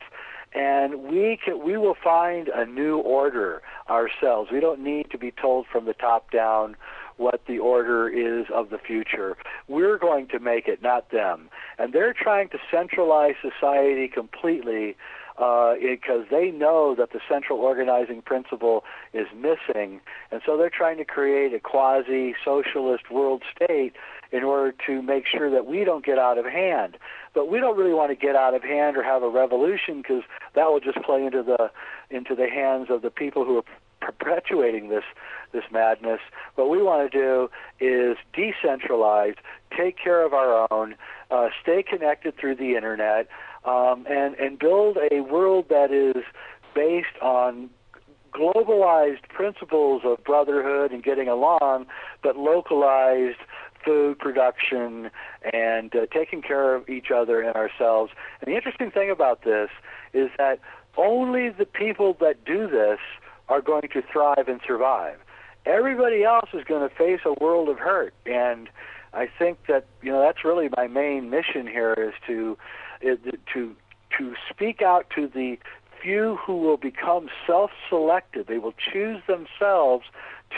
And 0.55 1.03
we 1.03 1.37
can, 1.45 1.65
we 1.65 1.77
will 1.77 1.97
find 2.03 2.47
a 2.49 2.65
new 2.65 2.99
order 2.99 3.61
ourselves. 3.91 4.51
We 4.53 4.61
don't 4.61 4.81
need 4.81 5.11
to 5.11 5.19
be 5.19 5.33
told 5.33 5.67
from 5.67 5.85
the 5.85 5.95
top 5.95 6.31
down 6.31 6.77
what 7.17 7.43
the 7.47 7.59
order 7.59 8.09
is 8.09 8.47
of 8.55 8.71
the 8.71 8.79
future. 8.79 9.37
We're 9.69 9.99
going 9.99 10.29
to 10.29 10.39
make 10.39 10.69
it, 10.69 10.83
not 10.83 11.11
them. 11.11 11.49
And 11.79 11.93
they're 11.93 12.15
trying 12.15 12.49
to 12.51 12.59
centralize 12.71 13.35
society 13.43 14.09
completely 14.09 14.97
uh, 15.39 15.74
because 15.80 16.26
they 16.30 16.51
know 16.51 16.95
that 16.95 17.12
the 17.12 17.20
central 17.28 17.59
organizing 17.59 18.22
principle 18.22 18.85
is 19.12 19.26
missing, 19.35 20.01
and 20.30 20.41
so 20.47 20.57
they're 20.57 20.70
trying 20.70 20.97
to 20.99 21.05
create 21.05 21.53
a 21.53 21.61
quasi-socialist 21.61 23.11
world 23.11 23.43
state 23.55 23.95
in 24.30 24.43
order 24.43 24.74
to 24.87 25.03
make 25.03 25.24
sure 25.26 25.51
that 25.51 25.66
we 25.66 25.85
don't 25.85 26.05
get 26.05 26.18
out 26.18 26.39
of 26.39 26.45
hand. 26.45 26.97
But 27.35 27.49
we 27.49 27.59
don't 27.59 27.76
really 27.76 27.95
want 27.95 28.11
to 28.11 28.16
get 28.16 28.37
out 28.37 28.55
of 28.55 28.62
hand 28.62 28.97
or 28.97 29.03
have 29.03 29.22
a 29.22 29.28
revolution 29.28 30.03
because 30.03 30.22
that 30.55 30.66
will 30.66 30.80
just 30.80 30.99
play 31.03 31.24
into 31.24 31.43
the 31.43 31.70
into 32.11 32.35
the 32.35 32.49
hands 32.49 32.89
of 32.91 33.03
the 33.03 33.11
people 33.11 33.45
who 33.45 33.59
are 33.59 33.64
perpetuating 34.01 34.89
this 34.89 35.05
this 35.53 35.64
madness. 35.70 36.20
What 36.57 36.68
we 36.68 36.82
want 36.82 37.11
to 37.11 37.18
do 37.18 37.49
is 37.80 38.16
decentralize, 38.37 39.37
take 39.76 39.97
care 39.97 40.24
of 40.24 40.35
our 40.35 40.66
own, 40.72 40.97
uh, 41.30 41.49
stay 41.62 41.82
connected 41.82 42.37
through 42.37 42.57
the 42.57 42.74
internet, 42.74 43.28
um, 43.65 44.07
and 44.09 44.35
and 44.37 44.59
build 44.59 44.99
a 45.11 45.21
world 45.21 45.67
that 45.69 45.91
is 45.91 46.23
based 46.75 47.17
on 47.23 47.71
globalized 48.33 49.29
principles 49.29 50.03
of 50.05 50.23
brotherhood 50.25 50.91
and 50.91 51.03
getting 51.03 51.29
along, 51.29 51.87
but 52.23 52.37
localized 52.37 53.39
food 53.85 54.19
production 54.19 55.11
and 55.53 55.95
uh, 55.95 56.07
taking 56.12 56.43
care 56.43 56.75
of 56.75 56.89
each 56.89 57.11
other 57.15 57.41
and 57.41 57.55
ourselves. 57.55 58.12
And 58.41 58.53
the 58.53 58.57
interesting 58.57 58.91
thing 58.91 59.11
about 59.11 59.45
this 59.45 59.69
is 60.12 60.31
that 60.39 60.59
only 60.97 61.51
the 61.51 61.67
people 61.67 62.17
that 62.21 62.45
do 62.45 62.67
this 62.67 62.99
are 63.49 63.61
going 63.61 63.89
to 63.93 64.03
thrive 64.03 64.49
and 64.49 64.61
survive. 64.67 65.19
Everybody 65.67 66.25
else 66.25 66.51
is 66.53 66.65
going 66.65 66.89
to 66.89 66.95
face 66.95 67.21
a 67.25 67.35
world 67.43 67.69
of 67.69 67.79
hurt, 67.79 68.15
and 68.27 68.69
I 69.12 69.29
think 69.39 69.59
that 69.69 69.87
you 70.03 70.12
know 70.12 70.21
that's 70.21 70.45
really 70.45 70.69
my 70.77 70.87
main 70.89 71.31
mission 71.31 71.67
here 71.67 71.95
is 71.95 72.12
to 72.27 72.59
to 73.53 73.75
to 74.19 74.35
speak 74.51 74.81
out 74.83 75.07
to 75.15 75.27
the 75.27 75.59
few 76.01 76.37
who 76.37 76.57
will 76.59 76.77
become 76.77 77.29
self-selected. 77.47 78.47
They 78.47 78.59
will 78.59 78.75
choose 78.93 79.23
themselves 79.27 80.05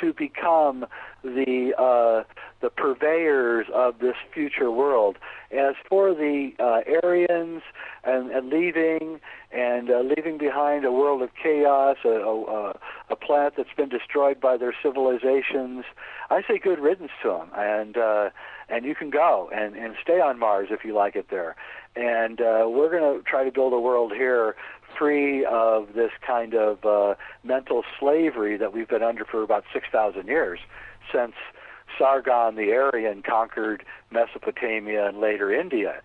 to 0.00 0.12
become 0.12 0.86
the 1.22 1.72
uh, 1.78 2.24
the 2.60 2.70
purveyors 2.70 3.66
of 3.72 3.98
this 3.98 4.16
future 4.32 4.70
world. 4.70 5.16
As 5.50 5.74
for 5.88 6.14
the 6.14 6.52
uh, 6.58 6.80
Aryans 7.02 7.62
and, 8.04 8.30
and 8.30 8.48
leaving 8.48 9.20
and 9.52 9.90
uh, 9.90 10.00
leaving 10.00 10.38
behind 10.38 10.84
a 10.84 10.92
world 10.92 11.22
of 11.22 11.30
chaos, 11.40 11.96
a, 12.04 12.08
a, 12.08 12.78
a 13.10 13.16
planet 13.16 13.54
that's 13.56 13.72
been 13.76 13.88
destroyed 13.88 14.40
by 14.40 14.56
their 14.56 14.74
civilizations, 14.82 15.84
I 16.30 16.42
say 16.46 16.58
good 16.58 16.80
riddance 16.80 17.12
to 17.22 17.28
them, 17.28 17.50
and 17.56 17.96
uh, 17.96 18.30
and 18.68 18.84
you 18.84 18.94
can 18.94 19.10
go 19.10 19.48
and 19.54 19.76
and 19.76 19.94
stay 20.02 20.20
on 20.20 20.38
Mars 20.38 20.68
if 20.70 20.84
you 20.84 20.94
like 20.94 21.16
it 21.16 21.28
there. 21.30 21.56
And 21.96 22.40
uh, 22.40 22.66
we're 22.68 22.90
going 22.90 23.18
to 23.18 23.22
try 23.22 23.44
to 23.44 23.50
build 23.50 23.72
a 23.72 23.80
world 23.80 24.12
here 24.12 24.54
free 24.98 25.44
of 25.44 25.94
this 25.94 26.10
kind 26.26 26.54
of 26.54 26.84
uh, 26.84 27.14
mental 27.44 27.84
slavery 27.98 28.56
that 28.56 28.72
we've 28.72 28.88
been 28.88 29.02
under 29.02 29.24
for 29.24 29.42
about 29.42 29.64
6,000 29.72 30.26
years 30.26 30.60
since 31.12 31.34
Sargon 31.98 32.56
the 32.56 32.72
Aryan 32.72 33.22
conquered 33.22 33.84
Mesopotamia 34.10 35.08
and 35.08 35.20
later 35.20 35.52
India. 35.52 36.00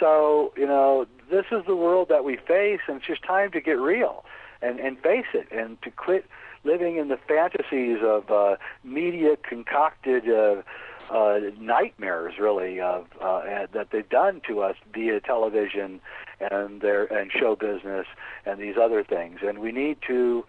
So, 0.00 0.52
you 0.56 0.66
know, 0.66 1.06
this 1.30 1.46
is 1.50 1.64
the 1.66 1.76
world 1.76 2.08
that 2.08 2.24
we 2.24 2.36
face, 2.36 2.80
and 2.88 2.98
it's 2.98 3.06
just 3.06 3.22
time 3.22 3.50
to 3.52 3.60
get 3.60 3.78
real 3.78 4.24
and, 4.62 4.78
and 4.78 4.98
face 4.98 5.26
it 5.34 5.48
and 5.50 5.80
to 5.82 5.90
quit 5.90 6.26
living 6.64 6.96
in 6.96 7.08
the 7.08 7.16
fantasies 7.16 7.98
of 8.02 8.30
uh, 8.30 8.56
media 8.82 9.36
concocted 9.48 10.28
uh, 10.28 10.62
uh, 11.10 11.38
nightmares, 11.58 12.34
really, 12.38 12.80
of 12.80 13.06
uh, 13.20 13.42
that 13.72 13.88
they've 13.90 14.08
done 14.08 14.40
to 14.48 14.60
us 14.60 14.76
via 14.92 15.20
television 15.20 16.00
and 16.40 16.80
their 16.80 17.04
and 17.04 17.30
show 17.32 17.56
business 17.56 18.06
and 18.44 18.60
these 18.60 18.76
other 18.80 19.02
things. 19.02 19.40
And 19.42 19.58
we 19.58 19.72
need 19.72 19.98
to 20.06 20.44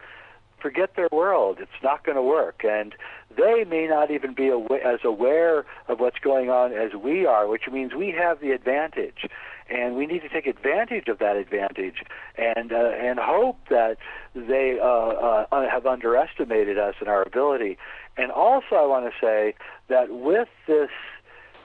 forget 0.67 0.97
their 0.97 1.07
world. 1.13 1.59
It's 1.61 1.81
not 1.81 2.03
going 2.03 2.17
to 2.17 2.21
work. 2.21 2.61
And 2.65 2.93
they 3.37 3.63
may 3.63 3.87
not 3.87 4.11
even 4.11 4.33
be 4.33 4.49
awa- 4.49 4.83
as 4.83 4.99
aware 5.05 5.65
of 5.87 6.01
what's 6.01 6.19
going 6.19 6.49
on 6.49 6.73
as 6.73 6.93
we 6.93 7.25
are, 7.25 7.47
which 7.47 7.63
means 7.71 7.93
we 7.93 8.11
have 8.11 8.41
the 8.41 8.51
advantage. 8.51 9.29
And 9.69 9.95
we 9.95 10.05
need 10.05 10.21
to 10.23 10.29
take 10.29 10.45
advantage 10.45 11.07
of 11.07 11.19
that 11.19 11.37
advantage 11.37 12.03
and 12.37 12.71
uh, 12.71 12.91
and 13.07 13.19
hope 13.19 13.57
that 13.69 13.97
they 14.33 14.77
uh, 14.81 14.85
uh, 14.85 15.69
have 15.69 15.85
underestimated 15.85 16.77
us 16.77 16.95
and 16.99 17.09
our 17.09 17.21
ability. 17.21 17.77
And 18.17 18.31
also, 18.31 18.75
I 18.75 18.85
want 18.85 19.05
to 19.05 19.11
say 19.21 19.55
that 19.89 20.09
with 20.09 20.47
this 20.67 20.89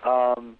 um, 0.05 0.57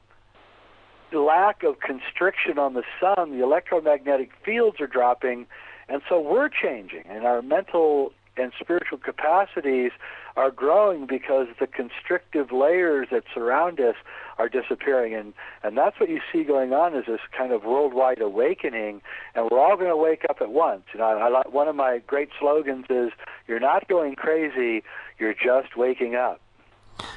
lack 1.13 1.63
of 1.65 1.81
constriction 1.81 2.59
on 2.59 2.75
the 2.75 2.85
sun, 3.01 3.37
the 3.37 3.43
electromagnetic 3.43 4.31
fields 4.45 4.81
are 4.81 4.87
dropping, 4.87 5.47
and 5.89 6.01
so 6.09 6.21
we're 6.21 6.49
changing, 6.49 7.05
and 7.09 7.27
our 7.27 7.43
mental 7.43 8.13
and 8.37 8.53
spiritual 8.61 8.99
capacities 8.99 9.93
are 10.37 10.51
growing 10.51 11.07
because 11.07 11.47
the 11.61 11.67
constrictive 11.67 12.53
layers 12.53 13.09
that 13.11 13.25
surround 13.35 13.81
us 13.81 13.97
are 14.39 14.49
disappearing. 14.49 15.15
And 15.15 15.35
and 15.63 15.77
that's 15.77 15.99
what 16.01 16.09
you 16.09 16.21
see 16.33 16.43
going 16.43 16.73
on 16.73 16.95
is 16.95 17.05
this 17.07 17.21
kind 17.37 17.53
of 17.53 17.65
worldwide 17.65 18.21
awakening. 18.21 19.03
And 19.35 19.49
we're 19.51 19.61
all 19.61 19.77
going 19.77 19.91
to 19.91 19.97
wake 19.97 20.25
up 20.29 20.39
at 20.41 20.51
once. 20.51 20.83
You 20.93 21.01
know 21.01 21.07
I, 21.07 21.29
I, 21.29 21.49
one 21.49 21.69
of 21.69 21.77
my 21.77 22.03
great 22.07 22.31
slogans 22.39 22.87
is 22.91 23.11
you're 23.47 23.61
not 23.61 23.89
going 23.89 24.15
crazy 24.15 24.83
you're 25.19 25.35
just 25.35 25.77
waking 25.77 26.17
up 26.17 26.42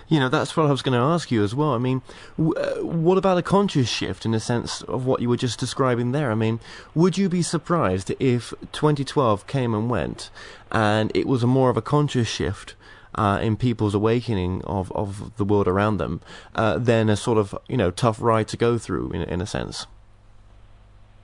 you 0.08 0.20
know, 0.20 0.30
that's 0.30 0.56
what 0.56 0.66
I 0.66 0.72
was 0.72 0.82
going 0.82 0.98
to 0.98 1.06
ask 1.06 1.32
you 1.32 1.44
as 1.44 1.54
well. 1.54 1.74
I 1.74 1.78
mean, 1.78 2.02
w- 2.38 2.56
uh, 2.56 2.84
what 2.84 3.18
about 3.18 3.38
a 3.38 3.42
conscious 3.42 3.90
shift 3.90 4.26
in 4.26 4.32
the 4.32 4.40
sense 4.40 4.82
of 4.84 5.06
what 5.06 5.22
you 5.22 5.30
were 5.30 5.38
just 5.38 5.60
describing 5.60 6.12
there? 6.12 6.32
I 6.32 6.36
mean, 6.36 6.60
would 6.94 7.18
you 7.18 7.30
be 7.30 7.42
surprised 7.42 8.12
if 8.20 8.54
2012 8.72 9.48
came 9.48 9.74
and 9.74 9.90
went 9.90 10.30
and 10.72 11.12
it 11.16 11.28
was 11.28 11.44
a 11.44 11.48
more 11.48 11.70
of 11.70 11.78
a 11.78 11.82
conscious 11.82 12.28
shift 12.28 12.76
uh, 13.16 13.40
in 13.42 13.56
people's 13.56 13.96
awakening 13.96 14.62
of, 14.66 14.92
of 14.92 15.36
the 15.38 15.46
world 15.46 15.68
around 15.68 15.98
them 15.98 16.22
uh, 16.54 16.78
than 16.78 17.10
a 17.10 17.16
sort 17.16 17.38
of, 17.38 17.56
you 17.68 17.78
know, 17.78 17.92
tough 17.92 18.22
ride 18.22 18.48
to 18.50 18.58
go 18.58 18.78
through 18.78 19.12
in, 19.12 19.22
in 19.24 19.42
a 19.42 19.46
sense? 19.46 19.88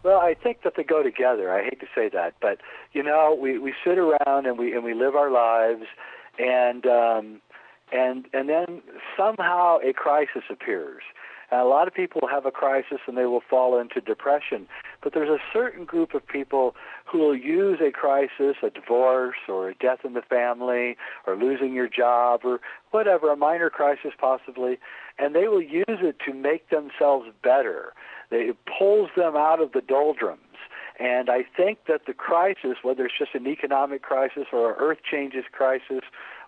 Well, 0.04 0.20
I 0.20 0.34
think 0.34 0.64
that 0.64 0.76
they 0.76 0.84
go 0.84 1.04
together. 1.04 1.52
I 1.52 1.64
hate 1.64 1.80
to 1.82 1.88
say 1.94 2.10
that, 2.10 2.34
but 2.42 2.60
you 2.92 3.04
know, 3.04 3.38
we 3.40 3.60
we 3.60 3.74
sit 3.84 4.00
around 4.00 4.48
and 4.48 4.58
we 4.58 4.74
and 4.74 4.84
we 4.84 4.96
live 4.96 5.16
our 5.16 5.30
lives, 5.30 5.84
and 6.40 6.84
um, 6.88 7.42
and 7.92 8.26
and 8.34 8.50
then 8.50 8.82
somehow 9.18 9.78
a 9.84 9.94
crisis 9.94 10.44
appears. 10.50 11.04
And 11.52 11.60
a 11.60 11.66
lot 11.66 11.86
of 11.86 11.94
people 11.94 12.22
have 12.32 12.46
a 12.46 12.52
crisis 12.52 13.00
and 13.08 13.18
they 13.18 13.26
will 13.26 13.44
fall 13.48 13.78
into 13.78 14.00
depression. 14.00 14.68
But 15.04 15.14
there's 15.14 15.30
a 15.30 15.42
certain 15.52 15.84
group 15.84 16.14
of 16.14 16.26
people 16.26 16.76
who 17.06 17.20
will 17.20 17.36
use 17.36 17.80
a 17.82 17.92
crisis, 17.92 18.56
a 18.64 18.70
divorce 18.70 19.36
or 19.50 19.70
a 19.70 19.76
death 19.76 20.00
in 20.06 20.14
the 20.14 20.22
family 20.22 20.96
or 21.28 21.36
losing 21.36 21.74
your 21.74 21.90
job 21.90 22.42
or 22.46 22.62
whatever, 22.92 23.30
a 23.30 23.36
minor 23.36 23.70
crisis 23.70 24.12
possibly, 24.18 24.80
and 25.20 25.36
they 25.36 25.50
will 25.50 25.62
use 25.62 25.84
it 25.88 26.16
to 26.26 26.34
make 26.34 26.70
themselves 26.70 27.28
better. 27.44 27.94
It 28.32 28.56
pulls 28.66 29.10
them 29.18 29.36
out 29.36 29.62
of 29.62 29.74
the 29.74 29.82
doldrums. 29.82 30.40
And 31.00 31.30
I 31.30 31.44
think 31.58 31.80
that 31.88 32.02
the 32.06 32.14
crisis, 32.14 32.78
whether 32.84 33.06
it's 33.06 33.18
just 33.18 33.34
an 33.34 33.48
economic 33.48 34.04
crisis 34.04 34.46
or 34.54 34.72
an 34.72 34.76
earth 34.80 35.00
changes 35.10 35.46
crisis 35.52 36.02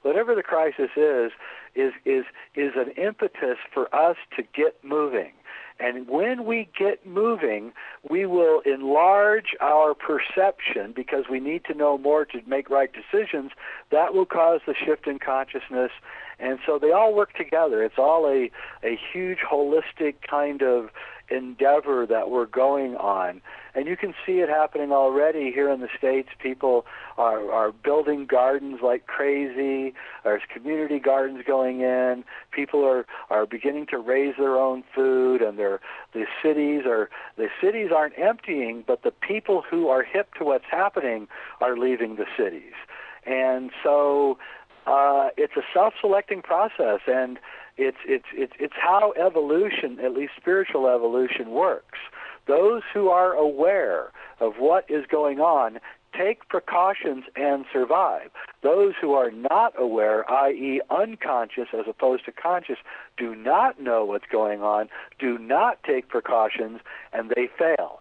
whatever 0.04 0.36
the 0.36 0.44
crisis 0.44 0.92
is, 0.96 1.32
is 1.76 1.94
is 2.06 2.26
is 2.56 2.74
an 2.76 2.92
impetus 2.92 3.58
for 3.74 3.94
us 3.94 4.18
to 4.38 4.44
get 4.44 4.76
moving. 4.84 5.32
And 5.80 6.08
when 6.08 6.46
we 6.46 6.70
get 6.78 7.06
moving, 7.06 7.74
we 8.08 8.26
will 8.26 8.62
enlarge 8.62 9.56
our 9.60 9.96
perception 9.96 10.94
because 10.96 11.26
we 11.30 11.40
need 11.40 11.66
to 11.66 11.74
know 11.74 11.98
more 11.98 12.26
to 12.26 12.42
make 12.46 12.70
right 12.70 12.92
decisions. 12.94 13.52
That 13.92 14.14
will 14.14 14.28
cause 14.28 14.62
the 14.68 14.76
shift 14.76 15.08
in 15.08 15.18
consciousness. 15.20 15.92
And 16.40 16.60
so 16.66 16.78
they 16.78 16.92
all 16.92 17.14
work 17.14 17.34
together. 17.34 17.84
It's 17.84 17.98
all 17.98 18.28
a, 18.28 18.52
a 18.84 19.00
huge 19.12 19.40
holistic 19.40 20.16
kind 20.30 20.62
of 20.62 20.90
endeavor 21.34 22.06
that 22.06 22.30
we're 22.30 22.46
going 22.46 22.96
on. 22.96 23.42
And 23.76 23.88
you 23.88 23.98
can 23.98 24.14
see 24.26 24.34
it 24.34 24.50
happening 24.50 24.92
already 24.92 25.52
here 25.52 25.70
in 25.70 25.82
the 25.82 25.90
States. 25.98 26.30
People 26.40 26.86
are, 27.18 27.52
are 27.52 27.72
building 27.72 28.28
gardens 28.28 28.82
like 28.84 29.08
crazy. 29.08 29.96
There's 30.24 30.44
community 30.54 31.00
gardens 31.00 31.44
going 31.46 31.82
in. 31.82 32.24
People 32.52 32.86
are, 32.86 33.06
are 33.32 33.48
beginning 33.48 33.88
to 33.88 33.98
raise 33.98 34.36
their 34.38 34.58
own 34.58 34.84
food 34.94 35.42
and 35.42 35.58
they're, 35.58 35.80
the 36.14 36.26
cities 36.44 36.84
are, 36.86 37.10
the 37.36 37.48
cities 37.62 37.90
aren't 37.96 38.18
emptying, 38.20 38.84
but 38.86 39.02
the 39.02 39.12
people 39.12 39.64
who 39.68 39.88
are 39.88 40.04
hip 40.04 40.36
to 40.36 40.44
what's 40.44 40.66
happening 40.70 41.28
are 41.60 41.76
leaving 41.76 42.16
the 42.16 42.26
cities. 42.38 42.74
And 43.26 43.72
so, 43.84 44.38
uh, 44.86 45.30
it's 45.38 45.56
a 45.56 45.62
self-selecting 45.74 46.42
process 46.42 47.00
and 47.08 47.40
it's, 47.78 47.98
it's, 48.06 48.26
it's, 48.34 48.54
it's 48.60 48.74
how 48.76 49.14
evolution, 49.14 50.00
at 50.04 50.14
least 50.14 50.34
spiritual 50.38 50.88
evolution, 50.88 51.52
works. 51.52 52.00
Those 52.48 52.82
who 52.94 53.10
are 53.10 53.34
aware 53.34 54.12
of 54.40 54.56
what 54.58 54.86
is 54.90 55.06
going 55.10 55.40
on 55.40 55.80
take 56.18 56.48
precautions 56.48 57.24
and 57.36 57.66
survive. 57.72 58.30
Those 58.62 58.94
who 59.02 59.14
are 59.14 59.32
not 59.32 59.74
aware, 59.78 60.30
i.e., 60.30 60.82
unconscious 60.90 61.70
as 61.74 61.86
opposed 61.88 62.26
to 62.26 62.32
conscious, 62.32 62.78
do 63.18 63.36
not 63.36 63.82
know 63.82 64.06
what's 64.06 64.28
going 64.32 64.62
on, 64.62 64.90
do 65.20 65.38
not 65.38 65.82
take 65.84 66.10
precautions, 66.10 66.82
and 67.12 67.32
they 67.36 67.50
fail. 67.58 68.00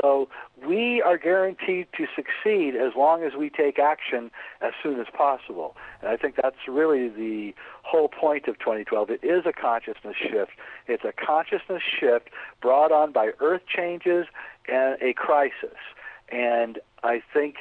So 0.00 0.28
we 0.66 1.02
are 1.02 1.18
guaranteed 1.18 1.88
to 1.96 2.06
succeed 2.14 2.74
as 2.74 2.92
long 2.96 3.22
as 3.22 3.32
we 3.34 3.50
take 3.50 3.78
action 3.78 4.30
as 4.60 4.72
soon 4.82 5.00
as 5.00 5.06
possible. 5.12 5.76
And 6.00 6.10
I 6.10 6.16
think 6.16 6.36
that's 6.36 6.56
really 6.68 7.08
the 7.08 7.54
whole 7.82 8.08
point 8.08 8.48
of 8.48 8.58
2012. 8.58 9.10
It 9.10 9.24
is 9.24 9.44
a 9.46 9.52
consciousness 9.52 10.16
shift. 10.16 10.52
It's 10.86 11.04
a 11.04 11.12
consciousness 11.12 11.82
shift 11.82 12.30
brought 12.60 12.92
on 12.92 13.12
by 13.12 13.30
earth 13.40 13.62
changes 13.66 14.26
and 14.68 15.00
a 15.02 15.12
crisis. 15.12 15.78
And 16.30 16.78
I 17.02 17.22
think 17.32 17.56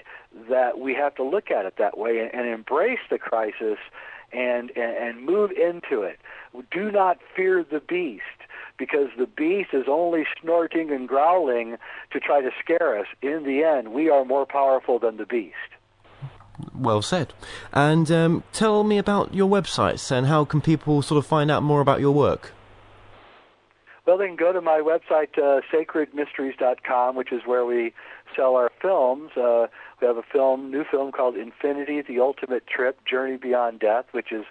that 0.50 0.80
we 0.80 0.94
have 0.96 1.16
to 1.16 1.24
look 1.24 1.52
at 1.52 1.66
it 1.66 1.76
that 1.78 1.98
way 1.98 2.20
and, 2.20 2.34
and 2.34 2.48
embrace 2.48 3.00
the 3.10 3.18
crisis 3.18 3.78
and, 4.32 4.72
and, 4.76 4.98
and 4.98 5.26
move 5.26 5.52
into 5.52 6.02
it. 6.02 6.20
Do 6.72 6.92
not 6.92 7.20
fear 7.36 7.64
the 7.64 7.80
beast 7.80 8.24
because 8.78 9.10
the 9.18 9.28
beast 9.28 9.70
is 9.74 9.86
only 9.88 10.26
snorting 10.42 10.92
and 10.92 11.08
growling 11.08 11.78
to 12.12 12.20
try 12.20 12.42
to 12.42 12.50
scare 12.60 13.00
us. 13.00 13.08
In 13.22 13.44
the 13.44 13.64
end, 13.64 13.94
we 13.94 14.10
are 14.10 14.26
more 14.26 14.46
powerful 14.46 15.00
than 15.00 15.18
the 15.18 15.26
beast. 15.26 15.56
Well 16.74 17.02
said. 17.02 17.34
And 17.72 18.10
um, 18.12 18.44
tell 18.52 18.84
me 18.84 18.98
about 18.98 19.34
your 19.34 19.50
websites 19.50 20.12
and 20.12 20.28
how 20.28 20.46
can 20.46 20.62
people 20.62 21.02
sort 21.02 21.18
of 21.18 21.26
find 21.26 21.52
out 21.52 21.64
more 21.64 21.82
about 21.82 22.00
your 22.00 22.12
work? 22.12 22.52
Well, 24.06 24.18
they 24.18 24.28
can 24.28 24.36
go 24.36 24.52
to 24.52 24.60
my 24.60 24.82
website, 24.82 25.38
uh, 25.38 25.62
sacredmysteries.com, 25.74 27.16
which 27.16 27.32
is 27.32 27.42
where 27.46 27.66
we 27.66 27.94
sell 28.36 28.56
our 28.56 28.70
films. 28.82 29.32
Uh, 29.38 29.68
we 30.02 30.08
have 30.08 30.18
a 30.18 30.24
film, 30.24 30.72
new 30.72 30.84
film 30.84 31.14
called 31.14 31.38
Infinity: 31.38 32.02
The 32.02 32.20
Ultimate 32.20 32.68
Trip: 32.68 33.00
Journey 33.06 33.38
Beyond 33.38 33.80
Death, 33.80 34.06
which 34.12 34.34
is 34.34 34.44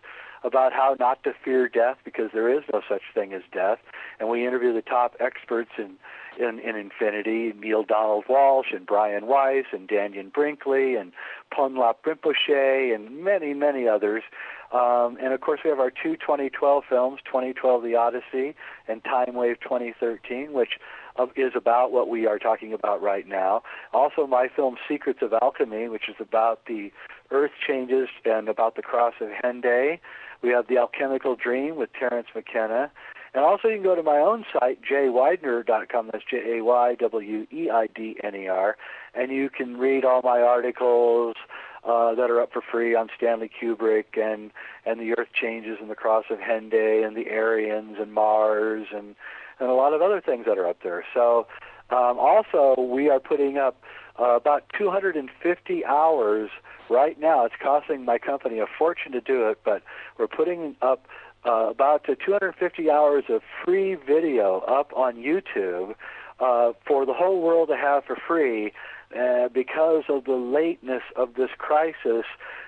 about 0.45 0.73
how 0.73 0.97
not 0.99 1.23
to 1.25 1.33
fear 1.45 1.69
death 1.69 1.99
because 2.05 2.31
there 2.33 2.49
is 2.49 2.65
no 2.73 2.83
such 2.89 3.03
thing 3.15 3.33
as 3.33 3.43
death. 3.53 3.79
And 4.19 4.29
we 4.29 4.47
interview 4.47 4.73
the 4.73 4.83
top 4.83 5.15
experts 5.21 5.71
in 5.79 5.97
in, 6.39 6.59
in 6.61 6.77
Infinity, 6.77 7.53
Neale 7.59 7.85
Donald 7.85 8.25
Walsch 8.29 8.75
and 8.75 8.87
Brian 8.87 9.27
Weiss 9.27 9.67
and 9.73 9.89
Dannion 9.89 10.33
Brinkley 10.33 10.95
and 10.97 11.13
Punlap 11.53 11.97
Rinpoche 12.07 12.95
and 12.95 13.23
many, 13.23 13.55
many 13.55 13.87
others. 13.87 14.23
Um, 14.73 15.19
and 15.23 15.35
of 15.35 15.41
course, 15.43 15.61
we 15.63 15.71
have 15.71 15.79
our 15.79 15.91
two 15.91 16.17
2012 16.17 16.85
films, 16.89 17.21
2012 17.27 17.83
The 17.83 17.95
Odyssey 17.95 18.55
and 18.89 19.05
Time 19.05 19.35
Wave 19.35 19.61
2013, 19.61 20.55
which 20.55 20.79
uh, 21.19 21.27
is 21.37 21.53
about 21.55 21.93
what 21.93 22.09
we 22.09 22.27
are 22.27 22.39
talking 22.39 22.73
about 22.73 23.03
right 23.03 23.29
now. 23.29 23.63
Also, 23.93 24.27
my 24.27 24.49
film 24.49 24.77
Secrets 24.89 25.19
of 25.21 25.35
Alchemy, 25.35 25.89
which 25.89 26.09
is 26.09 26.17
about 26.19 26.65
the 26.67 26.91
Earth 27.31 27.53
changes 27.67 28.09
and 28.25 28.49
about 28.49 28.77
the 28.77 28.83
cross 28.83 29.15
of 29.21 29.29
Hendaye. 29.29 30.01
We 30.43 30.51
have 30.51 30.67
The 30.69 30.79
Alchemical 30.79 31.37
Dream 31.37 31.77
with 31.77 31.91
Terence 31.99 32.29
McKenna. 32.35 32.91
And 33.35 33.45
also, 33.45 33.69
you 33.69 33.77
can 33.77 33.85
go 33.85 33.95
to 33.95 34.03
my 34.03 34.19
own 34.19 34.45
site, 34.53 34.81
jayweidner.com. 34.83 36.11
That's 36.13 36.25
J 36.31 36.59
A 36.59 36.65
Y 36.65 36.97
W 36.97 37.47
E 37.51 37.71
I 37.71 37.87
D 37.87 38.17
N 38.23 38.35
E 38.35 38.49
R. 38.49 38.77
And 39.15 39.33
you 39.33 39.49
can 39.49 39.79
read 39.79 40.05
all 40.05 40.21
my 40.23 40.41
articles 40.41 41.37
uh, 41.85 42.15
that 42.15 42.31
are 42.31 42.41
up 42.41 42.53
for 42.53 42.61
free 42.61 42.95
on 42.95 43.09
Stanley 43.17 43.51
Kubrick 43.51 44.17
and, 44.17 44.51
and 44.85 45.01
the 45.01 45.15
Earth 45.19 45.29
changes 45.33 45.79
and 45.81 45.91
the 45.91 45.95
cross 45.95 46.25
of 46.31 46.39
Hendaye 46.39 47.07
and 47.07 47.17
the 47.17 47.31
Aryans 47.31 47.97
and 47.99 48.13
Mars 48.13 48.89
and, 48.95 49.15
and 49.59 49.71
a 49.71 49.75
lot 49.75 49.95
of 49.95 50.03
other 50.03 50.21
things 50.21 50.45
that 50.47 50.59
are 50.59 50.69
up 50.69 50.79
there. 50.83 51.05
So, 51.15 51.47
um, 51.91 52.19
also, 52.19 52.81
we 52.81 53.09
are 53.09 53.21
putting 53.21 53.59
up 53.59 53.83
uh, 54.19 54.37
about 54.37 54.65
250 54.77 55.85
hours 55.85 56.51
right 56.91 57.19
now. 57.19 57.45
It's 57.45 57.55
costing 57.63 58.05
my 58.05 58.19
company 58.19 58.59
a 58.59 58.67
fortune 58.79 59.13
to 59.13 59.21
do 59.21 59.49
it, 59.49 59.61
but 59.65 59.83
we're 60.19 60.29
putting 60.29 60.77
up 60.83 61.07
uh, 61.45 61.71
about 61.71 62.05
250 62.05 62.91
hours 62.91 63.25
of 63.29 63.43
free 63.65 63.95
video 63.95 64.61
up 64.61 64.93
on 64.95 65.17
YouTube 65.17 65.95
uh, 66.41 66.73
for 66.87 67.07
the 67.07 67.15
whole 67.15 67.41
world 67.41 67.69
to 67.69 67.77
have 67.77 68.05
for 68.05 68.17
free. 68.17 68.73
Uh, 69.15 69.47
because 69.49 70.05
of 70.09 70.25
the 70.25 70.33
lateness 70.33 71.03
of 71.17 71.35
this 71.35 71.51
crisis, 71.59 72.25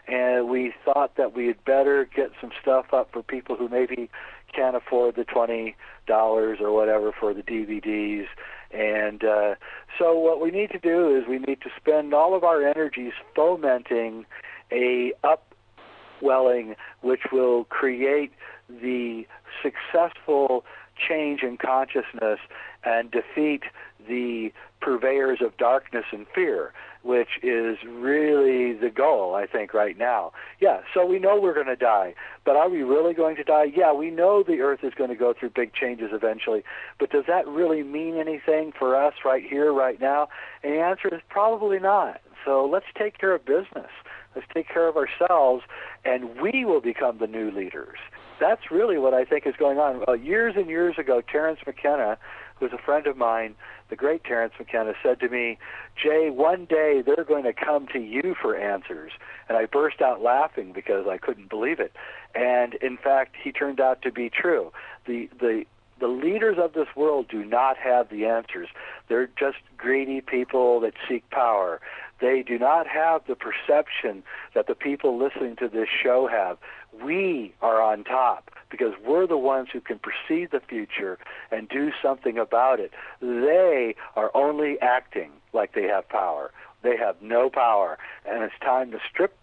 and 0.07 0.47
we 0.47 0.75
thought 0.85 1.17
that 1.17 1.35
we 1.35 1.47
had 1.47 1.65
better 1.65 2.05
get 2.05 2.33
some 2.39 2.51
stuff 2.61 2.93
up 2.93 3.11
for 3.15 3.23
people 3.23 3.57
who 3.57 3.67
maybe 3.67 4.11
can't 4.55 4.77
afford 4.77 5.17
the 5.17 5.25
twenty 5.25 5.75
dollars 6.07 6.59
or 6.61 6.71
whatever 6.71 7.13
for 7.19 7.33
the 7.33 7.43
DVDs. 7.43 8.27
And 8.75 9.23
uh, 9.25 9.55
so, 9.99 10.19
what 10.19 10.41
we 10.41 10.51
need 10.51 10.71
to 10.71 10.79
do 10.79 11.17
is 11.17 11.29
we 11.29 11.39
need 11.39 11.61
to 11.61 11.71
spend 11.77 12.13
all 12.13 12.35
of 12.35 12.43
our 12.43 12.67
energies 12.67 13.13
fomenting 13.35 14.27
a 14.73 15.13
upwelling 15.23 16.75
which 17.01 17.21
will 17.31 17.65
create 17.65 18.33
the 18.69 19.27
successful 19.63 20.65
change 20.97 21.43
in 21.43 21.57
consciousness 21.57 22.41
and 22.85 23.11
defeat 23.11 23.63
the 24.09 24.53
purveyors 24.81 25.41
of 25.41 25.57
darkness 25.57 26.05
and 26.13 26.27
fear, 26.35 26.73
which 27.03 27.39
is 27.43 27.79
really 27.87 28.73
the 28.73 28.91
goal, 28.91 29.35
I 29.35 29.47
think, 29.47 29.75
right 29.75 29.97
now. 29.97 30.33
Yeah, 30.61 30.81
so 30.93 31.05
we 31.05 31.19
know 31.19 31.39
we're 31.41 31.55
going 31.55 31.67
to 31.67 31.77
die, 31.77 32.15
but 32.45 32.57
are 32.57 32.69
we 32.69 32.83
really 32.83 33.15
going 33.15 33.37
to 33.37 33.45
die? 33.45 33.73
Yeah, 33.75 33.93
we 33.93 34.11
know 34.11 34.43
the 34.43 34.61
earth 34.61 34.81
is 34.83 34.95
going 34.95 35.11
to 35.11 35.17
go 35.17 35.35
through 35.39 35.51
big 35.51 35.75
changes 35.75 36.11
eventually, 36.13 36.65
but 36.99 37.11
does 37.11 37.25
that 37.27 37.47
really 37.47 37.83
mean 37.83 38.17
anything 38.17 38.73
for 38.79 38.97
us 38.97 39.15
right 39.25 39.45
here, 39.45 39.73
right 39.73 40.01
now? 40.01 40.29
And 40.63 40.75
the 40.75 40.81
answer 40.81 41.15
is 41.15 41.21
probably 41.29 41.79
not. 41.79 42.21
So 42.45 42.69
let's 42.71 42.87
take 42.97 43.19
care 43.19 43.35
of 43.35 43.45
business. 43.45 43.91
Let's 44.35 44.49
take 44.53 44.69
care 44.69 44.89
of 44.89 44.97
ourselves, 44.97 45.63
and 46.05 46.41
we 46.41 46.65
will 46.65 46.81
become 46.81 47.19
the 47.19 47.27
new 47.27 47.51
leaders. 47.51 47.99
That's 48.41 48.71
really 48.71 48.99
what 48.99 49.15
I 49.15 49.25
think 49.25 49.47
is 49.47 49.55
going 49.57 49.79
on. 49.79 50.05
Uh, 50.09 50.15
years 50.15 50.55
and 50.57 50.67
years 50.67 50.97
ago, 50.99 51.21
Terence 51.21 51.61
McKenna, 51.65 52.19
who's 52.57 52.73
a 52.73 52.79
friend 52.79 53.07
of 53.07 53.17
mine, 53.17 53.55
the 53.91 53.97
great 53.97 54.25
Terence 54.25 54.55
McKenna, 54.59 54.95
said 55.03 55.21
to 55.21 55.29
me, 55.29 55.59
Jay, 56.01 56.31
one 56.31 56.65
day 56.65 57.03
they're 57.05 57.25
going 57.25 57.45
to 57.45 57.53
come 57.53 57.87
to 57.93 57.99
you 57.99 58.35
for 58.41 58.57
answers. 58.57 59.13
And 59.49 59.59
I 59.59 59.67
burst 59.67 60.01
out 60.01 60.23
laughing 60.23 60.73
because 60.73 61.07
I 61.09 61.19
couldn't 61.19 61.51
believe 61.51 61.81
it. 61.81 61.93
And 62.35 62.75
in 62.75 62.97
fact, 62.97 63.37
he 63.43 63.53
turned 63.53 63.81
out 63.81 64.03
to 64.03 64.11
be 64.11 64.31
true. 64.31 64.73
The, 65.07 65.29
the, 65.39 65.65
the 66.01 66.09
leaders 66.09 66.57
of 66.59 66.73
this 66.73 66.89
world 66.97 67.29
do 67.29 67.45
not 67.45 67.77
have 67.77 68.09
the 68.09 68.25
answers. 68.25 68.69
They're 69.09 69.29
just 69.39 69.59
greedy 69.77 70.21
people 70.21 70.81
that 70.81 70.95
seek 71.09 71.29
power. 71.31 71.81
They 72.21 72.43
do 72.43 72.59
not 72.59 72.87
have 72.87 73.23
the 73.27 73.37
perception 73.37 74.23
that 74.55 74.67
the 74.67 74.75
people 74.75 75.19
listening 75.19 75.57
to 75.57 75.69
this 75.69 75.89
show 75.89 76.29
have. 76.29 76.59
We 77.05 77.55
are 77.61 77.83
on 77.83 78.05
top 78.05 78.51
because 78.71 78.93
we're 79.05 79.27
the 79.27 79.39
ones 79.39 79.69
who 79.73 79.81
can 79.81 79.99
perceive 79.99 80.51
the 80.51 80.61
future 80.61 81.19
and 81.51 81.69
do 81.69 81.91
something 82.03 82.39
about 82.39 82.81
it. 82.81 82.93
They 83.21 83.95
are 84.17 84.31
only 84.35 84.79
acting 84.81 85.31
like 85.53 85.75
they 85.75 85.85
have 85.85 86.09
power. 86.09 86.51
They 86.83 86.97
have 86.97 87.17
no 87.23 87.51
power. 87.51 87.99
And 88.27 88.43
it's 88.43 88.55
time 88.61 88.91
to 88.93 88.99
strip 89.11 89.37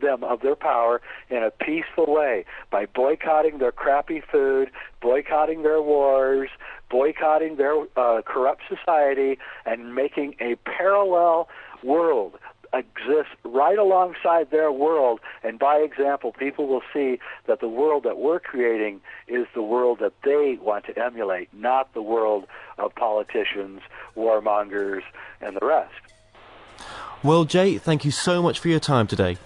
them 0.00 0.24
of 0.24 0.40
their 0.40 0.56
power 0.56 1.00
in 1.30 1.42
a 1.42 1.50
peaceful 1.50 2.06
way 2.12 2.44
by 2.70 2.86
boycotting 2.86 3.58
their 3.58 3.72
crappy 3.72 4.20
food, 4.20 4.70
boycotting 5.00 5.62
their 5.62 5.80
wars, 5.80 6.50
boycotting 6.90 7.56
their 7.56 7.82
uh, 7.96 8.22
corrupt 8.22 8.62
society, 8.68 9.38
and 9.64 9.94
making 9.94 10.34
a 10.40 10.56
parallel 10.56 11.48
world 11.82 12.34
exist 12.72 13.30
right 13.44 13.78
alongside 13.78 14.50
their 14.50 14.72
world, 14.72 15.20
and 15.42 15.58
by 15.58 15.76
example, 15.76 16.32
people 16.32 16.66
will 16.66 16.82
see 16.92 17.18
that 17.46 17.60
the 17.60 17.68
world 17.68 18.04
that 18.04 18.18
we're 18.18 18.40
creating 18.40 19.00
is 19.28 19.46
the 19.54 19.62
world 19.62 19.98
that 20.00 20.12
they 20.24 20.58
want 20.60 20.86
to 20.86 20.98
emulate, 20.98 21.48
not 21.52 21.92
the 21.94 22.02
world 22.02 22.46
of 22.78 22.94
politicians, 22.94 23.80
warmongers, 24.16 25.02
and 25.40 25.56
the 25.56 25.66
rest. 25.66 25.92
Well, 27.22 27.44
Jay, 27.44 27.78
thank 27.78 28.04
you 28.04 28.10
so 28.10 28.42
much 28.42 28.58
for 28.58 28.68
your 28.68 28.80
time 28.80 29.06
today. 29.06 29.38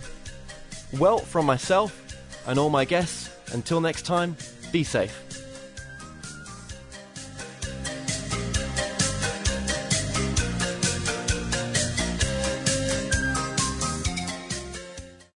Well, 0.98 1.18
from 1.18 1.46
myself 1.46 1.98
and 2.46 2.58
all 2.58 2.68
my 2.68 2.84
guests, 2.84 3.30
until 3.52 3.80
next 3.80 4.02
time, 4.02 4.36
be 4.72 4.84
safe. 4.84 5.31